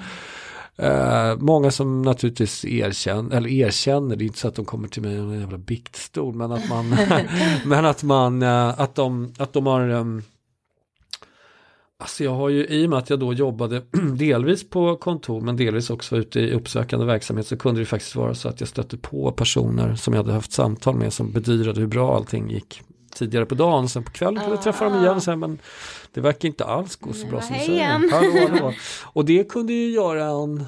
eh, 0.78 1.36
många 1.36 1.70
som 1.70 2.02
naturligtvis 2.02 2.64
erkänner, 2.64 3.36
eller 3.36 3.48
erkänner, 3.48 4.16
det 4.16 4.24
är 4.24 4.26
inte 4.26 4.38
så 4.38 4.48
att 4.48 4.54
de 4.54 4.64
kommer 4.64 4.88
till 4.88 5.02
mig 5.02 5.20
med 5.20 5.34
en 5.34 5.40
jävla 5.40 5.58
biktstol, 5.58 6.34
men 6.34 6.52
att 6.52 6.68
man, 6.68 6.96
men 7.64 7.84
att 7.84 8.02
man, 8.02 8.42
eh, 8.42 8.80
att 8.80 8.94
de, 8.94 9.32
att 9.38 9.52
de 9.52 9.66
har 9.66 9.88
um, 9.88 10.22
Alltså 12.00 12.24
jag 12.24 12.34
har 12.34 12.48
ju, 12.48 12.66
i 12.66 12.86
och 12.86 12.90
med 12.90 12.98
att 12.98 13.10
jag 13.10 13.20
då 13.20 13.32
jobbade 13.32 13.82
delvis 14.18 14.70
på 14.70 14.96
kontor 14.96 15.40
men 15.40 15.56
delvis 15.56 15.90
också 15.90 16.16
ute 16.16 16.40
i 16.40 16.52
uppsökande 16.52 17.06
verksamhet 17.06 17.46
så 17.46 17.56
kunde 17.56 17.80
det 17.80 17.86
faktiskt 17.86 18.16
vara 18.16 18.34
så 18.34 18.48
att 18.48 18.60
jag 18.60 18.68
stötte 18.68 18.96
på 18.96 19.32
personer 19.32 19.94
som 19.94 20.14
jag 20.14 20.22
hade 20.22 20.32
haft 20.32 20.52
samtal 20.52 20.94
med 20.94 21.12
som 21.12 21.32
bedyrade 21.32 21.80
hur 21.80 21.86
bra 21.86 22.16
allting 22.16 22.50
gick 22.50 22.82
tidigare 23.11 23.46
på 23.46 23.54
dagen. 23.54 23.88
Sen 23.88 24.02
på 24.04 24.11
kvällen 24.11 24.36
kunde 24.36 24.56
jag 24.56 24.62
träffa 24.62 24.84
dem 24.84 24.94
igen 24.94 25.16
och 25.16 25.22
säga 25.22 25.36
men 25.36 25.59
det 26.14 26.20
verkar 26.20 26.48
inte 26.48 26.64
alls 26.64 26.96
gå 26.96 27.12
så 27.12 27.26
bra 27.26 27.40
som 27.40 27.54
du 27.54 27.64
säger. 27.64 28.11
Hallå, 28.11 28.48
hallå. 28.50 28.72
Och 29.02 29.24
det 29.24 29.48
kunde 29.48 29.72
ju 29.72 29.90
göra 29.90 30.24
en 30.24 30.64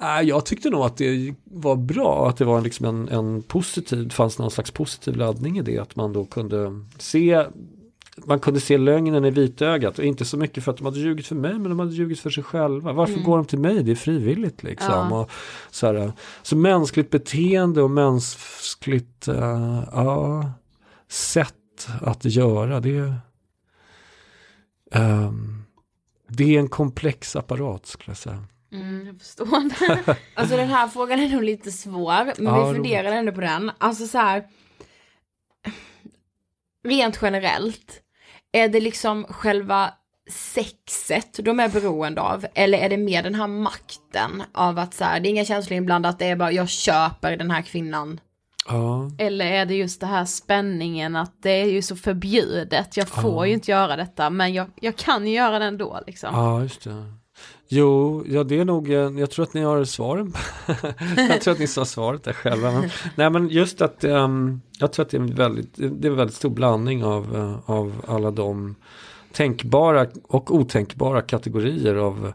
Nej, 0.00 0.28
jag 0.28 0.46
tyckte 0.46 0.70
nog 0.70 0.80
att 0.80 0.96
det 0.96 1.34
var 1.44 1.76
bra, 1.76 2.28
att 2.28 2.36
det 2.36 2.44
var 2.44 2.60
liksom 2.60 2.86
en, 2.86 3.08
en 3.08 3.42
positiv, 3.42 4.10
fanns 4.10 4.38
någon 4.38 4.50
slags 4.50 4.70
positiv 4.70 5.16
laddning 5.16 5.58
i 5.58 5.62
det, 5.62 5.78
att 5.78 5.96
man 5.96 6.12
då 6.12 6.24
kunde 6.24 6.80
se 6.98 7.44
man 8.24 8.40
kunde 8.40 8.60
se 8.60 8.78
lögnen 8.78 9.24
i 9.24 9.30
vitögat 9.30 9.98
och 9.98 10.04
inte 10.04 10.24
så 10.24 10.36
mycket 10.36 10.64
för 10.64 10.72
att 10.72 10.78
de 10.78 10.84
hade 10.84 10.98
ljugit 10.98 11.26
för 11.26 11.34
mig 11.34 11.52
men 11.52 11.62
de 11.62 11.78
hade 11.78 11.94
ljugit 11.94 12.20
för 12.20 12.30
sig 12.30 12.44
själva. 12.44 12.92
Varför 12.92 13.12
mm. 13.12 13.24
går 13.24 13.36
de 13.36 13.46
till 13.46 13.58
mig? 13.58 13.82
Det 13.82 13.90
är 13.90 13.96
frivilligt 13.96 14.62
liksom. 14.62 15.08
Ja. 15.10 15.20
Och 15.20 15.30
så, 15.70 15.86
här, 15.86 16.12
så 16.42 16.56
mänskligt 16.56 17.10
beteende 17.10 17.82
och 17.82 17.90
mänskligt 17.90 19.28
uh, 19.28 19.82
ja, 19.92 20.50
sätt 21.08 21.88
att 22.02 22.24
göra 22.24 22.80
det. 22.80 23.14
Um, 24.94 25.64
det 26.28 26.56
är 26.56 26.58
en 26.58 26.68
komplex 26.68 27.36
apparat 27.36 27.86
skulle 27.86 28.10
jag 28.10 28.16
säga. 28.16 28.44
Mm, 28.72 29.06
jag 29.06 29.18
förstår 29.20 29.46
alltså 30.34 30.56
den 30.56 30.68
här 30.68 30.88
frågan 30.88 31.20
är 31.20 31.28
nog 31.28 31.44
lite 31.44 31.72
svår, 31.72 32.24
men 32.24 32.54
ja, 32.54 32.68
vi 32.68 32.74
funderar 32.74 33.12
ändå 33.12 33.32
på 33.32 33.40
den. 33.40 33.70
Alltså 33.78 34.06
så 34.06 34.18
här, 34.18 34.44
rent 36.84 37.18
generellt, 37.22 38.00
är 38.52 38.68
det 38.68 38.80
liksom 38.80 39.24
själva 39.24 39.94
sexet 40.30 41.38
de 41.44 41.60
är 41.60 41.68
beroende 41.68 42.20
av? 42.20 42.46
Eller 42.54 42.78
är 42.78 42.88
det 42.88 42.96
mer 42.96 43.22
den 43.22 43.34
här 43.34 43.46
makten 43.46 44.42
av 44.52 44.78
att 44.78 44.94
så 44.94 45.04
här, 45.04 45.20
det 45.20 45.28
är 45.28 45.30
inga 45.30 45.44
känslor 45.44 45.76
inblandat, 45.76 46.18
det 46.18 46.26
är 46.26 46.36
bara 46.36 46.52
jag 46.52 46.68
köper 46.68 47.36
den 47.36 47.50
här 47.50 47.62
kvinnan. 47.62 48.20
Ja. 48.68 49.10
Eller 49.18 49.46
är 49.46 49.66
det 49.66 49.74
just 49.74 50.00
det 50.00 50.06
här 50.06 50.24
spänningen 50.24 51.16
att 51.16 51.42
det 51.42 51.50
är 51.50 51.66
ju 51.66 51.82
så 51.82 51.96
förbjudet, 51.96 52.96
jag 52.96 53.08
får 53.08 53.44
ja. 53.44 53.46
ju 53.46 53.52
inte 53.52 53.70
göra 53.70 53.96
detta 53.96 54.30
men 54.30 54.54
jag, 54.54 54.66
jag 54.80 54.96
kan 54.96 55.26
ju 55.26 55.34
göra 55.34 55.58
det 55.58 55.64
ändå 55.64 56.00
liksom. 56.06 56.30
Ja, 56.32 56.62
just 56.62 56.84
det. 56.84 57.12
Jo, 57.68 58.24
ja 58.26 58.44
det 58.44 58.58
är 58.58 58.64
nog, 58.64 58.88
jag 58.88 59.30
tror 59.30 59.42
att 59.42 59.54
ni 59.54 59.62
har 59.62 59.84
svaren. 59.84 60.32
jag 61.16 61.40
tror 61.40 61.52
att 61.52 61.60
ni 61.60 61.66
sa 61.66 61.84
svaret 61.84 62.24
där 62.24 62.32
själva. 62.32 62.72
Men, 62.72 62.90
nej 63.14 63.30
men 63.30 63.48
just 63.48 63.82
att 63.82 64.04
um, 64.04 64.60
jag 64.78 64.92
tror 64.92 65.04
att 65.04 65.10
det 65.10 65.16
är, 65.16 65.20
en 65.20 65.34
väldigt, 65.34 65.74
det 65.76 66.08
är 66.08 66.10
en 66.10 66.16
väldigt 66.16 66.36
stor 66.36 66.50
blandning 66.50 67.04
av, 67.04 67.36
uh, 67.36 67.70
av 67.70 68.04
alla 68.08 68.30
de 68.30 68.74
tänkbara 69.32 70.06
och 70.22 70.54
otänkbara 70.54 71.22
kategorier 71.22 71.94
av 71.94 72.32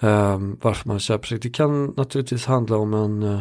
um, 0.00 0.58
varför 0.62 0.88
man 0.88 0.98
köper 0.98 1.26
sig. 1.26 1.38
Det 1.38 1.50
kan 1.50 1.86
naturligtvis 1.86 2.46
handla 2.46 2.76
om 2.76 2.94
en 2.94 3.22
uh, 3.22 3.40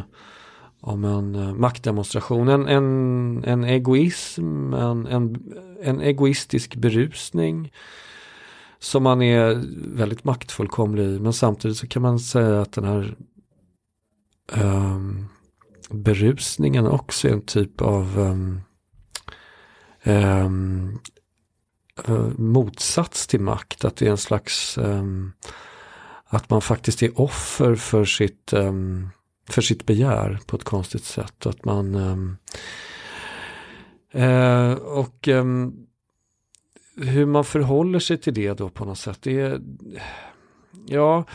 om 0.85 1.05
en 1.05 1.35
eh, 1.35 1.53
maktdemonstration, 1.53 2.47
en, 2.47 2.67
en, 2.67 3.43
en 3.43 3.63
egoism, 3.63 4.73
en, 4.73 5.07
en, 5.07 5.53
en 5.81 6.01
egoistisk 6.01 6.75
berusning 6.75 7.71
som 8.79 9.03
man 9.03 9.21
är 9.21 9.63
väldigt 9.95 10.23
maktfullkomlig 10.23 11.03
i. 11.03 11.19
Men 11.19 11.33
samtidigt 11.33 11.77
så 11.77 11.87
kan 11.87 12.01
man 12.01 12.19
säga 12.19 12.61
att 12.61 12.71
den 12.71 12.83
här 12.83 13.15
um, 14.53 15.25
berusningen 15.89 16.87
också 16.87 17.27
är 17.27 17.33
en 17.33 17.45
typ 17.45 17.81
av 17.81 18.19
um, 18.19 18.61
um, 20.03 20.99
motsats 22.37 23.27
till 23.27 23.41
makt. 23.41 23.85
Att 23.85 23.95
det 23.95 24.07
är 24.07 24.11
en 24.11 24.17
slags 24.17 24.77
att 26.25 26.49
man 26.49 26.61
faktiskt 26.61 27.03
är 27.03 27.21
offer 27.21 27.75
för 27.75 28.05
sitt, 28.05 28.53
för 29.49 29.61
sitt 29.61 29.85
begär 29.85 30.39
på 30.45 30.55
ett 30.55 30.63
konstigt 30.63 31.03
sätt. 31.03 31.45
Att 31.45 31.65
man 31.65 31.95
ehm, 31.95 32.37
Eh, 34.15 34.73
och 34.73 35.27
ehm, 35.27 35.73
hur 36.97 37.25
man 37.25 37.43
förhåller 37.43 37.99
sig 37.99 38.17
till 38.17 38.33
det 38.33 38.53
då 38.53 38.69
på 38.69 38.85
något 38.85 38.97
sätt. 38.97 39.19
Det 39.21 39.39
är, 39.39 39.61
ja, 40.85 41.25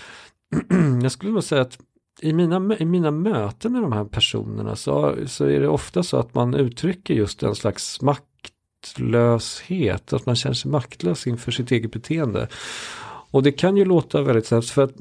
jag 1.03 1.13
skulle 1.13 1.33
nog 1.33 1.45
säga 1.45 1.63
att 1.63 1.79
i 2.21 2.33
mina, 2.33 2.77
i 2.79 2.85
mina 2.85 3.11
möten 3.11 3.73
med 3.73 3.83
de 3.83 3.93
här 3.93 4.05
personerna 4.05 4.77
så, 4.77 5.17
så 5.27 5.45
är 5.45 5.61
det 5.61 5.69
ofta 5.69 6.03
så 6.03 6.17
att 6.17 6.35
man 6.35 6.55
uttrycker 6.55 7.15
just 7.15 7.43
en 7.43 7.55
slags 7.55 8.01
maktlöshet, 8.03 10.13
att 10.13 10.27
man 10.27 10.37
känner 10.37 10.55
sig 10.55 10.71
maktlös 10.71 11.27
inför 11.27 11.53
sitt 11.53 11.71
eget 11.71 11.93
beteende. 11.93 12.49
Och 13.31 13.43
det 13.43 13.53
kan 13.53 13.77
ju 13.77 13.85
låta 13.85 14.23
väldigt 14.23 14.47
snällt, 14.47 14.71
för 14.71 14.83
att, 14.83 14.95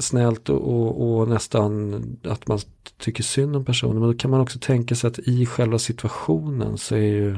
snällt 0.00 0.48
och, 0.48 0.60
och, 0.60 1.18
och, 1.18 1.28
nästan 1.28 2.02
att 2.24 2.48
man 2.48 2.58
tycker 2.98 3.22
synd 3.22 3.56
om 3.56 3.64
personen. 3.64 3.98
Men 4.00 4.10
då 4.10 4.14
kan 4.14 4.30
man 4.30 4.40
också 4.40 4.58
tänka 4.58 4.94
sig 4.94 5.08
att 5.08 5.18
i 5.18 5.46
själva 5.46 5.78
situationen 5.78 6.78
så 6.78 6.94
är 6.94 6.98
ju 6.98 7.36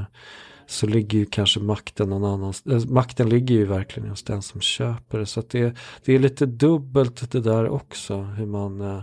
så 0.66 0.87
ligger 0.87 1.18
ju 1.18 1.24
kanske 1.24 1.61
makten 1.61 2.09
någon 2.09 2.24
annanstans. 2.24 2.85
Äh, 2.85 2.89
eh, 2.89 2.95
makten 2.95 3.28
ligger 3.28 3.55
ju 3.55 3.64
verkligen 3.64 4.09
hos 4.09 4.22
den 4.22 4.43
som 4.43 4.61
köper 4.61 5.18
det. 5.18 5.26
Så 5.26 5.41
att 5.41 5.51
det, 5.51 5.76
det 6.05 6.14
är 6.14 6.18
lite 6.18 6.47
dubbelt 6.47 7.30
det 7.30 7.41
där 7.41 7.68
också. 7.68 8.22
Hur 8.22 8.47
man, 8.47 8.80
uh, 8.80 9.03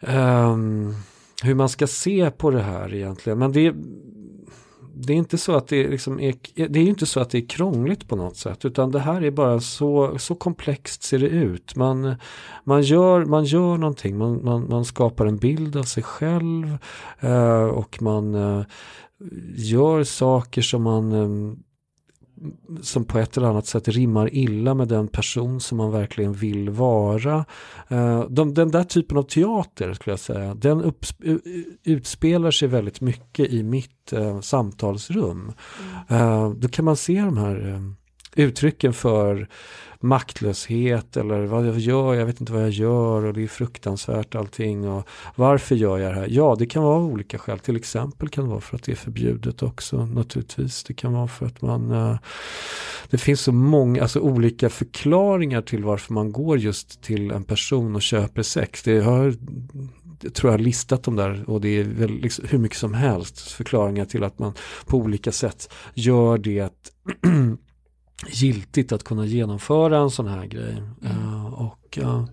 um, 0.00 0.94
hur 1.42 1.54
man 1.54 1.68
ska 1.68 1.86
se 1.86 2.30
på 2.30 2.50
det 2.50 2.62
här 2.62 2.94
egentligen. 2.94 3.38
Men 3.38 3.52
det, 3.52 3.74
det 4.94 5.12
är 5.12 5.16
inte 5.16 5.38
så 5.38 5.56
att 5.56 5.68
det, 5.68 5.88
liksom 5.88 6.20
är, 6.20 6.34
det 6.54 6.80
är 6.80 6.84
inte 6.84 7.06
så 7.06 7.20
att 7.20 7.30
det 7.30 7.38
är 7.38 7.48
krångligt 7.48 8.08
på 8.08 8.16
något 8.16 8.36
sätt 8.36 8.64
utan 8.64 8.90
det 8.90 9.00
här 9.00 9.22
är 9.22 9.30
bara 9.30 9.60
så, 9.60 10.18
så 10.18 10.34
komplext 10.34 11.02
ser 11.02 11.18
det 11.18 11.28
ut. 11.28 11.76
Man, 11.76 12.14
man, 12.64 12.82
gör, 12.82 13.24
man 13.24 13.44
gör 13.44 13.76
någonting, 13.76 14.18
man, 14.18 14.44
man, 14.44 14.68
man 14.68 14.84
skapar 14.84 15.26
en 15.26 15.36
bild 15.36 15.76
av 15.76 15.82
sig 15.82 16.02
själv 16.02 16.78
eh, 17.20 17.64
och 17.64 18.02
man 18.02 18.34
eh, 18.34 18.62
gör 19.54 20.04
saker 20.04 20.62
som 20.62 20.82
man 20.82 21.12
eh, 21.12 21.56
som 22.82 23.04
på 23.04 23.18
ett 23.18 23.36
eller 23.36 23.48
annat 23.48 23.66
sätt 23.66 23.88
rimmar 23.88 24.34
illa 24.34 24.74
med 24.74 24.88
den 24.88 25.08
person 25.08 25.60
som 25.60 25.78
man 25.78 25.92
verkligen 25.92 26.32
vill 26.32 26.70
vara. 26.70 27.44
Eh, 27.88 28.24
de, 28.28 28.54
den 28.54 28.70
där 28.70 28.84
typen 28.84 29.18
av 29.18 29.22
teater 29.22 29.94
skulle 29.94 30.12
jag 30.12 30.20
säga, 30.20 30.54
den 30.54 30.82
upp, 30.82 31.06
utspelar 31.84 32.50
sig 32.50 32.68
väldigt 32.68 33.00
mycket 33.00 33.52
i 33.52 33.62
mitt 33.62 34.12
uh, 34.12 34.40
samtalsrum. 34.40 35.52
Mm. 36.08 36.22
Uh, 36.22 36.50
då 36.50 36.68
kan 36.68 36.84
man 36.84 36.96
se 36.96 37.20
de 37.20 37.36
här 37.36 37.68
uh, 37.68 37.92
uttrycken 38.34 38.92
för 38.92 39.48
maktlöshet 40.02 41.16
eller 41.16 41.44
vad 41.44 41.66
jag 41.66 41.78
gör, 41.78 42.14
jag 42.14 42.26
vet 42.26 42.40
inte 42.40 42.52
vad 42.52 42.62
jag 42.62 42.70
gör 42.70 43.24
och 43.24 43.34
det 43.34 43.42
är 43.42 43.48
fruktansvärt 43.48 44.34
allting 44.34 44.88
och 44.88 45.08
varför 45.34 45.74
gör 45.74 45.98
jag 45.98 46.14
det 46.14 46.20
här? 46.20 46.28
Ja, 46.30 46.56
det 46.58 46.66
kan 46.66 46.82
vara 46.82 46.96
av 46.96 47.04
olika 47.04 47.38
skäl. 47.38 47.58
Till 47.58 47.76
exempel 47.76 48.28
kan 48.28 48.44
det 48.44 48.50
vara 48.50 48.60
för 48.60 48.76
att 48.76 48.82
det 48.82 48.92
är 48.92 48.96
förbjudet 48.96 49.62
också 49.62 50.06
naturligtvis. 50.06 50.84
Det 50.84 50.94
kan 50.94 51.12
vara 51.12 51.28
för 51.28 51.46
att 51.46 51.62
man 51.62 51.90
eh, 51.90 52.16
Det 53.10 53.18
finns 53.18 53.40
så 53.40 53.52
många, 53.52 54.02
alltså 54.02 54.20
olika 54.20 54.70
förklaringar 54.70 55.62
till 55.62 55.84
varför 55.84 56.14
man 56.14 56.32
går 56.32 56.58
just 56.58 57.02
till 57.02 57.30
en 57.30 57.44
person 57.44 57.96
och 57.96 58.02
köper 58.02 58.42
sex. 58.42 58.82
Det 58.82 59.00
har 59.00 59.34
jag 60.22 60.34
tror 60.34 60.52
jag 60.52 60.58
har 60.58 60.64
listat 60.64 61.02
dem 61.02 61.16
där 61.16 61.50
och 61.50 61.60
det 61.60 61.68
är 61.68 61.84
väl 61.84 62.10
liksom 62.10 62.44
hur 62.48 62.58
mycket 62.58 62.78
som 62.78 62.94
helst 62.94 63.40
förklaringar 63.40 64.04
till 64.04 64.24
att 64.24 64.38
man 64.38 64.52
på 64.86 64.96
olika 64.96 65.32
sätt 65.32 65.72
gör 65.94 66.38
det 66.38 66.72
giltigt 68.28 68.92
att 68.92 69.04
kunna 69.04 69.26
genomföra 69.26 69.98
en 69.98 70.10
sån 70.10 70.28
här 70.28 70.46
grej. 70.46 70.82
Mm. 71.02 71.16
Uh, 71.16 71.52
Och 71.62 71.98
uh, 72.02 72.24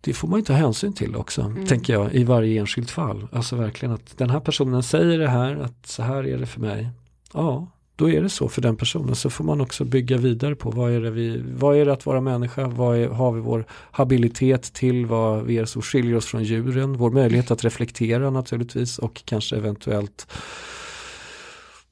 det 0.00 0.12
får 0.12 0.28
man 0.28 0.38
ju 0.38 0.44
ta 0.44 0.52
hänsyn 0.52 0.92
till 0.92 1.16
också, 1.16 1.42
Mm. 1.42 1.66
tänker 1.66 1.92
jag, 1.92 2.14
i 2.14 2.24
varje 2.24 2.60
enskilt 2.60 2.90
fall. 2.90 3.28
Alltså 3.32 3.56
verkligen 3.56 3.94
att 3.94 4.18
den 4.18 4.30
här 4.30 4.40
personen 4.40 4.82
säger 4.82 5.18
det 5.18 5.28
här, 5.28 5.56
att 5.56 5.86
så 5.86 6.02
här 6.02 6.26
är 6.26 6.38
det 6.38 6.46
för 6.46 6.60
mig. 6.60 6.88
Ja, 7.32 7.66
då 7.96 8.10
är 8.10 8.22
det 8.22 8.28
så 8.28 8.48
för 8.48 8.62
den 8.62 8.76
personen. 8.76 9.14
Så 9.14 9.30
får 9.30 9.44
man 9.44 9.60
också 9.60 9.84
bygga 9.84 10.16
vidare 10.16 10.54
på 10.54 10.70
vad 10.70 10.92
är 10.92 11.00
det, 11.00 11.10
vi, 11.10 11.42
vad 11.54 11.76
är 11.76 11.86
det 11.86 11.92
att 11.92 12.06
vara 12.06 12.20
människa, 12.20 12.68
vad 12.68 12.96
är, 12.98 13.08
har 13.08 13.32
vi 13.32 13.40
vår 13.40 13.64
habilitet 13.70 14.72
till, 14.72 15.06
vad 15.06 15.44
vi 15.44 15.58
är 15.58 15.64
som 15.64 15.82
skiljer 15.82 16.16
oss 16.16 16.26
från 16.26 16.44
djuren, 16.44 16.92
vår 16.92 17.10
möjlighet 17.10 17.50
att 17.50 17.64
reflektera 17.64 18.30
naturligtvis 18.30 18.98
och 18.98 19.22
kanske 19.24 19.56
eventuellt 19.56 20.26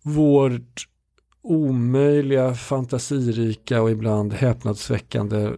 vårt 0.02 0.88
omöjliga, 1.44 2.54
fantasirika 2.54 3.82
och 3.82 3.90
ibland 3.90 4.32
häpnadsväckande 4.32 5.50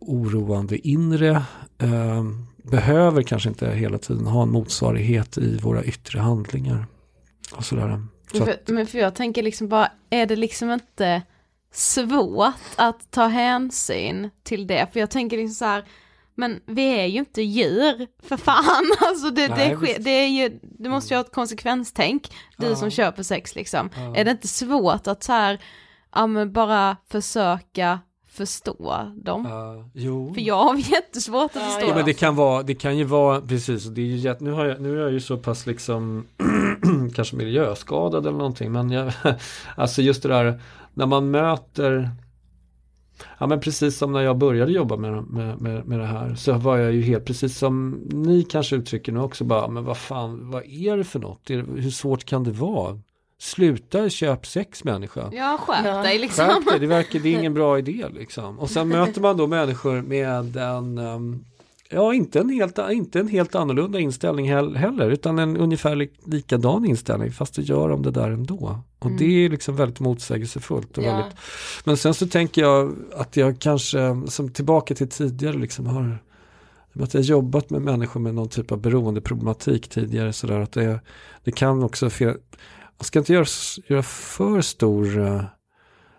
oroande 0.00 0.88
inre 0.88 1.30
eh, 1.78 2.24
behöver 2.62 3.22
kanske 3.22 3.48
inte 3.48 3.70
hela 3.70 3.98
tiden 3.98 4.26
ha 4.26 4.42
en 4.42 4.48
motsvarighet 4.48 5.38
i 5.38 5.56
våra 5.56 5.84
yttre 5.84 6.20
handlingar. 6.20 6.86
Och 7.56 7.64
sådär. 7.64 8.02
Så 8.32 8.42
att, 8.42 8.48
För, 8.66 8.72
men 8.72 8.86
för 8.86 8.98
jag 8.98 9.14
tänker 9.14 9.42
liksom 9.42 9.68
bara, 9.68 9.92
är 10.10 10.26
det 10.26 10.36
liksom 10.36 10.70
inte 10.70 11.22
svårt 11.72 12.54
att 12.76 13.10
ta 13.10 13.26
hänsyn 13.26 14.30
till 14.42 14.66
det? 14.66 14.86
För 14.92 15.00
jag 15.00 15.10
tänker 15.10 15.36
liksom 15.36 15.54
så 15.54 15.64
här, 15.64 15.84
men 16.36 16.60
vi 16.66 16.98
är 17.00 17.06
ju 17.06 17.18
inte 17.18 17.42
djur, 17.42 18.06
för 18.22 18.36
fan. 18.36 18.92
Alltså 19.00 19.30
det, 19.30 19.48
Nej, 19.48 19.68
det, 19.68 19.76
sker, 19.76 19.98
det 20.02 20.10
är 20.10 20.28
ju, 20.28 20.58
du 20.62 20.88
måste 20.90 21.14
ju 21.14 21.18
ha 21.18 21.24
ett 21.24 21.32
konsekvenstänk, 21.34 22.32
du 22.56 22.66
Ja. 22.66 22.76
som 22.76 22.90
köper 22.90 23.22
sex 23.22 23.54
liksom. 23.54 23.90
Ja. 23.96 24.16
Är 24.16 24.24
det 24.24 24.30
inte 24.30 24.48
svårt 24.48 25.06
att 25.06 25.22
så 25.22 25.32
här, 25.32 25.58
ja 26.14 26.26
men 26.26 26.52
bara 26.52 26.96
försöka 27.10 28.00
förstå 28.28 29.12
dem? 29.16 29.48
jo. 29.94 30.34
För 30.34 30.40
jag 30.40 30.64
har 30.64 30.76
jättesvårt 30.92 31.56
att 31.56 31.62
förstå 31.62 31.86
men 31.86 31.96
dem. 31.96 32.06
det 32.06 32.14
kan 32.14 32.36
vara, 32.36 32.62
det 32.62 32.74
kan 32.74 32.96
ju 32.98 33.04
vara, 33.04 33.40
precis, 33.40 33.84
det 33.84 34.00
är 34.00 34.04
ju, 34.04 34.34
nu, 34.40 34.50
har 34.50 34.64
jag, 34.64 34.80
nu 34.80 34.98
är 34.98 35.02
jag 35.02 35.12
ju 35.12 35.20
så 35.20 35.36
pass 35.36 35.66
liksom 35.66 36.26
kanske 37.14 37.36
miljöskadad 37.36 38.26
eller 38.26 38.38
någonting, 38.38 38.72
men 38.72 38.90
jag, 38.90 39.12
alltså 39.76 40.02
just 40.02 40.22
det 40.22 40.28
där 40.28 40.60
när 40.94 41.06
man 41.06 41.30
möter 41.30 42.10
Ja 43.38 43.46
men 43.46 43.60
precis 43.60 43.98
som 43.98 44.12
när 44.12 44.20
jag 44.20 44.38
började 44.38 44.72
jobba 44.72 44.96
med, 44.96 45.24
med, 45.24 45.60
med, 45.60 45.86
med 45.86 45.98
det 45.98 46.06
här 46.06 46.34
så 46.34 46.52
var 46.52 46.76
jag 46.76 46.92
ju 46.92 47.02
helt 47.02 47.24
precis 47.24 47.58
som 47.58 48.00
ni 48.10 48.42
kanske 48.42 48.76
uttrycker 48.76 49.12
nu 49.12 49.20
också 49.20 49.44
bara 49.44 49.68
men 49.68 49.84
vad 49.84 49.96
fan 49.96 50.50
vad 50.50 50.64
är 50.64 50.96
det 50.96 51.04
för 51.04 51.18
något? 51.18 51.50
Är 51.50 51.56
det, 51.56 51.82
hur 51.82 51.90
svårt 51.90 52.24
kan 52.24 52.44
det 52.44 52.50
vara? 52.50 52.98
Sluta 53.38 54.10
köp 54.10 54.46
sex 54.46 54.84
människa. 54.84 55.30
Ja, 55.32 55.58
skärp 55.60 56.04
dig 56.04 56.18
liksom. 56.18 56.46
Skärp 56.46 56.70
dig, 56.70 56.80
det 56.80 56.86
verkar, 56.86 57.18
det 57.18 57.28
är 57.28 57.38
ingen 57.38 57.54
bra 57.60 57.78
idé 57.78 58.06
liksom. 58.14 58.58
Och 58.58 58.70
sen 58.70 58.88
möter 58.88 59.20
man 59.20 59.36
då 59.36 59.46
människor 59.46 60.02
med 60.02 60.56
en, 60.56 60.98
um, 60.98 61.44
ja 61.90 62.14
inte 62.14 62.40
en 62.40 62.50
helt, 62.50 62.78
inte 62.92 63.20
en 63.20 63.28
helt 63.28 63.54
annorlunda 63.54 63.98
inställning 64.00 64.52
hell- 64.52 64.76
heller, 64.76 65.10
utan 65.10 65.38
en 65.38 65.56
ungefär 65.56 65.96
li- 65.96 66.10
likadan 66.26 66.84
inställning, 66.86 67.30
fast 67.32 67.54
då 67.54 67.62
gör 67.62 67.88
de 67.88 68.02
det 68.02 68.10
där 68.10 68.30
ändå. 68.30 68.78
Och 68.98 69.06
Mm. 69.06 69.18
det 69.18 69.24
är 69.44 69.48
liksom 69.48 69.76
väldigt 69.76 70.00
motsägelsefullt. 70.00 70.98
Och 70.98 71.04
Ja. 71.04 71.16
väldigt, 71.16 71.36
men 71.84 71.96
sen 71.96 72.14
så 72.14 72.26
tänker 72.26 72.62
jag 72.62 72.94
att 73.16 73.36
jag 73.36 73.58
kanske, 73.58 73.98
som 74.26 74.48
tillbaka 74.48 74.94
till 74.94 75.08
tidigare, 75.08 75.56
liksom 75.58 75.86
har 75.86 76.18
att 77.02 77.14
jag 77.14 77.22
jobbat 77.22 77.70
med 77.70 77.82
människor 77.82 78.20
med 78.20 78.34
någon 78.34 78.48
typ 78.48 78.72
av 78.72 78.78
beroendeproblematik 78.80 79.88
tidigare 79.88 80.32
sådär 80.32 80.60
att 80.60 80.72
det, 80.72 81.00
det 81.44 81.52
kan 81.52 81.82
också 81.82 82.10
fel, 82.10 82.36
jag 82.98 83.06
ska 83.06 83.18
inte 83.18 83.32
göra, 83.32 83.46
göra 83.88 84.02
för 84.02 84.60
stor 84.60 85.18
eh, 85.26 85.42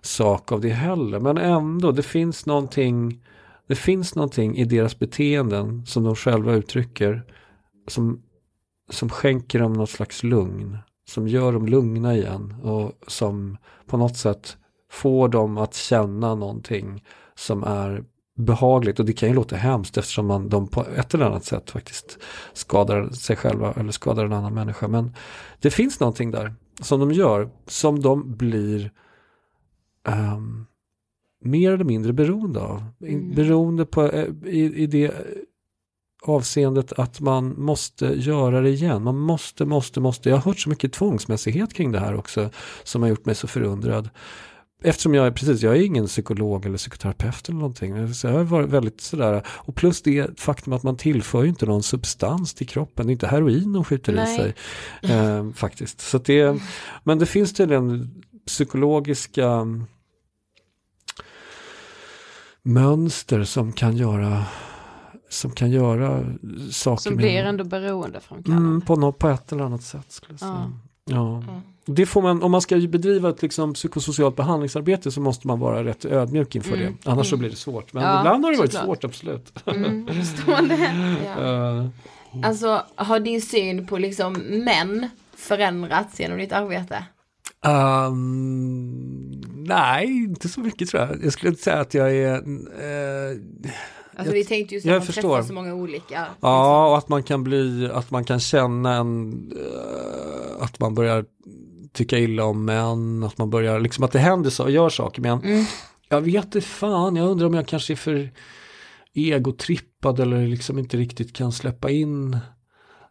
sak 0.01 0.51
av 0.51 0.61
det 0.61 0.69
heller 0.69 1.19
men 1.19 1.37
ändå 1.37 1.91
det 1.91 2.03
finns 2.03 2.45
någonting 2.45 3.23
det 3.67 3.75
finns 3.75 4.15
någonting 4.15 4.57
i 4.57 4.65
deras 4.65 4.99
beteenden 4.99 5.85
som 5.85 6.03
de 6.03 6.15
själva 6.15 6.53
uttrycker 6.53 7.23
som, 7.87 8.23
som 8.89 9.09
skänker 9.09 9.59
dem 9.59 9.73
något 9.73 9.89
slags 9.89 10.23
lugn 10.23 10.77
som 11.09 11.27
gör 11.27 11.53
dem 11.53 11.65
lugna 11.65 12.15
igen 12.15 12.55
och 12.63 12.91
som 13.07 13.57
på 13.85 13.97
något 13.97 14.17
sätt 14.17 14.57
får 14.91 15.29
dem 15.29 15.57
att 15.57 15.73
känna 15.73 16.35
någonting 16.35 17.03
som 17.35 17.63
är 17.63 18.03
behagligt 18.37 18.99
och 18.99 19.05
det 19.05 19.13
kan 19.13 19.29
ju 19.29 19.35
låta 19.35 19.55
hemskt 19.55 19.97
eftersom 19.97 20.27
man, 20.27 20.49
de 20.49 20.67
på 20.67 20.85
ett 20.95 21.13
eller 21.13 21.25
annat 21.25 21.45
sätt 21.45 21.71
faktiskt 21.71 22.19
skadar 22.53 23.09
sig 23.09 23.35
själva 23.35 23.73
eller 23.73 23.91
skadar 23.91 24.25
en 24.25 24.33
annan 24.33 24.53
människa. 24.53 24.87
Men 24.87 25.15
det 25.59 25.71
finns 25.71 25.99
någonting 25.99 26.31
där 26.31 26.53
som 26.81 26.99
de 26.99 27.11
gör 27.11 27.49
som 27.67 28.01
de 28.01 28.37
blir 28.37 28.91
um, 30.07 30.66
mer 31.49 31.71
eller 31.71 31.83
mindre 31.83 32.13
beroende 32.13 32.59
av. 32.59 32.83
Mm. 33.01 33.35
Beroende 33.35 33.85
på 33.85 34.11
eh, 34.11 34.27
i, 34.45 34.73
i 34.75 34.87
det 34.87 35.11
avseendet 36.21 36.93
att 36.93 37.19
man 37.19 37.61
måste 37.61 38.05
göra 38.05 38.61
det 38.61 38.69
igen. 38.69 39.03
Man 39.03 39.17
måste, 39.17 39.65
måste, 39.65 39.99
måste. 39.99 40.29
Jag 40.29 40.37
har 40.37 40.43
hört 40.43 40.59
så 40.59 40.69
mycket 40.69 40.93
tvångsmässighet 40.93 41.73
kring 41.73 41.91
det 41.91 41.99
här 41.99 42.15
också 42.15 42.49
som 42.83 43.01
har 43.01 43.09
gjort 43.09 43.25
mig 43.25 43.35
så 43.35 43.47
förundrad. 43.47 44.09
Eftersom 44.83 45.13
jag 45.13 45.27
är, 45.27 45.31
precis, 45.31 45.61
jag 45.61 45.77
är 45.77 45.81
ingen 45.81 46.07
psykolog 46.07 46.65
eller 46.65 46.77
psykoterapeut 46.77 47.49
eller 47.49 47.59
någonting. 47.59 48.13
Så 48.13 48.27
jag 48.27 48.33
har 48.33 48.43
varit 48.43 48.69
väldigt 48.69 49.01
sådär, 49.01 49.43
och 49.47 49.75
plus 49.75 50.01
det 50.01 50.39
faktum 50.39 50.73
att 50.73 50.83
man 50.83 50.97
tillför 50.97 51.43
ju 51.43 51.49
inte 51.49 51.65
någon 51.65 51.83
substans 51.83 52.53
till 52.53 52.67
kroppen. 52.67 53.05
Det 53.05 53.09
är 53.09 53.13
inte 53.13 53.27
heroin 53.27 53.73
de 53.73 53.83
skjuter 53.83 54.13
i 54.13 54.15
Nej. 54.15 54.37
sig. 54.37 54.53
Eh, 55.17 55.51
faktiskt. 55.51 56.01
Så 56.01 56.17
det, 56.17 56.61
men 57.03 57.19
det 57.19 57.25
finns 57.25 57.53
tydligen 57.53 58.11
psykologiska 58.47 59.67
mönster 62.67 63.43
som 63.43 63.71
kan 63.73 63.97
göra 63.97 64.43
som 65.29 65.51
kan 65.51 65.71
göra 65.71 66.25
saker 66.71 67.01
Som 67.01 67.13
med- 67.13 67.17
blir 67.17 67.43
ändå 67.43 67.63
beroendeframkallande. 67.63 68.67
Mm, 68.67 68.81
på, 68.81 68.95
något, 68.95 69.17
på 69.17 69.27
ett 69.29 69.51
eller 69.51 69.63
annat 69.63 69.83
sätt 69.83 70.05
skulle 70.11 70.33
jag 70.33 70.39
säga. 70.39 70.71
Ja. 71.05 71.43
Ja. 71.47 71.61
Det 71.85 72.05
får 72.05 72.21
man, 72.21 72.43
om 72.43 72.51
man 72.51 72.61
ska 72.61 72.75
bedriva 72.77 73.29
ett 73.29 73.41
liksom, 73.41 73.73
psykosocialt 73.73 74.35
behandlingsarbete 74.35 75.11
så 75.11 75.21
måste 75.21 75.47
man 75.47 75.59
vara 75.59 75.83
rätt 75.83 76.05
ödmjuk 76.05 76.55
inför 76.55 76.73
Mm. 76.77 76.97
det. 77.03 77.09
Annars 77.11 77.27
så 77.29 77.35
Mm. 77.35 77.39
blir 77.39 77.49
det 77.49 77.55
svårt. 77.55 77.93
Men 77.93 78.03
Ja, 78.03 78.19
ibland 78.19 78.43
har 78.45 78.51
det 78.51 78.57
varit 78.57 78.71
såklart. 78.73 78.85
svårt, 78.85 79.03
absolut. 79.03 79.53
Mm. 79.65 80.07
Ja. 81.25 81.77
Eh, 81.77 81.85
Alltså, 82.43 82.81
har 82.95 83.19
din 83.19 83.41
syn 83.41 83.87
på 83.87 83.97
liksom 83.97 84.33
män 84.49 85.09
förändrats 85.35 86.19
genom 86.19 86.37
ditt 86.37 86.51
arbete? 86.51 87.05
ehm, 87.65 89.41
nej, 89.67 90.05
inte 90.23 90.49
så 90.49 90.59
mycket 90.59 90.89
tror 90.89 91.03
jag. 91.03 91.23
Jag 91.25 91.33
skulle 91.33 91.49
inte 91.49 91.61
säga 91.63 91.79
att 91.79 91.93
jag 91.93 92.15
är... 92.15 92.33
eh, 92.33 93.37
Alltså 94.19 94.33
jag, 94.33 94.33
vi 94.39 94.45
tänkte 94.45 94.75
ju 94.75 94.81
så 94.81 94.89
att 94.89 94.95
man 94.95 95.05
förstår. 95.05 95.21
träffar 95.35 95.47
så 95.47 95.53
många 95.53 95.73
olika. 95.73 96.25
Ja, 96.41 96.89
och 96.91 96.97
att 96.97 97.09
man 97.09 97.23
kan 97.23 97.43
bli, 97.43 97.89
att 97.93 98.11
man 98.11 98.23
kan 98.23 98.39
känna 98.39 98.95
en, 98.95 99.33
eh, 99.51 100.63
att 100.63 100.79
man 100.79 100.95
börjar 100.95 101.25
tycka 101.93 102.19
illa 102.19 102.43
om 102.43 102.65
män, 102.65 103.23
att 103.23 103.37
man 103.37 103.49
börjar, 103.49 103.79
liksom 103.79 104.03
att 104.03 104.11
det 104.11 104.19
händer 104.19 104.49
så, 104.49 104.69
gör 104.69 104.89
saker. 104.89 105.21
Men 105.21 105.39
Mm. 105.43 105.65
jag 106.09 106.21
vet 106.21 106.45
inte 106.45 106.61
fan, 106.61 107.15
jag 107.15 107.29
undrar 107.29 107.47
om 107.47 107.53
jag 107.53 107.67
kanske 107.67 107.93
är 107.93 107.95
för 107.95 108.29
egotrippad 109.13 110.19
eller 110.19 110.47
liksom 110.47 110.79
inte 110.79 110.97
riktigt 110.97 111.33
kan 111.33 111.51
släppa 111.51 111.89
in 111.89 112.37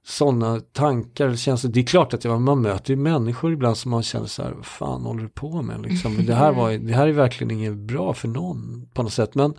sådana 0.06 0.60
tankar. 0.60 1.36
känslor. 1.36 1.72
det 1.72 1.80
är 1.80 1.84
klart 1.84 2.14
att 2.14 2.24
jag, 2.24 2.40
man 2.40 2.62
möter 2.62 2.90
ju 2.90 2.96
människor 2.96 3.52
ibland 3.52 3.76
som 3.76 3.90
man 3.90 4.02
känner 4.02 4.26
så 4.26 4.42
här, 4.42 4.52
vad 4.52 4.66
fan 4.66 5.02
håller 5.02 5.22
du 5.22 5.28
på 5.28 5.62
med? 5.62 5.82
Liksom, 5.82 6.26
det, 6.26 6.34
här 6.34 6.52
var, 6.52 6.72
det 6.72 6.94
här 6.94 7.08
är 7.08 7.12
verkligen 7.12 7.50
inget 7.50 7.74
bra 7.74 8.14
för 8.14 8.28
någon 8.28 8.88
på 8.94 9.02
något 9.02 9.12
sätt. 9.12 9.34
Men, 9.34 9.54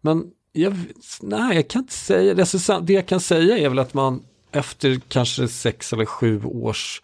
men 0.00 0.24
jag, 0.52 0.76
nej, 1.20 1.56
jag 1.56 1.68
kan 1.68 1.82
inte 1.82 1.94
säga 1.94 2.34
det. 2.34 2.80
Det 2.82 2.92
jag 2.92 3.06
kan 3.06 3.20
säga 3.20 3.58
är 3.58 3.68
väl 3.68 3.78
att 3.78 3.94
man 3.94 4.22
efter 4.52 5.00
kanske 5.08 5.48
sex 5.48 5.92
eller 5.92 6.04
sju 6.04 6.44
års 6.44 7.02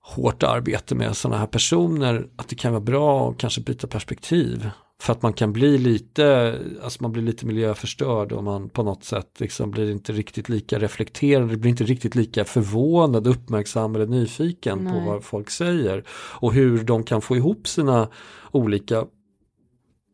hårt 0.00 0.42
arbete 0.42 0.94
med 0.94 1.16
sådana 1.16 1.38
här 1.38 1.46
personer, 1.46 2.26
att 2.36 2.48
det 2.48 2.56
kan 2.56 2.72
vara 2.72 2.80
bra 2.80 3.30
att 3.30 3.38
kanske 3.38 3.60
byta 3.60 3.86
perspektiv. 3.86 4.70
För 5.00 5.12
att 5.12 5.22
man 5.22 5.32
kan 5.32 5.52
bli 5.52 5.78
lite, 5.78 6.58
alltså 6.82 7.02
man 7.02 7.12
blir 7.12 7.22
lite 7.22 7.46
miljöförstörd 7.46 8.32
och 8.32 8.44
man 8.44 8.68
på 8.68 8.82
något 8.82 9.04
sätt 9.04 9.40
liksom 9.40 9.70
blir 9.70 9.90
inte 9.90 10.12
riktigt 10.12 10.48
lika 10.48 10.78
reflekterande, 10.78 11.56
blir 11.56 11.70
inte 11.70 11.84
riktigt 11.84 12.14
lika 12.14 12.44
förvånad, 12.44 13.26
uppmärksam 13.26 13.94
eller 13.94 14.06
nyfiken 14.06 14.78
på 14.78 14.94
Nej. 14.94 15.06
vad 15.06 15.24
folk 15.24 15.50
säger. 15.50 16.04
Och 16.10 16.52
hur 16.52 16.84
de 16.84 17.04
kan 17.04 17.22
få 17.22 17.36
ihop 17.36 17.68
sina 17.68 18.08
olika 18.50 19.06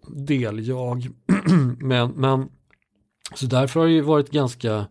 deljag. 0.08 1.08
men, 1.78 2.10
men 2.10 2.48
så 3.34 3.46
därför 3.46 3.80
har 3.80 3.86
det 3.86 3.92
ju 3.92 4.00
varit 4.00 4.30
ganska 4.30 4.86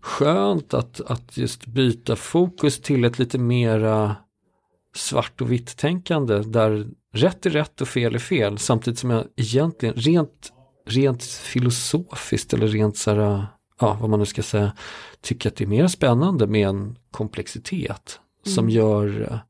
skönt 0.00 0.74
att, 0.74 1.00
att 1.00 1.36
just 1.36 1.66
byta 1.66 2.16
fokus 2.16 2.80
till 2.80 3.04
ett 3.04 3.18
lite 3.18 3.38
mera 3.38 4.16
svart 4.96 5.40
och 5.40 5.52
vitt 5.52 5.76
tänkande 5.76 6.38
där 6.38 6.86
rätt 7.12 7.46
är 7.46 7.50
rätt 7.50 7.80
och 7.80 7.88
fel 7.88 8.14
är 8.14 8.18
fel 8.18 8.58
samtidigt 8.58 8.98
som 8.98 9.10
jag 9.10 9.24
egentligen 9.36 9.94
rent, 9.94 10.52
rent 10.86 11.22
filosofiskt 11.22 12.52
eller 12.54 12.66
rent 12.66 12.96
så 12.96 13.10
här, 13.10 13.46
ja 13.80 13.98
vad 14.00 14.10
man 14.10 14.18
nu 14.18 14.26
ska 14.26 14.42
säga, 14.42 14.72
tycker 15.20 15.48
att 15.50 15.56
det 15.56 15.64
är 15.64 15.68
mer 15.68 15.86
spännande 15.86 16.46
med 16.46 16.68
en 16.68 16.96
komplexitet 17.10 18.20
som 18.46 18.64
Mm. 18.64 18.76
gör 18.76 19.40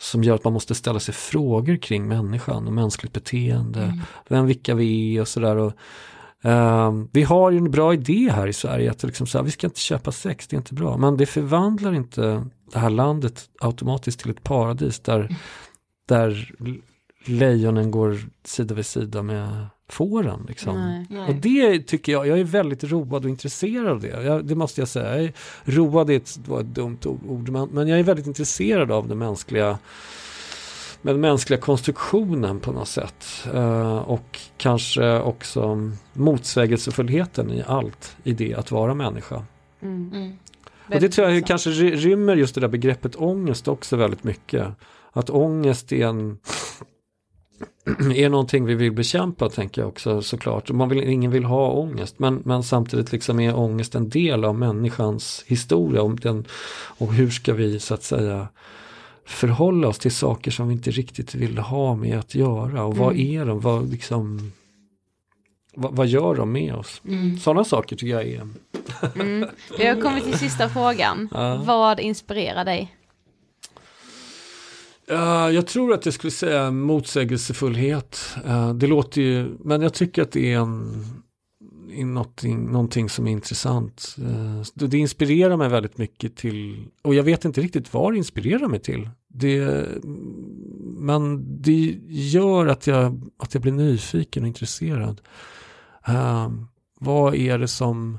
som 0.00 0.24
gör 0.24 0.34
att 0.34 0.44
man 0.44 0.52
måste 0.52 0.74
ställa 0.74 1.00
sig 1.00 1.14
frågor 1.14 1.76
kring 1.76 2.08
människan 2.08 2.66
och 2.66 2.72
mänskligt 2.72 3.12
beteende, 3.12 3.82
Mm. 3.82 4.00
vem 4.28 4.46
vilka 4.46 4.74
vi 4.74 5.16
är 5.16 5.20
och 5.20 5.28
sådär. 5.28 5.56
Och, 5.56 5.72
ehm, 6.42 7.08
vi 7.12 7.22
har 7.22 7.50
ju 7.50 7.58
en 7.58 7.70
bra 7.70 7.94
idé 7.94 8.30
här 8.32 8.46
i 8.46 8.52
Sverige 8.52 8.90
att 8.90 9.02
liksom 9.02 9.26
så 9.26 9.38
här, 9.38 9.44
vi 9.44 9.50
ska 9.50 9.66
inte 9.66 9.80
köpa 9.80 10.12
sex, 10.12 10.46
det 10.48 10.56
är 10.56 10.58
inte 10.58 10.74
bra. 10.74 10.96
Men 10.96 11.16
det 11.16 11.26
förvandlar 11.26 11.92
inte 11.94 12.46
det 12.72 12.78
här 12.78 12.90
landet 12.90 13.50
automatiskt 13.60 14.20
till 14.20 14.30
ett 14.30 14.42
paradis 14.42 15.00
där, 15.00 15.36
där 16.06 16.54
lejonen 17.24 17.90
går 17.90 18.18
sida 18.44 18.74
vid 18.74 18.86
sida 18.86 19.22
med 19.22 19.66
fåren. 19.88 20.44
Liksom. 20.48 20.74
Nej. 20.74 21.06
Nej. 21.10 21.28
Och 21.28 21.34
det 21.34 21.80
tycker 21.80 22.12
jag, 22.12 22.26
jag 22.26 22.38
är 22.38 22.44
väldigt 22.44 22.84
road 22.84 23.24
och 23.24 23.30
intresserad 23.30 23.86
av 23.86 24.00
det. 24.00 24.22
Jag, 24.22 24.44
det 24.44 24.54
måste 24.54 24.80
jag 24.80 24.88
säga. 24.88 25.16
Jag 25.16 25.24
är, 25.24 25.32
road 25.64 26.10
är 26.10 26.16
ett, 26.16 26.38
det 26.44 26.50
var 26.50 26.60
ett 26.60 26.74
dumt 26.74 26.98
ord, 27.04 27.48
men, 27.48 27.68
men 27.68 27.88
jag 27.88 27.98
är 27.98 28.02
väldigt 28.02 28.26
intresserad 28.26 28.90
av 28.90 29.08
den 29.08 29.18
mänskliga 29.18 29.78
med 31.02 31.14
den 31.14 31.20
mänskliga 31.20 31.60
konstruktionen 31.60 32.60
på 32.60 32.72
något 32.72 32.88
sätt. 32.88 33.46
Eh, 33.54 33.98
och 33.98 34.40
kanske 34.56 35.20
också 35.20 35.90
motsägelsefullheten 36.12 37.50
i 37.50 37.62
allt 37.66 38.16
i 38.24 38.32
det 38.32 38.54
att 38.54 38.70
vara 38.70 38.94
människa. 38.94 39.44
Mm. 39.82 40.38
Och 40.94 41.00
det 41.00 41.08
tror 41.08 41.30
jag 41.30 41.46
kanske 41.46 41.70
ry- 41.70 41.96
rymmer 41.96 42.36
just 42.36 42.54
det 42.54 42.60
där 42.60 42.68
begreppet 42.68 43.16
ångest 43.16 43.68
också 43.68 43.96
väldigt 43.96 44.24
mycket. 44.24 44.66
Att 45.12 45.30
ångest 45.30 45.92
är 45.92 46.06
en 46.06 46.38
är 48.14 48.28
någonting 48.28 48.64
vi 48.64 48.74
vill 48.74 48.92
bekämpa 48.92 49.48
tänker 49.48 49.80
jag 49.82 49.88
också 49.88 50.22
såklart. 50.22 50.70
Man 50.70 50.88
vill, 50.88 51.02
ingen 51.08 51.30
vill 51.30 51.44
ha 51.44 51.70
ångest 51.70 52.18
men, 52.18 52.42
men 52.44 52.62
samtidigt 52.62 53.12
liksom 53.12 53.40
är 53.40 53.56
ångest 53.58 53.94
en 53.94 54.08
del 54.08 54.44
av 54.44 54.54
människans 54.58 55.44
historia 55.46 56.02
om 56.02 56.16
den, 56.16 56.44
och 56.98 57.12
hur 57.14 57.30
ska 57.30 57.54
vi 57.54 57.80
så 57.80 57.94
att 57.94 58.02
säga 58.02 58.48
förhålla 59.24 59.88
oss 59.88 59.98
till 59.98 60.10
saker 60.14 60.50
som 60.50 60.68
vi 60.68 60.74
inte 60.74 60.90
riktigt 60.90 61.34
vill 61.34 61.58
ha 61.58 61.94
med 61.96 62.18
att 62.18 62.34
göra 62.34 62.84
och 62.84 62.96
vad 62.96 63.12
Mm. 63.12 63.40
är 63.40 63.46
de, 63.46 63.60
vad 63.60 63.90
liksom 63.90 64.52
vad, 65.74 65.96
vad 65.96 66.06
gör 66.06 66.34
de 66.34 66.52
med 66.52 66.74
oss? 66.74 67.02
Mm. 67.08 67.38
Sådana 67.38 67.64
saker 67.64 67.96
tycker 67.96 68.12
jag 68.12 68.26
är 68.26 68.48
Mm. 69.14 69.48
Vi 69.78 69.86
har 69.86 70.00
kommit 70.00 70.24
till 70.24 70.38
sista 70.38 70.68
frågan. 70.68 71.28
Ja. 71.32 71.62
Vad 71.66 72.00
inspirerar 72.00 72.64
dig? 72.64 72.94
Ja, 75.06 75.50
jag 75.50 75.66
tror 75.66 75.92
att 75.92 76.04
jag 76.04 76.14
skulle 76.14 76.30
säga 76.30 76.70
motsägelsefullhet. 76.70 78.36
Eh, 78.46 78.74
det 78.74 78.86
låter 78.86 79.22
ju, 79.22 79.56
men 79.60 79.82
jag 79.82 79.94
tycker 79.94 80.22
att 80.22 80.32
det 80.32 80.52
är 80.52 80.58
en, 80.58 81.04
någonting, 82.14 82.72
någonting 82.72 83.08
som 83.08 83.26
är 83.26 83.30
intressant. 83.30 84.16
Det, 84.74 84.86
det 84.86 84.98
inspirerar 84.98 85.56
mig 85.56 85.68
väldigt 85.68 85.98
mycket 85.98 86.36
till, 86.36 86.86
och 87.02 87.14
jag 87.14 87.22
vet 87.22 87.44
inte 87.44 87.60
riktigt 87.60 87.94
vad 87.94 88.12
det 88.12 88.16
inspirerar 88.16 88.68
mig 88.68 88.80
till. 88.80 89.10
Det, 89.28 89.86
men 90.98 91.44
det 91.62 91.98
gör 92.08 92.66
att 92.66 92.86
jag, 92.86 93.30
att 93.38 93.54
jag 93.54 93.62
blir 93.62 93.72
nyfiken 93.72 94.42
och 94.42 94.48
intresserad. 94.48 95.20
Vad 97.00 97.34
är 97.34 97.58
det 97.58 97.68
som, 97.68 98.18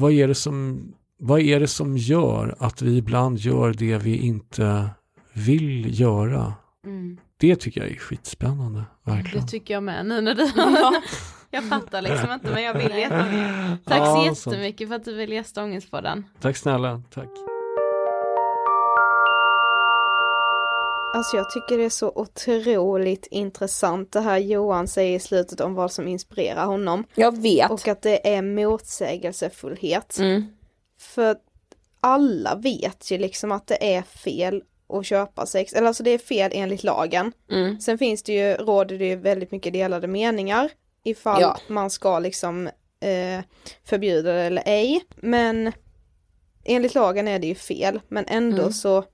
vad 0.00 0.12
är 0.12 0.28
det 0.28 0.34
som, 0.34 0.82
vad 1.18 1.40
är 1.40 1.60
det 1.60 1.68
som 1.68 1.96
gör 1.96 2.54
att 2.58 2.82
vi 2.82 2.96
ibland 2.96 3.38
gör 3.38 3.72
det 3.72 3.98
vi 3.98 4.16
inte 4.16 4.90
vill 5.32 6.00
göra? 6.00 6.54
Mm. 6.86 7.18
Det 7.36 7.56
tycker 7.56 7.80
jag 7.80 7.90
är 7.90 7.96
skitspännande, 7.96 8.84
verkligen. 9.04 9.44
Det 9.44 9.50
tycker 9.50 9.74
jag 9.74 9.82
med 9.82 10.06
nu 10.06 10.20
när 10.20 10.34
du 10.34 10.50
Jag 11.50 11.68
fattar 11.68 12.02
liksom 12.02 12.32
inte 12.32 12.50
men 12.50 12.62
jag 12.62 12.74
vill 12.74 12.92
veta 12.92 13.24
mer. 13.24 13.76
Tack 13.84 13.98
Ja, 13.98 14.34
så 14.34 14.50
jättemycket 14.50 14.88
för 14.88 14.94
att 14.96 15.04
du 15.04 15.14
vill 15.14 15.32
gästa 15.32 15.64
Ångestpodden. 15.64 16.24
Tack 16.40 16.56
snälla, 16.56 17.02
tack. 17.10 17.49
Alltså 21.14 21.36
jag 21.36 21.50
tycker 21.50 21.78
det 21.78 21.84
är 21.84 21.90
så 21.90 22.12
otroligt 22.14 23.26
intressant 23.30 24.12
det 24.12 24.20
här 24.20 24.38
Johan 24.38 24.88
säger 24.88 25.16
i 25.16 25.20
slutet 25.20 25.60
om 25.60 25.74
vad 25.74 25.92
som 25.92 26.08
inspirerar 26.08 26.66
honom. 26.66 27.04
Jag 27.14 27.38
vet. 27.42 27.70
Och 27.70 27.88
att 27.88 28.02
det 28.02 28.34
är 28.34 28.42
motsägelsefullhet. 28.42 30.18
Mm. 30.18 30.44
För 30.98 31.36
alla 32.00 32.54
vet 32.54 33.10
ju 33.10 33.18
liksom 33.18 33.52
att 33.52 33.66
det 33.66 33.94
är 33.94 34.02
fel 34.02 34.62
att 34.88 35.06
köpa 35.06 35.46
sex, 35.46 35.72
eller 35.72 35.86
alltså 35.88 36.02
det 36.02 36.10
är 36.10 36.18
fel 36.18 36.50
enligt 36.54 36.84
lagen. 36.84 37.32
Mm. 37.50 37.80
Sen 37.80 37.98
finns 37.98 38.22
det 38.22 38.32
ju, 38.32 38.54
råder 38.54 38.98
det 38.98 39.06
ju 39.06 39.16
väldigt 39.16 39.50
mycket 39.52 39.72
delade 39.72 40.06
meningar 40.06 40.70
ifall 41.04 41.40
Ja. 41.42 41.56
man 41.68 41.90
ska 41.90 42.18
liksom 42.18 42.66
eh, 43.00 43.40
förbjuda 43.84 44.32
det 44.32 44.42
eller 44.42 44.62
ej. 44.66 45.00
Men 45.16 45.72
enligt 46.64 46.94
lagen 46.94 47.28
är 47.28 47.38
det 47.38 47.46
ju 47.46 47.54
fel, 47.54 48.00
men 48.08 48.24
ändå 48.28 48.58
Mm. 48.62 48.72
så 48.72 49.04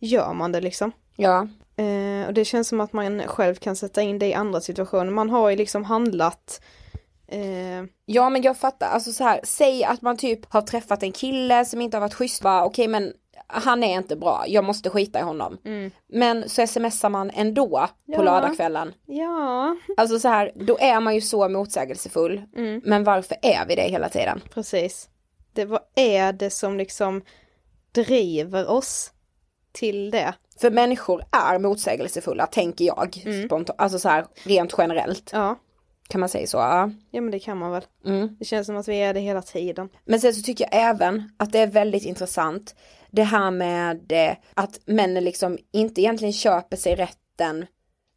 gör 0.00 0.32
man 0.34 0.52
det 0.52 0.60
liksom. 0.60 0.92
Ja. 1.16 1.48
Eh, 1.76 2.26
och 2.26 2.34
det 2.34 2.44
känns 2.44 2.68
som 2.68 2.80
att 2.80 2.92
man 2.92 3.22
själv 3.26 3.54
kan 3.54 3.76
sätta 3.76 4.02
in 4.02 4.18
det 4.18 4.26
i 4.26 4.34
andra 4.34 4.60
situationer. 4.60 5.10
Man 5.10 5.30
har 5.30 5.50
ju 5.50 5.56
liksom 5.56 5.84
handlat 5.84 6.60
eh, 7.28 7.84
Ja 8.06 8.30
men 8.30 8.42
jag 8.42 8.56
fattar, 8.56 8.86
alltså 8.86 9.12
så 9.12 9.24
här, 9.24 9.40
säg 9.44 9.84
att 9.84 10.02
man 10.02 10.16
typ 10.16 10.52
har 10.52 10.62
träffat 10.62 11.02
en 11.02 11.12
kille 11.12 11.64
som 11.64 11.80
inte 11.80 11.96
har 11.96 12.00
varit 12.00 12.14
schysst, 12.14 12.44
va? 12.44 12.64
okej 12.64 12.88
men 12.88 13.12
han 13.46 13.84
är 13.84 13.96
inte 13.98 14.16
bra, 14.16 14.44
jag 14.46 14.64
måste 14.64 14.90
skita 14.90 15.18
i 15.18 15.22
honom. 15.22 15.58
Mm. 15.64 15.90
Men 16.08 16.48
så 16.48 16.66
smsar 16.66 17.08
man 17.08 17.30
ändå 17.30 17.68
på 17.68 18.12
Ja. 18.12 18.22
lördagskvällen. 18.22 18.92
Ja. 19.06 19.76
Alltså 19.96 20.18
så 20.18 20.28
här, 20.28 20.52
då 20.54 20.78
är 20.80 21.00
man 21.00 21.14
ju 21.14 21.20
så 21.20 21.48
motsägelsefull. 21.48 22.42
Mm. 22.56 22.80
Men 22.84 23.04
varför 23.04 23.36
är 23.42 23.66
vi 23.68 23.74
det 23.74 23.82
hela 23.82 24.08
tiden? 24.08 24.40
Precis. 24.54 25.08
Det, 25.52 25.64
vad 25.64 25.80
är 25.94 26.32
det 26.32 26.50
som 26.50 26.76
liksom 26.78 27.22
driver 27.92 28.70
oss 28.70 29.12
till 29.72 30.10
det? 30.10 30.34
För 30.60 30.70
människor 30.70 31.22
är 31.32 31.58
motsägelsefulla, 31.58 32.46
tänker 32.46 32.84
jag. 32.84 33.14
Spontant, 33.46 33.80
alltså 33.80 33.98
så 33.98 34.08
här, 34.08 34.26
rent 34.44 34.74
generellt. 34.78 35.30
Ja. 35.32 35.58
Kan 36.08 36.20
man 36.20 36.28
säga 36.28 36.46
så? 36.46 36.56
Ja. 36.56 36.90
Ja 37.10 37.20
men 37.20 37.30
det 37.30 37.38
kan 37.38 37.58
man 37.58 37.70
väl. 37.72 37.84
Mm. 38.06 38.36
Det 38.38 38.44
känns 38.44 38.66
som 38.66 38.76
att 38.76 38.88
vi 38.88 38.96
är 38.96 39.14
det 39.14 39.20
hela 39.20 39.42
tiden. 39.42 39.88
Men 40.04 40.20
sen 40.20 40.34
så 40.34 40.42
tycker 40.42 40.64
jag 40.70 40.82
även 40.90 41.30
att 41.36 41.52
det 41.52 41.58
är 41.58 41.66
väldigt 41.66 42.04
intressant 42.04 42.74
det 43.10 43.22
här 43.22 43.50
med 43.50 44.12
eh, 44.12 44.36
att 44.54 44.80
männen 44.86 45.24
liksom 45.24 45.58
inte 45.72 46.00
egentligen 46.00 46.32
köper 46.32 46.76
sig 46.76 46.94
rätten 46.94 47.66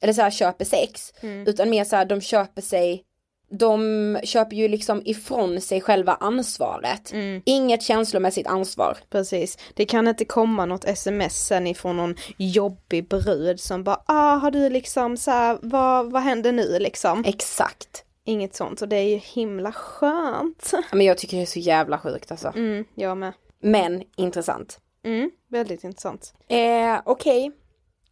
eller 0.02 0.14
så 0.14 0.22
här 0.22 0.32
köper 0.32 0.66
sex 0.66 1.14
Mm. 1.22 1.48
utan 1.48 1.70
mer 1.70 1.84
så 1.84 1.96
här 1.96 2.06
de 2.06 2.22
köper 2.22 2.62
sig 2.62 3.04
de 3.50 4.20
köper 4.24 4.56
ju 4.56 4.68
liksom 4.68 5.02
ifrån 5.06 5.62
sig 5.62 5.82
själva 5.82 6.14
ansvaret. 6.14 7.14
Inget 7.46 7.84
känslomässigt 7.84 8.48
ansvar. 8.48 8.98
Precis. 9.10 9.58
Det 9.74 9.86
kan 9.86 10.08
inte 10.08 10.26
komma 10.26 10.66
något 10.66 10.86
sms 10.86 11.46
sen 11.46 11.68
ifrån 11.68 11.98
någon 11.98 12.16
jobbig 12.38 13.08
brud 13.08 13.60
som 13.60 13.84
bara 13.84 14.02
ah 14.06 14.36
har 14.36 14.52
du 14.52 14.70
liksom 14.70 15.18
så 15.18 15.32
här, 15.32 15.60
vad, 15.62 16.12
vad 16.12 16.22
händer 16.22 16.52
nu 16.52 16.80
liksom? 16.80 17.24
Exakt. 17.26 18.06
Inget 18.26 18.56
sånt 18.56 18.82
och 18.82 18.88
det 18.88 18.96
är 18.96 19.10
ju 19.10 19.18
himla 19.18 19.72
skönt. 19.72 20.74
Men 20.92 21.06
jag 21.06 21.18
tycker 21.18 21.38
det 21.38 21.44
är 21.44 21.46
så 21.46 21.60
jävla 21.60 21.98
sjukt 21.98 22.32
alltså. 22.32 22.48
Mm, 22.56 22.86
jag 22.96 23.18
med. 23.18 23.34
Men 23.62 24.04
intressant. 24.16 24.80
Mm, 25.04 25.32
väldigt 25.48 25.84
intressant. 25.84 26.34
Eh, 26.48 27.02
Okej, 27.06 27.52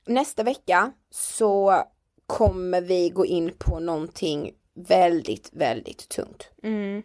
nästa 0.05 0.43
vecka 0.43 0.91
så 1.11 1.83
kommer 2.27 2.81
vi 2.81 3.09
gå 3.09 3.25
in 3.25 3.51
på 3.57 3.79
någonting 3.79 4.51
väldigt, 4.78 5.49
väldigt 5.53 6.09
tungt. 6.09 6.49
Mm. 6.63 7.03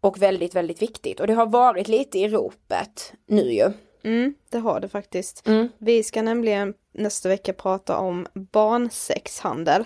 Och 0.00 0.22
väldigt, 0.22 0.54
väldigt 0.54 0.82
viktigt. 0.82 1.20
Och 1.20 1.26
det 1.26 1.34
har 1.34 1.46
varit 1.46 1.88
lite 1.88 2.18
i 2.18 2.28
ropet 2.28 3.12
nu 3.26 3.52
ju. 3.52 3.72
Mm, 4.02 4.34
det 4.48 4.58
har 4.58 4.80
det 4.80 4.88
faktiskt. 4.88 5.46
Mm. 5.46 5.68
Vi 5.78 6.02
ska 6.02 6.22
nämligen 6.22 6.74
nästa 6.92 7.28
vecka 7.28 7.52
prata 7.52 7.98
om 7.98 8.26
barnsexhandel. 8.32 9.84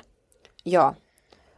Ja. 0.62 0.94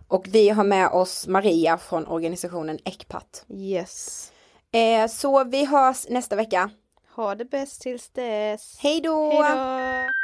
Och 0.09 0.26
vi 0.28 0.49
har 0.49 0.64
med 0.64 0.89
oss 0.89 1.26
Maria 1.26 1.78
från 1.78 2.07
organisationen 2.07 2.78
Ecpat. 2.85 3.45
Yes. 3.49 4.32
Eh, 4.72 5.07
så 5.09 5.45
vi 5.45 5.64
hörs 5.64 6.09
nästa 6.09 6.37
vecka. 6.37 6.70
Ha 7.14 7.35
det 7.35 7.45
bäst 7.45 7.82
tills 7.82 8.09
dess. 8.09 8.78
Hej 8.80 9.01
då! 9.01 9.30
Hej 9.30 9.53
då! 9.57 10.24